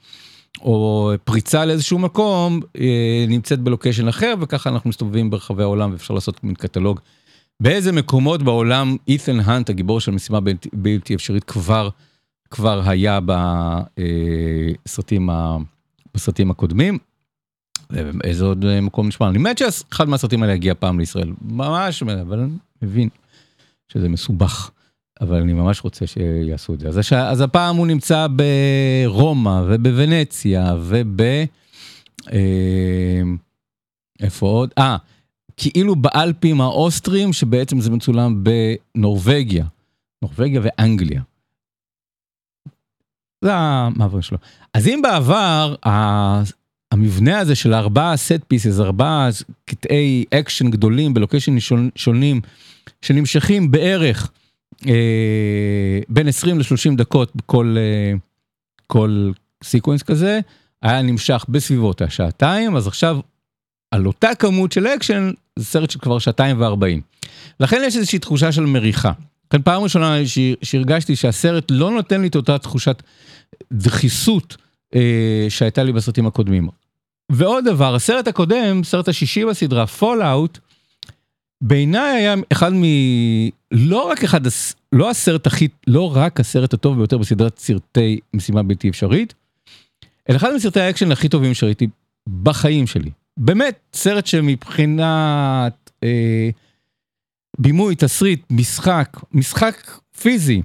או 0.60 1.10
פריצה 1.24 1.64
לאיזשהו 1.64 1.98
מקום 1.98 2.60
אה, 2.80 3.24
נמצאת 3.28 3.60
בלוקיישן 3.60 4.08
אחר 4.08 4.34
וככה 4.40 4.70
אנחנו 4.70 4.90
מסתובבים 4.90 5.30
ברחבי 5.30 5.62
העולם 5.62 5.92
ואפשר 5.92 6.14
לעשות 6.14 6.44
מין 6.44 6.54
קטלוג. 6.54 7.00
באיזה 7.60 7.92
מקומות 7.92 8.42
בעולם 8.42 8.96
אית'ן 9.08 9.40
האנט, 9.40 9.70
הגיבור 9.70 10.00
של 10.00 10.12
משימה 10.12 10.40
בלתי, 10.40 10.68
בלתי 10.72 11.14
אפשרית, 11.14 11.44
כבר, 11.44 11.88
כבר 12.50 12.82
היה 12.86 13.18
בסרטים, 14.86 15.30
ה, 15.30 15.56
בסרטים 16.14 16.50
הקודמים. 16.50 16.98
איזה 18.24 18.44
עוד 18.44 18.80
מקום 18.80 19.08
נשמע? 19.08 19.28
אני 19.28 19.38
מת 19.38 19.58
שאחד 19.58 20.08
מהסרטים 20.08 20.42
האלה 20.42 20.54
יגיע 20.54 20.74
פעם 20.78 20.98
לישראל, 20.98 21.32
ממש, 21.42 22.02
אבל 22.02 22.38
אני 22.38 22.52
מבין 22.82 23.08
שזה 23.88 24.08
מסובך, 24.08 24.70
אבל 25.20 25.40
אני 25.40 25.52
ממש 25.52 25.80
רוצה 25.80 26.06
שיעשו 26.06 26.74
את 26.74 26.80
זה. 26.80 26.88
אז, 26.88 26.98
הש... 26.98 27.12
אז 27.12 27.40
הפעם 27.40 27.76
הוא 27.76 27.86
נמצא 27.86 28.26
ברומא 29.06 29.62
ובוונציה 29.68 30.74
וב... 30.80 31.20
אה, 32.32 33.22
איפה 34.20 34.46
עוד? 34.46 34.70
אה, 34.78 34.96
כאילו 35.56 35.96
באלפים 35.96 36.60
האוסטרים, 36.60 37.32
שבעצם 37.32 37.80
זה 37.80 37.90
מצולם 37.90 38.44
בנורבגיה. 38.44 39.64
נורבגיה 40.22 40.60
ואנגליה. 40.64 41.22
זה 43.44 43.54
המעבר 43.54 44.20
שלו. 44.20 44.38
אז 44.74 44.88
אם 44.88 45.00
בעבר 45.02 45.74
המבנה 46.92 47.38
הזה 47.38 47.54
של 47.54 47.74
ארבעה 47.74 48.16
set 48.16 48.40
pieces, 48.48 48.80
ארבעה 48.80 49.28
קטעי 49.64 50.24
אקשן 50.34 50.70
גדולים 50.70 51.14
בלוקיישנים 51.14 51.58
שונים, 51.96 52.40
שנמשכים 53.02 53.70
בערך 53.70 54.30
אה, 54.86 56.00
בין 56.08 56.28
20 56.28 56.58
ל-30 56.58 56.96
דקות 56.96 57.36
בכל 57.36 57.76
אה, 57.78 58.16
כל 58.86 59.30
סיקוונס 59.64 60.02
כזה, 60.02 60.40
היה 60.82 61.02
נמשך 61.02 61.44
בסביבות 61.48 62.02
השעתיים, 62.02 62.76
אז 62.76 62.86
עכשיו 62.86 63.20
על 63.94 64.06
אותה 64.06 64.34
כמות 64.34 64.72
של 64.72 64.86
אקשן, 64.86 65.30
זה 65.58 65.64
סרט 65.64 65.90
של 65.90 65.98
כבר 65.98 66.18
שעתיים 66.18 66.60
וארבעים. 66.60 67.00
לכן 67.60 67.82
יש 67.86 67.96
איזושהי 67.96 68.18
תחושה 68.18 68.52
של 68.52 68.60
מריחה. 68.60 69.12
לכן 69.48 69.62
פעם 69.62 69.82
ראשונה 69.82 70.16
שהרגשתי 70.62 71.16
שהסרט 71.16 71.64
לא 71.70 71.90
נותן 71.90 72.20
לי 72.20 72.28
את 72.28 72.36
אותה 72.36 72.58
תחושת 72.58 73.02
דחיסות 73.72 74.56
אה, 74.94 75.46
שהייתה 75.48 75.82
לי 75.82 75.92
בסרטים 75.92 76.26
הקודמים. 76.26 76.68
ועוד 77.32 77.64
דבר, 77.64 77.94
הסרט 77.94 78.28
הקודם, 78.28 78.84
סרט 78.84 79.08
השישי 79.08 79.44
בסדרה, 79.44 79.86
Fallout, 79.86 80.58
בעיניי 81.60 82.16
היה 82.16 82.34
אחד 82.52 82.72
מ... 82.72 82.82
לא 83.70 84.08
רק 84.10 84.24
אחד, 84.24 84.40
לא 84.92 85.10
הסרט 85.10 85.46
הכי, 85.46 85.68
לא 85.86 86.16
רק 86.16 86.40
הסרט 86.40 86.74
הטוב 86.74 86.96
ביותר 86.96 87.18
בסדרת 87.18 87.58
סרטי 87.58 88.18
משימה 88.34 88.62
בלתי 88.62 88.88
אפשרית, 88.88 89.34
אלא 90.28 90.36
אחד 90.36 90.54
מסרטי 90.54 90.80
האקשן 90.80 91.12
הכי 91.12 91.28
טובים 91.28 91.54
שראיתי 91.54 91.86
בחיים 92.42 92.86
שלי. 92.86 93.10
באמת, 93.36 93.78
סרט 93.94 94.26
שמבחינת 94.26 95.90
אה, 96.04 96.50
בימוי, 97.58 97.94
תסריט, 97.94 98.42
משחק, 98.50 99.16
משחק 99.32 99.98
פיזי, 100.20 100.62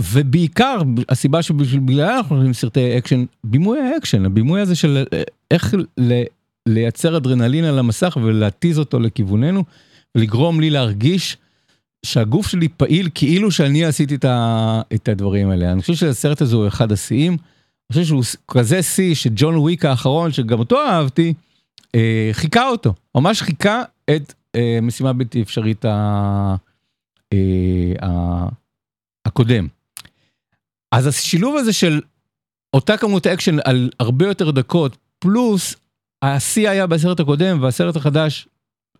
ובעיקר 0.00 0.82
הסיבה 1.08 1.42
שבגללה 1.42 2.16
אנחנו 2.16 2.36
רואים 2.36 2.52
סרטי 2.52 2.98
אקשן, 2.98 3.24
בימוי 3.44 3.78
האקשן, 3.80 4.24
הבימוי 4.24 4.60
הזה 4.60 4.74
של 4.74 5.04
אה, 5.12 5.22
איך 5.50 5.74
ל, 5.98 6.22
לייצר 6.66 7.16
אדרנלין 7.16 7.64
על 7.64 7.78
המסך 7.78 8.18
ולהתיז 8.22 8.78
אותו 8.78 9.00
לכיווננו, 9.00 9.64
ולגרום 10.14 10.60
לי 10.60 10.70
להרגיש 10.70 11.36
שהגוף 12.06 12.46
שלי 12.46 12.68
פעיל 12.68 13.08
כאילו 13.14 13.50
שאני 13.50 13.84
עשיתי 13.84 14.14
את, 14.14 14.24
ה, 14.24 14.82
את 14.94 15.08
הדברים 15.08 15.50
האלה. 15.50 15.72
אני 15.72 15.80
חושב 15.80 15.94
שהסרט 15.94 16.42
הזה 16.42 16.56
הוא 16.56 16.68
אחד 16.68 16.92
השיאים. 16.92 17.32
אני 17.32 17.92
חושב 17.92 18.04
שהוא 18.04 18.22
כזה 18.48 18.82
שיא 18.82 19.14
שג'ון 19.14 19.56
וויק 19.56 19.84
האחרון, 19.84 20.32
שגם 20.32 20.58
אותו 20.58 20.80
אהבתי, 20.80 21.34
אה, 21.94 22.28
חיקה 22.32 22.68
אותו. 22.68 22.94
ממש 23.14 23.42
חיקה 23.42 23.82
את 24.10 24.34
אה, 24.56 24.78
משימה 24.82 25.12
בלתי 25.12 25.42
אפשרית 25.42 25.84
ה, 25.84 26.56
אה, 27.32 28.08
ה, 28.08 28.48
הקודם. 29.26 29.68
אז 30.92 31.06
השילוב 31.06 31.56
הזה 31.56 31.72
של 31.72 32.00
אותה 32.74 32.96
כמות 32.96 33.26
אקשן 33.26 33.56
על 33.64 33.90
הרבה 34.00 34.26
יותר 34.26 34.50
דקות, 34.50 34.96
פלוס 35.18 35.76
השיא 36.22 36.70
היה 36.70 36.86
בסרט 36.86 37.20
הקודם 37.20 37.62
והסרט 37.62 37.96
החדש 37.96 38.48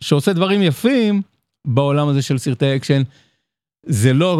שעושה 0.00 0.32
דברים 0.32 0.62
יפים 0.62 1.22
בעולם 1.66 2.08
הזה 2.08 2.22
של 2.22 2.38
סרטי 2.38 2.76
אקשן, 2.76 3.02
זה 3.86 4.12
לא 4.12 4.38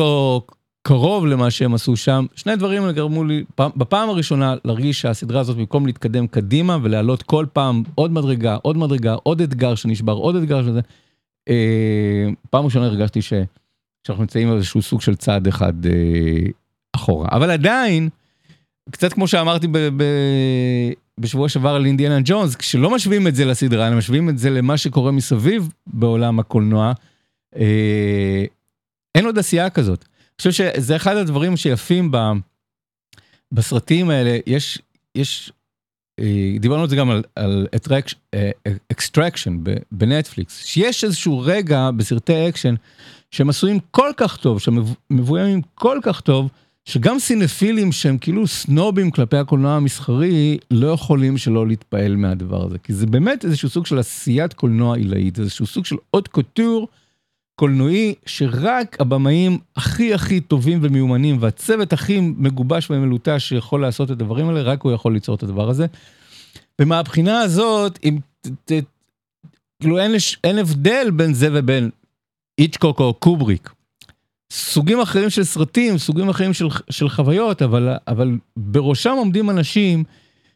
קרוב 0.83 1.27
למה 1.27 1.51
שהם 1.51 1.75
עשו 1.75 1.97
שם. 1.97 2.27
שני 2.35 2.57
דברים 2.57 2.91
גרמו 2.91 3.25
לי 3.25 3.45
פעם- 3.55 3.71
בפעם 3.77 4.09
הראשונה 4.09 4.55
להרגיש 4.65 5.01
שהסדרה 5.01 5.41
הזאת 5.41 5.57
במקום 5.57 5.87
להתקדם 5.87 6.27
קדימה 6.27 6.79
ולהעלות 6.83 7.23
כל 7.23 7.47
פעם 7.53 7.83
עוד 7.95 8.13
מדרגה, 8.13 8.57
עוד 8.63 8.77
מדרגה, 8.77 9.15
עוד 9.23 9.41
אתגר 9.41 9.75
שנשבר, 9.75 10.13
עוד 10.13 10.37
אתגר 10.37 10.63
שזה. 10.63 10.81
אה, 11.49 12.29
פעם 12.51 12.65
ראשונה 12.65 12.87
הרגשתי 12.87 13.23
ש, 13.23 13.33
שאנחנו 14.07 14.23
נמצאים 14.23 14.49
על 14.51 14.57
איזשהו 14.57 14.83
סוג 14.83 15.01
של 15.01 15.15
צעד 15.15 15.47
אחד 15.47 15.87
אה, 15.87 15.93
אחורה. 16.97 17.29
אבל 17.33 17.51
עדיין, 17.51 18.09
קצת 18.91 19.13
כמו 19.13 19.29
שאמרתי 19.29 19.67
ב, 19.67 19.79
ב, 19.79 20.03
בשבוע 21.21 21.49
שעבר 21.49 21.71
על 21.75 21.87
אינדיאנה 21.87 22.19
ג'ונס, 22.25 22.57
כשלא 22.57 22.95
משווים 22.95 23.27
את 23.27 23.35
זה 23.35 23.45
לסדרה, 23.45 23.89
אלא 23.89 23.97
משווים 23.97 24.29
את 24.29 24.39
זה 24.39 24.51
למה 24.51 24.77
שקורה 24.77 25.11
מסביב 25.13 25.73
בעולם 25.87 26.39
הקולנוע, 26.39 26.93
אה, 27.57 28.45
אין 29.15 29.27
עוד 29.27 29.39
עשייה 29.39 29.71
כזאת. 29.71 30.05
חושב 30.49 30.65
שזה 30.75 30.97
אחד 30.97 31.17
הדברים 31.17 31.57
שיפים 31.57 32.11
ב, 32.11 32.19
בסרטים 33.53 34.11
האלה, 34.11 34.39
יש, 34.47 34.79
יש, 35.15 35.53
אה, 36.21 36.55
דיברנו 36.61 36.83
על 36.83 36.89
זה 36.89 36.97
גם 36.97 37.11
על, 37.11 37.23
על 37.37 37.67
אה, 38.35 38.49
ב- 39.63 39.77
בנטפליקס, 39.93 40.65
שיש 40.65 41.05
איזשהו 41.05 41.41
רגע 41.41 41.91
בסרטי 41.97 42.49
אקשן 42.49 42.75
שהם 43.31 43.49
עשויים 43.49 43.79
כל 43.91 44.11
כך 44.17 44.37
טוב, 44.37 44.61
שמבוימים 44.61 45.61
כל 45.75 45.99
כך 46.03 46.21
טוב, 46.21 46.51
שגם 46.85 47.19
סינפילים 47.19 47.93
שהם 47.93 48.19
כאילו 48.19 48.47
סנובים 48.47 49.11
כלפי 49.11 49.37
הקולנוע 49.37 49.73
המסחרי, 49.73 50.59
לא 50.71 50.87
יכולים 50.87 51.39
שלא 51.39 51.67
להתפעל 51.67 52.17
מהדבר 52.17 52.65
הזה. 52.67 52.79
כי 52.79 52.93
זה 52.93 53.07
באמת 53.07 53.45
איזשהו 53.45 53.69
סוג 53.69 53.87
של 53.87 53.99
עשיית 53.99 54.53
קולנוע 54.53 54.97
עילאית, 54.97 55.39
איזשהו 55.39 55.67
סוג 55.67 55.85
של 55.85 55.97
הוט 56.11 56.29
קוטור 56.29 56.89
קולנועי, 57.57 58.15
שרק 58.27 59.01
הבמאים 59.01 59.59
הכי 59.77 60.15
הכי 60.15 60.41
טובים 60.41 60.79
ומיומנים, 60.83 61.37
והצוות 61.41 61.93
הכי 61.93 62.21
מגובש 62.21 62.91
ומלוטש 62.91 63.49
שיכול 63.49 63.81
לעשות 63.81 64.11
את 64.11 64.21
הדברים 64.21 64.49
האלה, 64.49 64.63
רק 64.63 64.83
הוא 64.83 64.93
יכול 64.93 65.13
ליצור 65.13 65.35
את 65.35 65.43
הדבר 65.43 65.69
הזה. 65.69 65.87
ומהבחינה 66.81 67.41
הזאת, 67.41 67.99
אם 68.05 68.19
כאילו 69.81 69.99
אין, 69.99 70.13
לש, 70.13 70.39
אין 70.45 70.59
הבדל 70.59 71.11
בין 71.11 71.35
זה 71.35 71.49
ובין 71.53 71.91
איצ'קוק 72.59 73.01
או 73.01 73.15
קובריק. 73.15 73.71
סוגים 74.53 75.01
אחרים 75.01 75.31
של 75.31 75.45
סרטים, 75.45 75.99
סוגים 75.99 76.29
אחרים 76.29 76.53
של, 76.53 76.67
של 76.91 77.09
חוויות, 77.09 77.63
אבל, 77.63 77.97
אבל 78.09 78.31
בראשם 78.57 79.11
עומדים 79.11 79.51
אנשים 79.51 80.05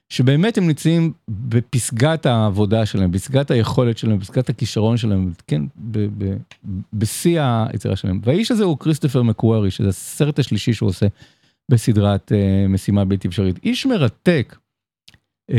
שבאמת 0.09 0.59
הם 0.59 0.67
נמצאים 0.67 1.13
בפסגת 1.29 2.27
העבודה 2.27 2.87
שלהם, 2.87 3.11
בפסגת 3.11 3.51
היכולת 3.51 3.99
שלהם, 3.99 4.19
בפסגת 4.19 4.49
הכישרון 4.49 4.97
שלהם, 4.97 5.33
כן, 5.47 5.63
בשיא 6.93 7.41
היצירה 7.43 7.97
שלהם. 7.97 8.21
והאיש 8.25 8.51
הזה 8.51 8.65
הוא 8.65 8.79
כריסטופר 8.79 9.23
מקוורי, 9.23 9.71
שזה 9.71 9.89
הסרט 9.89 10.39
השלישי 10.39 10.73
שהוא 10.73 10.89
עושה 10.89 11.07
בסדרת 11.71 12.33
uh, 12.33 12.69
משימה 12.69 13.05
בלתי 13.05 13.29
אפשרית. 13.29 13.65
איש 13.65 13.87
מרתק, 13.87 14.57
uh, 15.51 15.55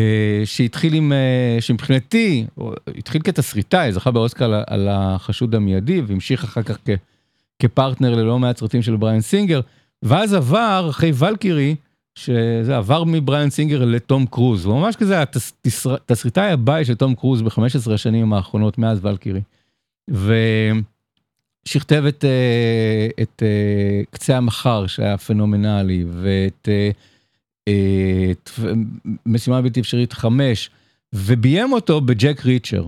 שהתחיל 0.45 0.93
עם, 0.93 1.11
uh, 1.11 1.61
שמבחינתי, 1.61 2.45
הוא 2.55 2.73
התחיל 2.97 3.21
כתסריטאי, 3.21 3.93
זכה 3.93 4.11
באוסקר 4.11 4.45
על, 4.45 4.63
על 4.67 4.87
החשוד 4.91 5.55
המיידי, 5.55 6.01
והמשיך 6.01 6.43
אחר 6.43 6.63
כך 6.63 6.77
כ... 6.85 6.89
כפרטנר 7.59 8.15
ללא 8.15 8.39
מעט 8.39 8.57
סרטים 8.57 8.81
של 8.81 8.95
בריאן 8.95 9.21
סינגר, 9.21 9.61
ואז 10.03 10.33
עבר 10.33 10.87
אחרי 10.89 11.11
ולקירי, 11.15 11.75
שזה 12.17 12.77
עבר 12.77 13.03
מבריאן 13.03 13.49
סינגר 13.49 13.85
לתום 13.85 14.25
קרוז, 14.25 14.65
הוא 14.65 14.79
ממש 14.79 14.95
כזה 14.95 15.21
התסריטאי 15.85 16.51
הבית 16.51 16.87
של 16.87 16.95
תום 16.95 17.15
קרוז 17.15 17.41
ב-15 17.41 17.93
השנים 17.93 18.33
האחרונות 18.33 18.77
מאז 18.77 18.99
ולקירי. 19.05 19.41
ושכתב 21.67 22.03
את, 22.07 22.25
אה, 22.25 23.07
את 23.21 23.43
אה, 23.45 24.01
קצה 24.09 24.37
המחר 24.37 24.87
שהיה 24.87 25.17
פנומנלי, 25.17 26.05
ואת 26.21 26.69
אה, 26.69 26.91
את 28.31 28.49
משימה 29.25 29.61
בלתי 29.61 29.79
אפשרית 29.79 30.13
5, 30.13 30.69
וביים 31.13 31.73
אותו 31.73 32.01
בג'ק 32.01 32.45
ריצ'ר. 32.45 32.85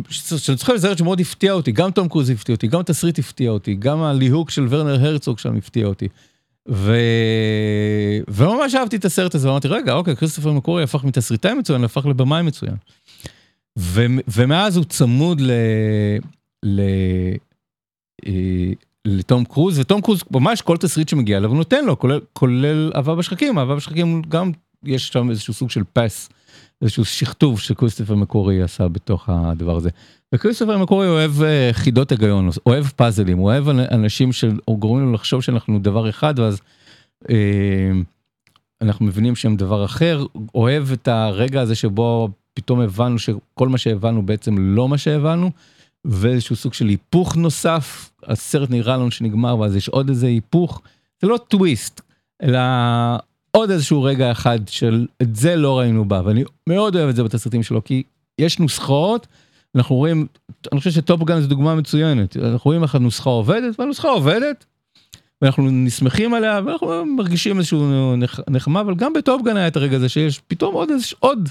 שאני 0.00 0.56
זוכר, 0.56 0.78
סרט 0.78 0.98
שמאוד 0.98 1.20
הפתיע 1.20 1.52
אותי, 1.52 1.72
גם 1.72 1.90
תום 1.90 2.08
קרוז 2.08 2.30
הפתיע 2.30 2.54
אותי, 2.54 2.66
גם 2.66 2.80
התסריט 2.80 3.18
הפתיע 3.18 3.50
אותי, 3.50 3.74
גם 3.74 4.02
הליהוק 4.02 4.50
של 4.50 4.66
ורנר 4.70 5.06
הרצוג 5.06 5.38
שם 5.38 5.56
הפתיע 5.56 5.86
אותי. 5.86 6.08
ו... 6.68 6.96
וממש 8.28 8.74
אהבתי 8.74 8.96
את 8.96 9.04
הסרט 9.04 9.34
הזה, 9.34 9.48
ואמרתי, 9.48 9.68
רגע, 9.68 9.92
אוקיי, 9.92 10.16
כריסטופר 10.16 10.52
מקורי 10.52 10.82
הפך 10.82 11.04
מתסריטאי 11.04 11.54
מצוין, 11.54 11.84
הפך 11.84 12.06
לבמאי 12.06 12.42
מצוין. 12.42 12.74
ו... 13.78 14.04
ומאז 14.28 14.76
הוא 14.76 14.84
צמוד 14.84 15.40
ל... 15.40 15.50
ל... 16.62 16.80
אה, 18.26 18.72
לתום 19.04 19.44
קרוז, 19.44 19.78
ותום 19.78 20.00
קרוז, 20.00 20.24
ממש 20.30 20.62
כל 20.62 20.76
תסריט 20.76 21.08
שמגיע 21.08 21.36
אליו 21.36 21.54
נותן 21.54 21.84
לו, 21.84 21.98
כולל, 21.98 22.20
כולל 22.32 22.92
אהבה 22.94 23.14
בשחקים, 23.14 23.58
אהבה 23.58 23.76
בשחקים 23.76 24.22
גם 24.28 24.52
יש 24.84 25.08
שם 25.08 25.30
איזשהו 25.30 25.54
סוג 25.54 25.70
של 25.70 25.82
פס, 25.92 26.28
איזשהו 26.82 27.04
שכתוב 27.04 27.60
שכריסטופר 27.60 28.14
מקורי 28.14 28.62
עשה 28.62 28.88
בתוך 28.88 29.28
הדבר 29.28 29.76
הזה. 29.76 29.90
וכריסטופר 30.34 30.78
מקורי 30.78 31.08
אוהב 31.08 31.42
אה, 31.42 31.70
חידות 31.72 32.10
היגיון, 32.10 32.48
אוהב 32.66 32.84
פאזלים, 32.84 33.38
אוהב 33.38 33.68
אנשים 33.68 34.32
שגורמים 34.32 35.04
לנו 35.04 35.12
לחשוב 35.12 35.42
שאנחנו 35.42 35.78
דבר 35.78 36.08
אחד, 36.08 36.38
ואז 36.38 36.60
אה, 37.30 37.90
אנחנו 38.82 39.06
מבינים 39.06 39.36
שהם 39.36 39.56
דבר 39.56 39.84
אחר, 39.84 40.24
אוהב 40.54 40.92
את 40.92 41.08
הרגע 41.08 41.60
הזה 41.60 41.74
שבו 41.74 42.28
פתאום 42.54 42.80
הבנו 42.80 43.18
שכל 43.18 43.68
מה 43.68 43.78
שהבנו 43.78 44.26
בעצם 44.26 44.54
לא 44.58 44.88
מה 44.88 44.98
שהבנו, 44.98 45.50
ואיזשהו 46.04 46.56
סוג 46.56 46.74
של 46.74 46.86
היפוך 46.86 47.36
נוסף, 47.36 48.10
הסרט 48.22 48.70
נראה 48.70 48.96
לנו 48.96 49.10
שנגמר 49.10 49.58
ואז 49.58 49.76
יש 49.76 49.88
עוד 49.88 50.08
איזה 50.08 50.26
היפוך, 50.26 50.82
זה 51.22 51.28
לא 51.28 51.38
טוויסט, 51.48 52.00
אלא 52.42 52.58
עוד 53.56 53.70
איזשהו 53.70 54.02
רגע 54.02 54.32
אחד 54.32 54.58
של 54.68 55.06
את 55.22 55.36
זה 55.36 55.56
לא 55.56 55.78
ראינו 55.78 56.08
בה, 56.08 56.22
ואני 56.24 56.44
מאוד 56.68 56.96
אוהב 56.96 57.08
את 57.08 57.16
זה 57.16 57.22
בתסריטים 57.24 57.62
שלו, 57.62 57.84
כי 57.84 58.02
יש 58.38 58.58
נוסחאות, 58.58 59.26
אנחנו 59.74 59.96
רואים, 59.96 60.26
אני 60.72 60.78
חושב 60.78 60.90
שטופגן 60.90 61.40
זו 61.40 61.46
דוגמה 61.48 61.74
מצוינת, 61.74 62.36
אנחנו 62.36 62.68
רואים 62.68 62.82
איך 62.82 62.94
הנוסחה 62.94 63.30
עובדת, 63.30 63.80
והנוסחה 63.80 64.08
עובדת, 64.08 64.64
ואנחנו 65.42 65.70
נסמכים 65.70 66.34
עליה, 66.34 66.60
ואנחנו 66.66 67.06
מרגישים 67.06 67.58
איזשהו 67.58 68.16
נח- 68.16 68.40
נחמה, 68.50 68.80
אבל 68.80 68.94
גם 68.94 69.12
בטופגן 69.12 69.56
היה 69.56 69.68
את 69.68 69.76
הרגע 69.76 69.96
הזה 69.96 70.08
שיש 70.08 70.40
פתאום 70.48 70.74
עוד 70.74 70.90
איזה, 70.90 71.06
עוד, 71.18 71.48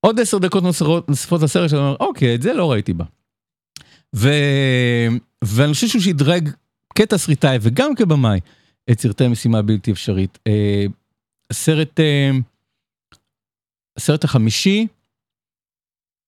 עוד 0.00 0.20
עשר 0.20 0.38
דקות 0.38 0.62
נוספות, 0.62 1.08
נוספות 1.08 1.42
לסרט 1.42 1.70
שאתה 1.70 1.80
אומר, 1.80 1.96
אוקיי, 2.00 2.34
את 2.34 2.42
זה 2.42 2.52
לא 2.52 2.72
ראיתי 2.72 2.92
בה. 2.92 3.04
ו... 4.16 4.28
ואני 5.44 5.72
חושב 5.72 5.88
שהוא 5.88 6.02
שדרג 6.02 6.50
כתסריטאי 6.94 7.58
וגם 7.60 7.94
כבמאי 7.94 8.40
את 8.90 9.00
סרטי 9.00 9.28
משימה 9.28 9.62
בלתי 9.62 9.92
אפשרית. 9.92 10.38
אה, 10.46 10.84
הסרט, 11.50 12.00
אה, 12.00 12.30
הסרט 13.96 14.24
החמישי, 14.24 14.86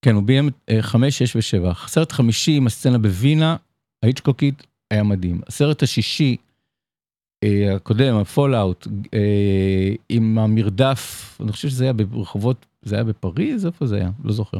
כן, 0.01 0.15
הוא 0.15 0.23
ביים 0.23 0.49
אה, 0.69 0.81
חמש, 0.81 1.17
שש 1.17 1.35
ושבע. 1.35 1.71
הסרט 1.71 2.11
החמישי 2.11 2.51
עם 2.57 2.67
הסצנה 2.67 2.97
בווינה, 2.97 3.55
ההיצ'קוקית, 4.03 4.67
היה 4.91 5.03
מדהים. 5.03 5.41
הסרט 5.47 5.83
השישי, 5.83 6.37
הקודם, 7.75 8.15
הפולאאוט, 8.15 8.87
עם 10.09 10.37
המרדף, 10.37 11.37
אני 11.43 11.51
חושב 11.51 11.69
שזה 11.69 11.83
היה 11.83 11.93
ברחובות, 11.93 12.65
זה 12.81 12.95
היה 12.95 13.03
בפריז? 13.03 13.65
איפה 13.65 13.85
זה 13.87 13.95
היה? 13.95 14.09
לא 14.23 14.33
זוכר. 14.33 14.57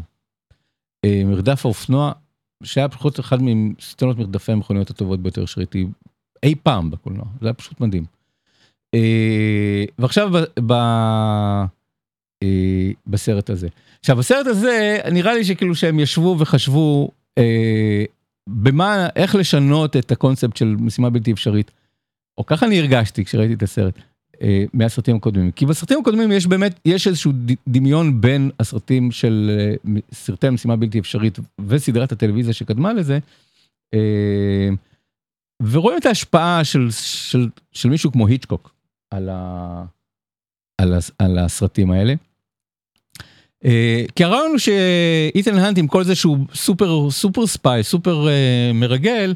מרדף 1.06 1.66
האופנוע, 1.66 2.12
שהיה 2.64 2.90
פחות 2.90 3.20
אחד 3.20 3.38
מסצנות 3.42 4.18
מרדפי 4.18 4.52
המכוניות 4.52 4.90
הטובות 4.90 5.20
ביותר 5.20 5.46
שראיתי 5.46 5.88
אי 6.44 6.56
פעם 6.64 6.92
בקולנוע, 6.92 7.26
זה 7.42 7.48
היה 7.48 7.54
פשוט 7.54 7.82
מדהים. 7.82 8.04
אה, 8.94 9.86
ועכשיו 10.00 10.30
ב, 10.30 10.38
ב, 10.66 10.72
אה, 12.44 12.92
בסרט 13.08 13.50
הזה. 13.50 13.68
עכשיו 14.00 14.16
בסרט 14.16 14.48
הזה 14.48 15.00
נראה 15.12 15.34
לי 15.34 15.46
שכאילו 15.46 15.76
שהם 15.76 16.00
ישבו 16.00 16.36
וחשבו 16.40 17.12
אה, 17.38 18.04
במה, 18.50 19.08
איך 19.16 19.36
לשנות 19.36 19.96
את 19.96 20.12
הקונספט 20.12 20.58
של 20.58 20.76
משימה 20.80 21.10
בלתי 21.10 21.32
אפשרית. 21.32 21.72
או 22.38 22.46
ככה 22.46 22.66
אני 22.66 22.80
הרגשתי 22.80 23.26
כשראיתי 23.26 23.54
את 23.54 23.64
הסרט. 23.64 23.94
אה, 24.42 24.66
מהסרטים 24.74 25.16
הקודמים 25.16 25.52
כי 25.52 25.66
בסרטים 25.66 26.00
הקודמים 26.00 26.32
יש 26.32 26.48
באמת 26.48 26.80
יש 26.86 27.08
איזשהו 27.08 27.32
דמיון 27.68 28.22
בין 28.22 28.52
הסרטים 28.60 29.12
של 29.12 29.52
אה, 29.60 29.94
סרטי 30.14 30.50
משימה 30.50 30.76
בלתי 30.76 31.00
אפשרית 31.00 31.40
וסדרת 31.68 32.12
הטלוויזיה 32.12 32.54
שקדמה 32.54 32.94
לזה. 32.94 33.20
ורואים 35.62 35.98
את 35.98 36.06
ההשפעה 36.06 36.64
של, 36.64 36.88
של, 36.92 37.50
של 37.72 37.90
מישהו 37.90 38.12
כמו 38.12 38.28
היצ'קוק 38.28 38.74
על, 39.12 39.30
ה, 39.30 39.84
על, 40.82 40.94
ה, 40.94 40.98
על 41.20 41.40
הסרטים 41.40 41.92
האלה. 41.92 42.14
אה, 43.66 44.04
כי 44.16 44.24
הרעיון 44.24 44.50
הוא 44.50 44.58
שאיתן 44.58 45.58
האנט 45.58 45.78
עם 45.78 45.88
כל 45.88 46.04
זה 46.04 46.16
שהוא 46.16 46.38
סופר 46.54 47.12
סופר 47.12 47.48
spy 47.48 47.84
סופר 47.84 48.28
אה, 48.28 48.72
מרגל. 48.74 49.34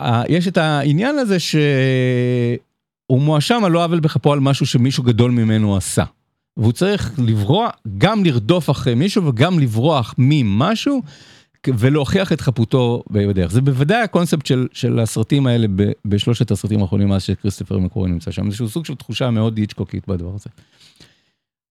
אה, 0.00 0.22
יש 0.28 0.48
את 0.48 0.56
העניין 0.56 1.18
הזה 1.18 1.40
שהוא 1.40 3.20
מואשם 3.20 3.64
על 3.64 3.72
לא 3.72 3.84
עוול 3.84 4.00
בכפו 4.00 4.32
על 4.32 4.40
משהו 4.40 4.66
שמישהו 4.66 5.02
גדול 5.02 5.30
ממנו 5.30 5.76
עשה. 5.76 6.04
והוא 6.56 6.72
צריך 6.72 7.12
לברוח, 7.18 7.70
גם 7.98 8.24
לרדוף 8.24 8.70
אחרי 8.70 8.94
מישהו 8.94 9.26
וגם 9.26 9.58
לברוח 9.58 10.14
ממשהו 10.18 11.02
ולהוכיח 11.78 12.32
את 12.32 12.40
חפותו 12.40 13.02
בדרך. 13.10 13.52
זה 13.52 13.60
בוודאי 13.60 14.02
הקונספט 14.02 14.46
של, 14.46 14.66
של 14.72 14.98
הסרטים 14.98 15.46
האלה 15.46 15.66
ב, 15.76 15.82
בשלושת 16.04 16.50
הסרטים 16.50 16.82
האחרונים 16.82 17.08
מאז 17.08 17.22
שכריסטופר 17.22 17.78
מקווארי 17.78 18.10
נמצא 18.10 18.30
שם. 18.30 18.46
איזשהו 18.46 18.68
סוג 18.68 18.84
של 18.86 18.94
תחושה 18.94 19.30
מאוד 19.30 19.56
היצ'קוקית 19.56 20.08
בדבר 20.08 20.34
הזה. 20.34 20.50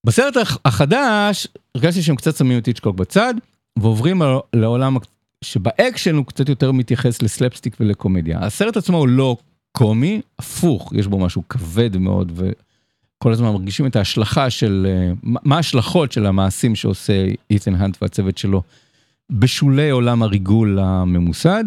בסרט 0.05 0.37
הח- 0.37 0.57
החדש 0.65 1.47
הרגשתי 1.75 2.01
שהם 2.01 2.15
קצת 2.15 2.35
שמים 2.37 2.57
את 2.57 2.65
היצ'קוק 2.65 2.95
בצד 2.95 3.33
ועוברים 3.79 4.21
לעולם 4.53 4.97
שבאקשן 5.43 6.15
הוא 6.15 6.25
קצת 6.25 6.49
יותר 6.49 6.71
מתייחס 6.71 7.21
לסלפסטיק 7.21 7.77
ולקומדיה. 7.79 8.39
הסרט 8.39 8.77
עצמו 8.77 8.97
הוא 8.97 9.07
לא 9.07 9.37
קומי, 9.71 10.21
הפוך, 10.39 10.93
יש 10.95 11.07
בו 11.07 11.19
משהו 11.19 11.43
כבד 11.49 11.97
מאוד 11.97 12.31
וכל 12.35 13.31
הזמן 13.31 13.49
מרגישים 13.49 13.85
את 13.85 13.95
ההשלכה 13.95 14.49
של, 14.49 14.87
אה, 14.89 15.11
מה 15.23 15.55
ההשלכות 15.55 16.11
של 16.11 16.25
המעשים 16.25 16.75
שעושה 16.75 17.13
איתן 17.49 17.75
האנט 17.75 17.97
והצוות 18.01 18.37
שלו 18.37 18.61
בשולי 19.32 19.89
עולם 19.89 20.23
הריגול 20.23 20.79
הממוסד, 20.79 21.63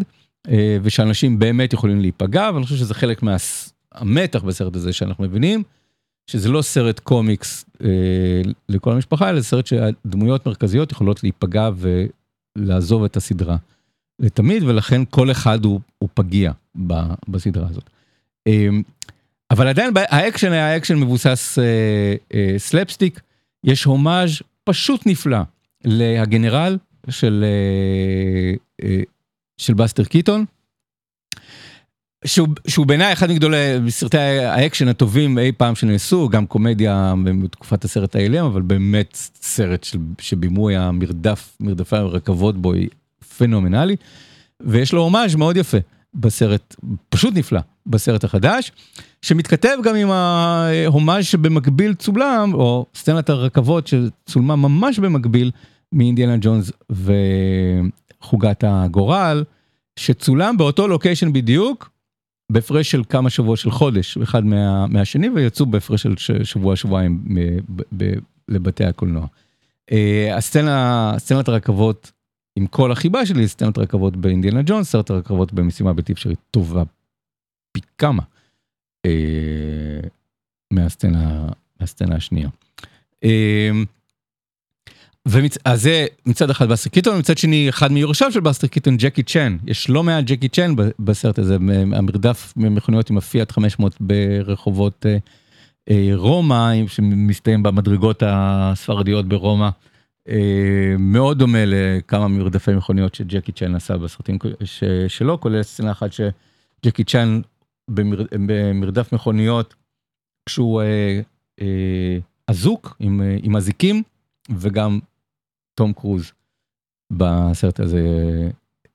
אה, 0.48 0.78
ושאנשים 0.82 1.38
באמת 1.38 1.72
יכולים 1.72 2.00
להיפגע, 2.00 2.50
ואני 2.54 2.64
חושב 2.64 2.76
שזה 2.76 2.94
חלק 2.94 3.22
מהמתח 3.22 4.42
בסרט 4.42 4.76
הזה 4.76 4.92
שאנחנו 4.92 5.24
מבינים, 5.24 5.62
שזה 6.26 6.48
לא 6.48 6.62
סרט 6.62 6.98
קומיקס 7.00 7.64
אה, 7.84 7.88
לכל 8.68 8.92
המשפחה, 8.92 9.30
אלא 9.30 9.42
סרט 9.42 9.66
שהדמויות 9.66 10.46
מרכזיות 10.46 10.92
יכולות 10.92 11.22
להיפגע 11.22 11.70
ולעזוב 12.56 13.04
את 13.04 13.16
הסדרה 13.16 13.56
לתמיד, 14.18 14.62
ולכן 14.62 15.02
כל 15.10 15.30
אחד 15.30 15.64
הוא, 15.64 15.80
הוא 15.98 16.08
פגיע 16.14 16.52
בסדרה 17.28 17.68
הזאת. 17.70 17.90
אה, 18.46 18.68
אבל 19.50 19.68
עדיין 19.68 19.90
האקשן 19.96 20.52
היה 20.52 20.76
אקשן 20.76 20.98
מבוסס 20.98 21.58
סלפסטיק, 22.58 23.20
יש 23.64 23.84
הומאז' 23.84 24.30
פשוט 24.64 25.06
נפלא 25.06 25.38
להגנרל 25.84 26.76
של, 27.10 27.44
אה, 27.44 28.54
אה, 28.88 29.00
של 29.58 29.74
בסטר 29.74 30.04
קיטון. 30.04 30.44
שהוא, 32.24 32.48
שהוא 32.66 32.86
בעיניי 32.86 33.12
אחד 33.12 33.30
מגדולי 33.30 33.56
סרטי 33.88 34.18
האקשן 34.18 34.88
הטובים 34.88 35.38
אי 35.38 35.52
פעם 35.52 35.74
שנעשו, 35.74 36.28
גם 36.28 36.46
קומדיה 36.46 37.14
בתקופת 37.42 37.84
הסרט 37.84 38.16
האילם, 38.16 38.44
אבל 38.44 38.62
באמת 38.62 39.18
סרט 39.42 39.84
של, 39.84 39.98
שבימוי 40.20 40.76
המרדף, 40.76 41.56
מרדפי 41.60 41.96
הרכבות 41.96 42.56
בו 42.56 42.72
היא 42.72 42.88
פנומנלי, 43.38 43.96
ויש 44.60 44.92
לו 44.92 45.02
הומאז' 45.02 45.34
מאוד 45.34 45.56
יפה 45.56 45.78
בסרט, 46.14 46.76
פשוט 47.08 47.34
נפלא, 47.34 47.60
בסרט 47.86 48.24
החדש, 48.24 48.72
שמתכתב 49.22 49.76
גם 49.82 49.94
עם 49.94 50.10
ההומאז' 50.10 51.24
שבמקביל 51.24 51.94
צולם, 51.94 52.54
או 52.54 52.86
סצנת 52.94 53.30
הרכבות 53.30 53.86
שצולמה 53.86 54.56
ממש 54.56 54.98
במקביל 54.98 55.50
מאינדיאנה 55.94 56.36
ג'ונס 56.40 56.72
וחוגת 58.20 58.64
הגורל, 58.66 59.44
שצולם 59.98 60.56
באותו 60.56 60.88
לוקיישן 60.88 61.32
בדיוק, 61.32 61.90
בהפרש 62.52 62.90
של 62.90 63.02
כמה 63.08 63.30
שבועות 63.30 63.58
של 63.58 63.70
חודש, 63.70 64.16
אחד 64.18 64.44
מה, 64.44 64.86
מהשני, 64.86 65.28
ויצאו 65.28 65.66
בהפרש 65.66 66.02
של 66.02 66.44
שבוע 66.44 66.76
שבועיים 66.76 67.24
ב- 67.96 68.14
לבתי 68.48 68.84
הקולנוע. 68.84 69.26
אה, 69.92 70.36
הסצנה, 70.36 71.14
סצנת 71.18 71.48
הרכבות, 71.48 72.12
עם 72.56 72.66
כל 72.66 72.92
החיבה 72.92 73.26
שלי, 73.26 73.48
סצנת 73.48 73.78
רכבות 73.78 74.16
באינדיאנה 74.16 74.60
ג'ונס, 74.66 74.90
סרט 74.90 75.10
הרכבות 75.10 75.52
במשימה 75.52 75.92
בלתי 75.92 76.12
אפשרית 76.12 76.38
טובה 76.50 76.82
פי 77.72 77.80
כמה 77.98 78.22
אה, 79.06 80.00
מהסצנה, 80.72 81.48
מהסצנה 81.80 82.16
השנייה. 82.16 82.48
ומצ... 85.28 85.58
אז 85.64 85.82
זה 85.82 86.06
מצד 86.26 86.50
אחד 86.50 86.68
בסטר 86.68 86.90
קיטון, 86.90 87.18
מצד 87.18 87.38
שני 87.38 87.68
אחד 87.68 87.92
מיורשיו 87.92 88.32
של 88.32 88.40
בסטר 88.40 88.66
קיטון, 88.66 88.96
ג'קי 88.96 89.22
צ'ן. 89.22 89.56
יש 89.66 89.90
לא 89.90 90.02
מעט 90.02 90.24
ג'קי 90.24 90.48
צ'ן 90.48 90.74
בסרט 90.98 91.38
הזה, 91.38 91.56
המרדף 91.92 92.52
ממכוניות 92.56 93.10
עם 93.10 93.16
הפיאט 93.16 93.52
500 93.52 93.96
ברחובות 94.00 95.06
אה, 95.06 95.16
אה, 95.90 96.10
רומא, 96.14 96.72
שמסתיים 96.86 97.62
במדרגות 97.62 98.22
הספרדיות 98.26 99.28
ברומא. 99.28 99.68
אה, 100.28 100.94
מאוד 100.98 101.38
דומה 101.38 101.64
לכמה 101.66 102.28
מרדפי 102.28 102.74
מכוניות 102.74 103.14
שג'קי 103.14 103.52
צ'ן 103.52 103.74
עשה 103.74 103.96
בסרטים 103.96 104.38
ש... 104.64 104.84
שלו, 105.08 105.40
כולל 105.40 105.62
סצנה 105.62 105.92
אחת 105.92 106.10
שג'קי 106.12 107.04
צ'ן 107.04 107.40
במר... 107.90 108.22
במרדף 108.46 109.12
מכוניות, 109.12 109.74
כשהוא 110.46 110.82
אה, 110.82 111.20
אה, 111.60 112.18
אזוק 112.48 112.96
אה, 113.00 113.06
עם 113.42 113.56
אזיקים, 113.56 114.02
וגם 114.50 114.98
תום 115.74 115.92
קרוז 115.92 116.32
בסרט 117.10 117.80
הזה 117.80 118.00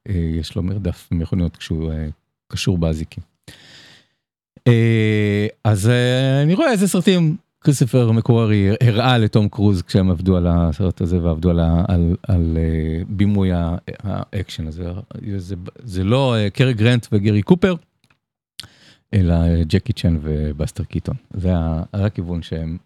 אה, 0.09 0.13
יש 0.39 0.55
לו 0.55 0.63
מרדף 0.63 1.07
מכוניות 1.11 1.57
כשהוא 1.57 1.91
אה, 1.91 2.07
קשור 2.47 2.77
באזיקים. 2.77 3.23
אה, 4.67 5.47
אז 5.63 5.89
אני 6.43 6.53
רואה 6.53 6.71
איזה 6.71 6.88
סרטים 6.88 7.38
כריסטופר 7.61 8.11
מקווארי 8.12 8.70
הראה 8.82 9.17
לתום 9.17 9.49
קרוז 9.49 9.82
כשהם 9.82 10.11
עבדו 10.11 10.38
על 10.38 10.47
הסרט 10.49 11.01
הזה 11.01 11.23
ועבדו 11.23 11.49
על, 11.49 11.59
על, 11.88 12.15
על 12.27 12.57
בימוי 13.07 13.49
האקשן 14.03 14.67
הזה. 14.67 14.91
זה, 15.38 15.55
זה 15.84 16.03
לא 16.03 16.36
קרי 16.53 16.73
גרנט 16.73 17.07
וגרי 17.11 17.41
קופר, 17.41 17.75
אלא 19.13 19.63
ג'קי 19.63 19.93
צ'ן 19.93 20.17
ובסטר 20.21 20.84
קיטון. 20.84 21.15
זה 21.34 21.49
הכיוון 21.93 22.41
שהם, 22.41 22.77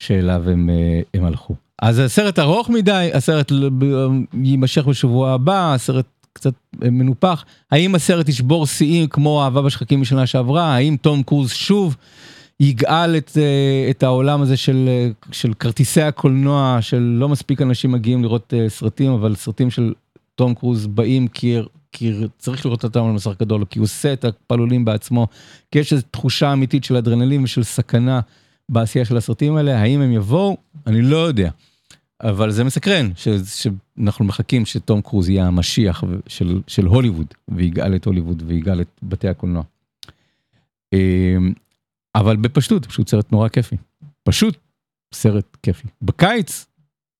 שאליו 0.00 0.50
הם, 0.50 0.70
אה, 0.70 1.00
הם 1.14 1.24
הלכו. 1.24 1.54
אז 1.82 1.98
הסרט 1.98 2.38
ארוך 2.38 2.70
מדי, 2.70 3.10
הסרט 3.14 3.52
ב- 3.52 4.06
יימשך 4.42 4.86
בשבוע 4.86 5.30
הבא, 5.30 5.74
הסרט 5.74 6.06
קצת 6.32 6.54
אה, 6.82 6.90
מנופח. 6.90 7.44
האם 7.70 7.94
הסרט 7.94 8.28
ישבור 8.28 8.66
שיאים 8.66 9.08
כמו 9.08 9.44
אהבה 9.44 9.62
בשחקים 9.62 10.00
משנה 10.00 10.26
שעברה? 10.26 10.74
האם 10.74 10.96
תום 11.02 11.22
קרוז 11.22 11.50
שוב 11.52 11.96
יגאל 12.60 13.16
את, 13.16 13.30
אה, 13.36 13.90
את 13.90 14.02
העולם 14.02 14.42
הזה 14.42 14.56
של, 14.56 14.84
אה, 14.88 15.08
של 15.32 15.54
כרטיסי 15.54 16.02
הקולנוע, 16.02 16.78
של 16.80 17.16
לא 17.18 17.28
מספיק 17.28 17.62
אנשים 17.62 17.92
מגיעים 17.92 18.22
לראות 18.22 18.54
אה, 18.56 18.68
סרטים, 18.68 19.12
אבל 19.12 19.34
סרטים 19.34 19.70
של 19.70 19.92
תום 20.34 20.54
קרוז 20.54 20.86
באים 20.86 21.28
כי, 21.28 21.56
כי 21.92 22.12
צריך 22.38 22.66
לראות 22.66 22.84
אותם 22.84 23.04
על 23.04 23.12
מסך 23.12 23.32
גדול, 23.40 23.64
כי 23.70 23.78
הוא 23.78 23.84
עושה 23.84 24.12
את 24.12 24.24
הפעלולים 24.24 24.84
בעצמו, 24.84 25.26
כי 25.70 25.78
יש 25.78 25.92
איזו 25.92 26.02
תחושה 26.10 26.52
אמיתית 26.52 26.84
של 26.84 26.96
אדרנלין 26.96 27.44
ושל 27.44 27.62
סכנה 27.62 28.20
בעשייה 28.68 29.04
של 29.04 29.16
הסרטים 29.16 29.56
האלה, 29.56 29.80
האם 29.80 30.00
הם 30.00 30.12
יבואו? 30.12 30.56
אני 30.86 31.02
לא 31.02 31.16
יודע. 31.16 31.50
אבל 32.22 32.50
זה 32.50 32.64
מסקרן, 32.64 33.10
ש, 33.16 33.28
שאנחנו 33.28 34.24
מחכים 34.24 34.66
שתום 34.66 35.02
קרוז 35.02 35.28
יהיה 35.28 35.46
המשיח 35.46 36.04
של, 36.26 36.60
של 36.66 36.86
הוליווד, 36.86 37.26
ויגאל 37.48 37.96
את 37.96 38.04
הוליווד 38.04 38.42
ויגאל 38.46 38.80
את 38.80 38.88
בתי 39.02 39.28
הקולנוע. 39.28 39.62
אמ, 40.92 41.52
אבל 42.14 42.36
בפשטות, 42.36 42.86
פשוט 42.86 43.08
סרט 43.08 43.32
נורא 43.32 43.48
כיפי. 43.48 43.76
פשוט 44.22 44.56
סרט 45.14 45.56
כיפי. 45.62 45.88
בקיץ, 46.02 46.66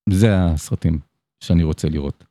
זה 0.09 0.35
הסרטים 0.35 0.99
שאני 1.43 1.63
רוצה 1.63 1.89
לראות. 1.89 2.23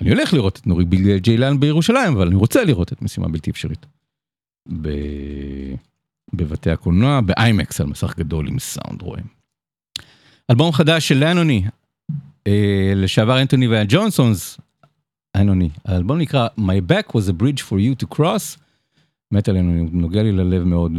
אני 0.00 0.10
הולך 0.10 0.32
לראות 0.32 0.58
את 0.58 0.66
נורי 0.66 0.84
בגלל 0.84 1.18
ג'יילן 1.18 1.60
בירושלים, 1.60 2.12
אבל 2.12 2.26
אני 2.26 2.36
רוצה 2.36 2.64
לראות 2.64 2.92
את 2.92 3.02
משימה 3.02 3.28
בלתי 3.28 3.50
אפשרית. 3.50 3.86
ב... 4.82 4.88
בבתי 6.32 6.70
הקולנוע, 6.70 7.20
באיימקס 7.20 7.80
על 7.80 7.86
מסך 7.86 8.18
גדול 8.18 8.48
עם 8.48 8.58
סאונד 8.58 9.02
רואים. 9.02 9.24
אלבום 10.50 10.72
חדש 10.72 11.08
של 11.08 11.18
לאנוני, 11.18 11.64
אה, 12.46 12.92
לשעבר 12.96 13.40
אנטוני 13.40 13.68
והג'ונסונס, 13.68 14.58
אנוני, 15.36 15.68
האלבום 15.84 16.18
נקרא 16.18 16.48
My 16.58 16.90
Back 16.92 17.12
was 17.12 17.28
a 17.28 17.42
bridge 17.42 17.62
for 17.62 17.74
you 17.74 18.04
to 18.04 18.16
cross, 18.16 18.58
מת 19.32 19.48
עלינו, 19.48 19.88
נוגע 19.92 20.22
לי 20.22 20.32
ללב 20.32 20.64
מאוד, 20.64 20.92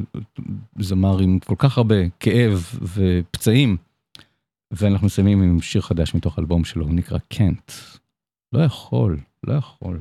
זמר 0.80 1.20
עם 1.20 1.40
כל 1.40 1.56
כך 1.58 1.78
הרבה 1.78 1.96
כאב 2.20 2.80
ופצעים, 2.82 3.78
ואנחנו 4.72 5.08
מסיימים 5.08 5.42
עם 5.42 5.62
שיר 5.62 5.82
חדש 5.82 6.16
מתוך 6.16 6.40
אלבום 6.40 6.66
שלו, 6.66 6.86
הוא 6.86 6.94
נקרא 6.94 7.18
קנט. 7.28 7.72
לא 8.54 8.60
יכול, 8.64 9.20
לא 9.44 9.54
יכול. 9.54 10.00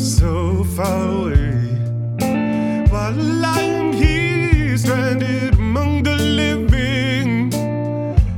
So 0.00 0.64
far 0.64 1.08
away. 1.08 1.76
While 2.88 3.44
I'm 3.44 3.92
here, 3.92 4.76
stranded 4.78 5.54
among 5.54 6.04
the 6.04 6.16
living, 6.16 7.50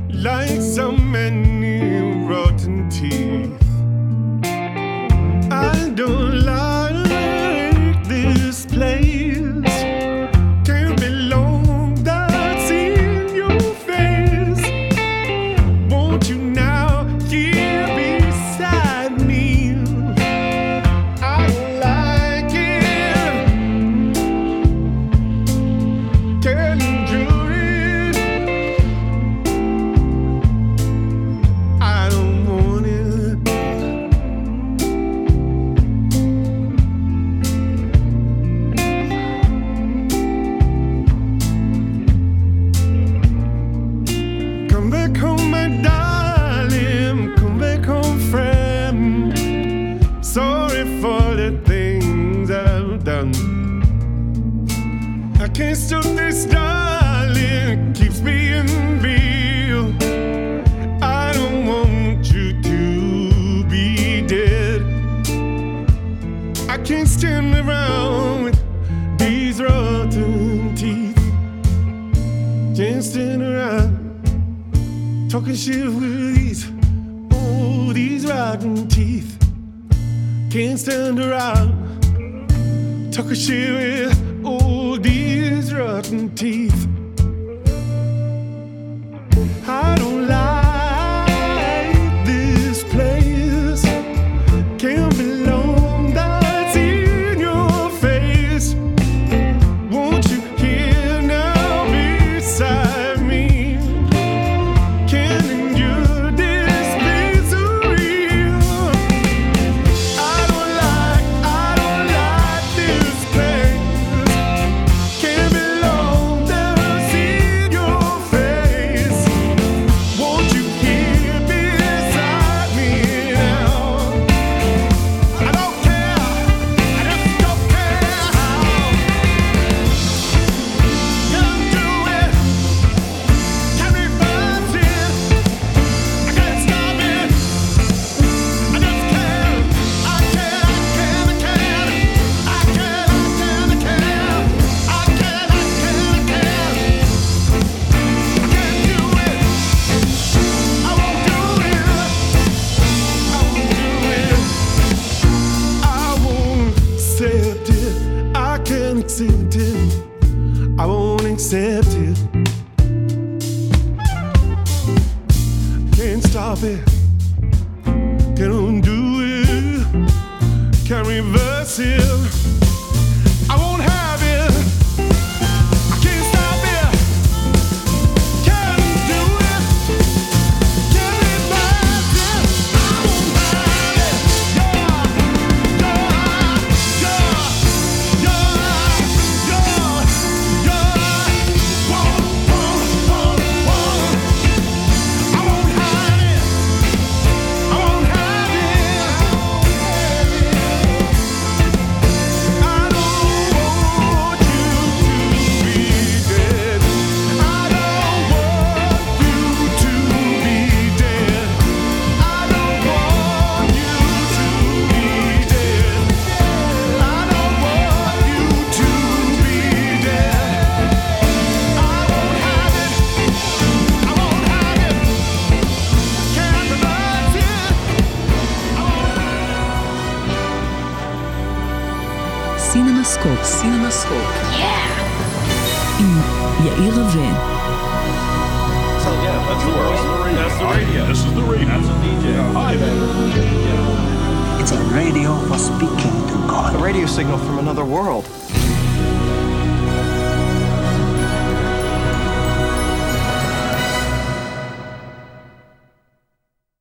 like 0.09 0.59
so 0.61 0.91
many 0.91 2.25
rotten 2.27 2.89
teeth. 2.89 3.22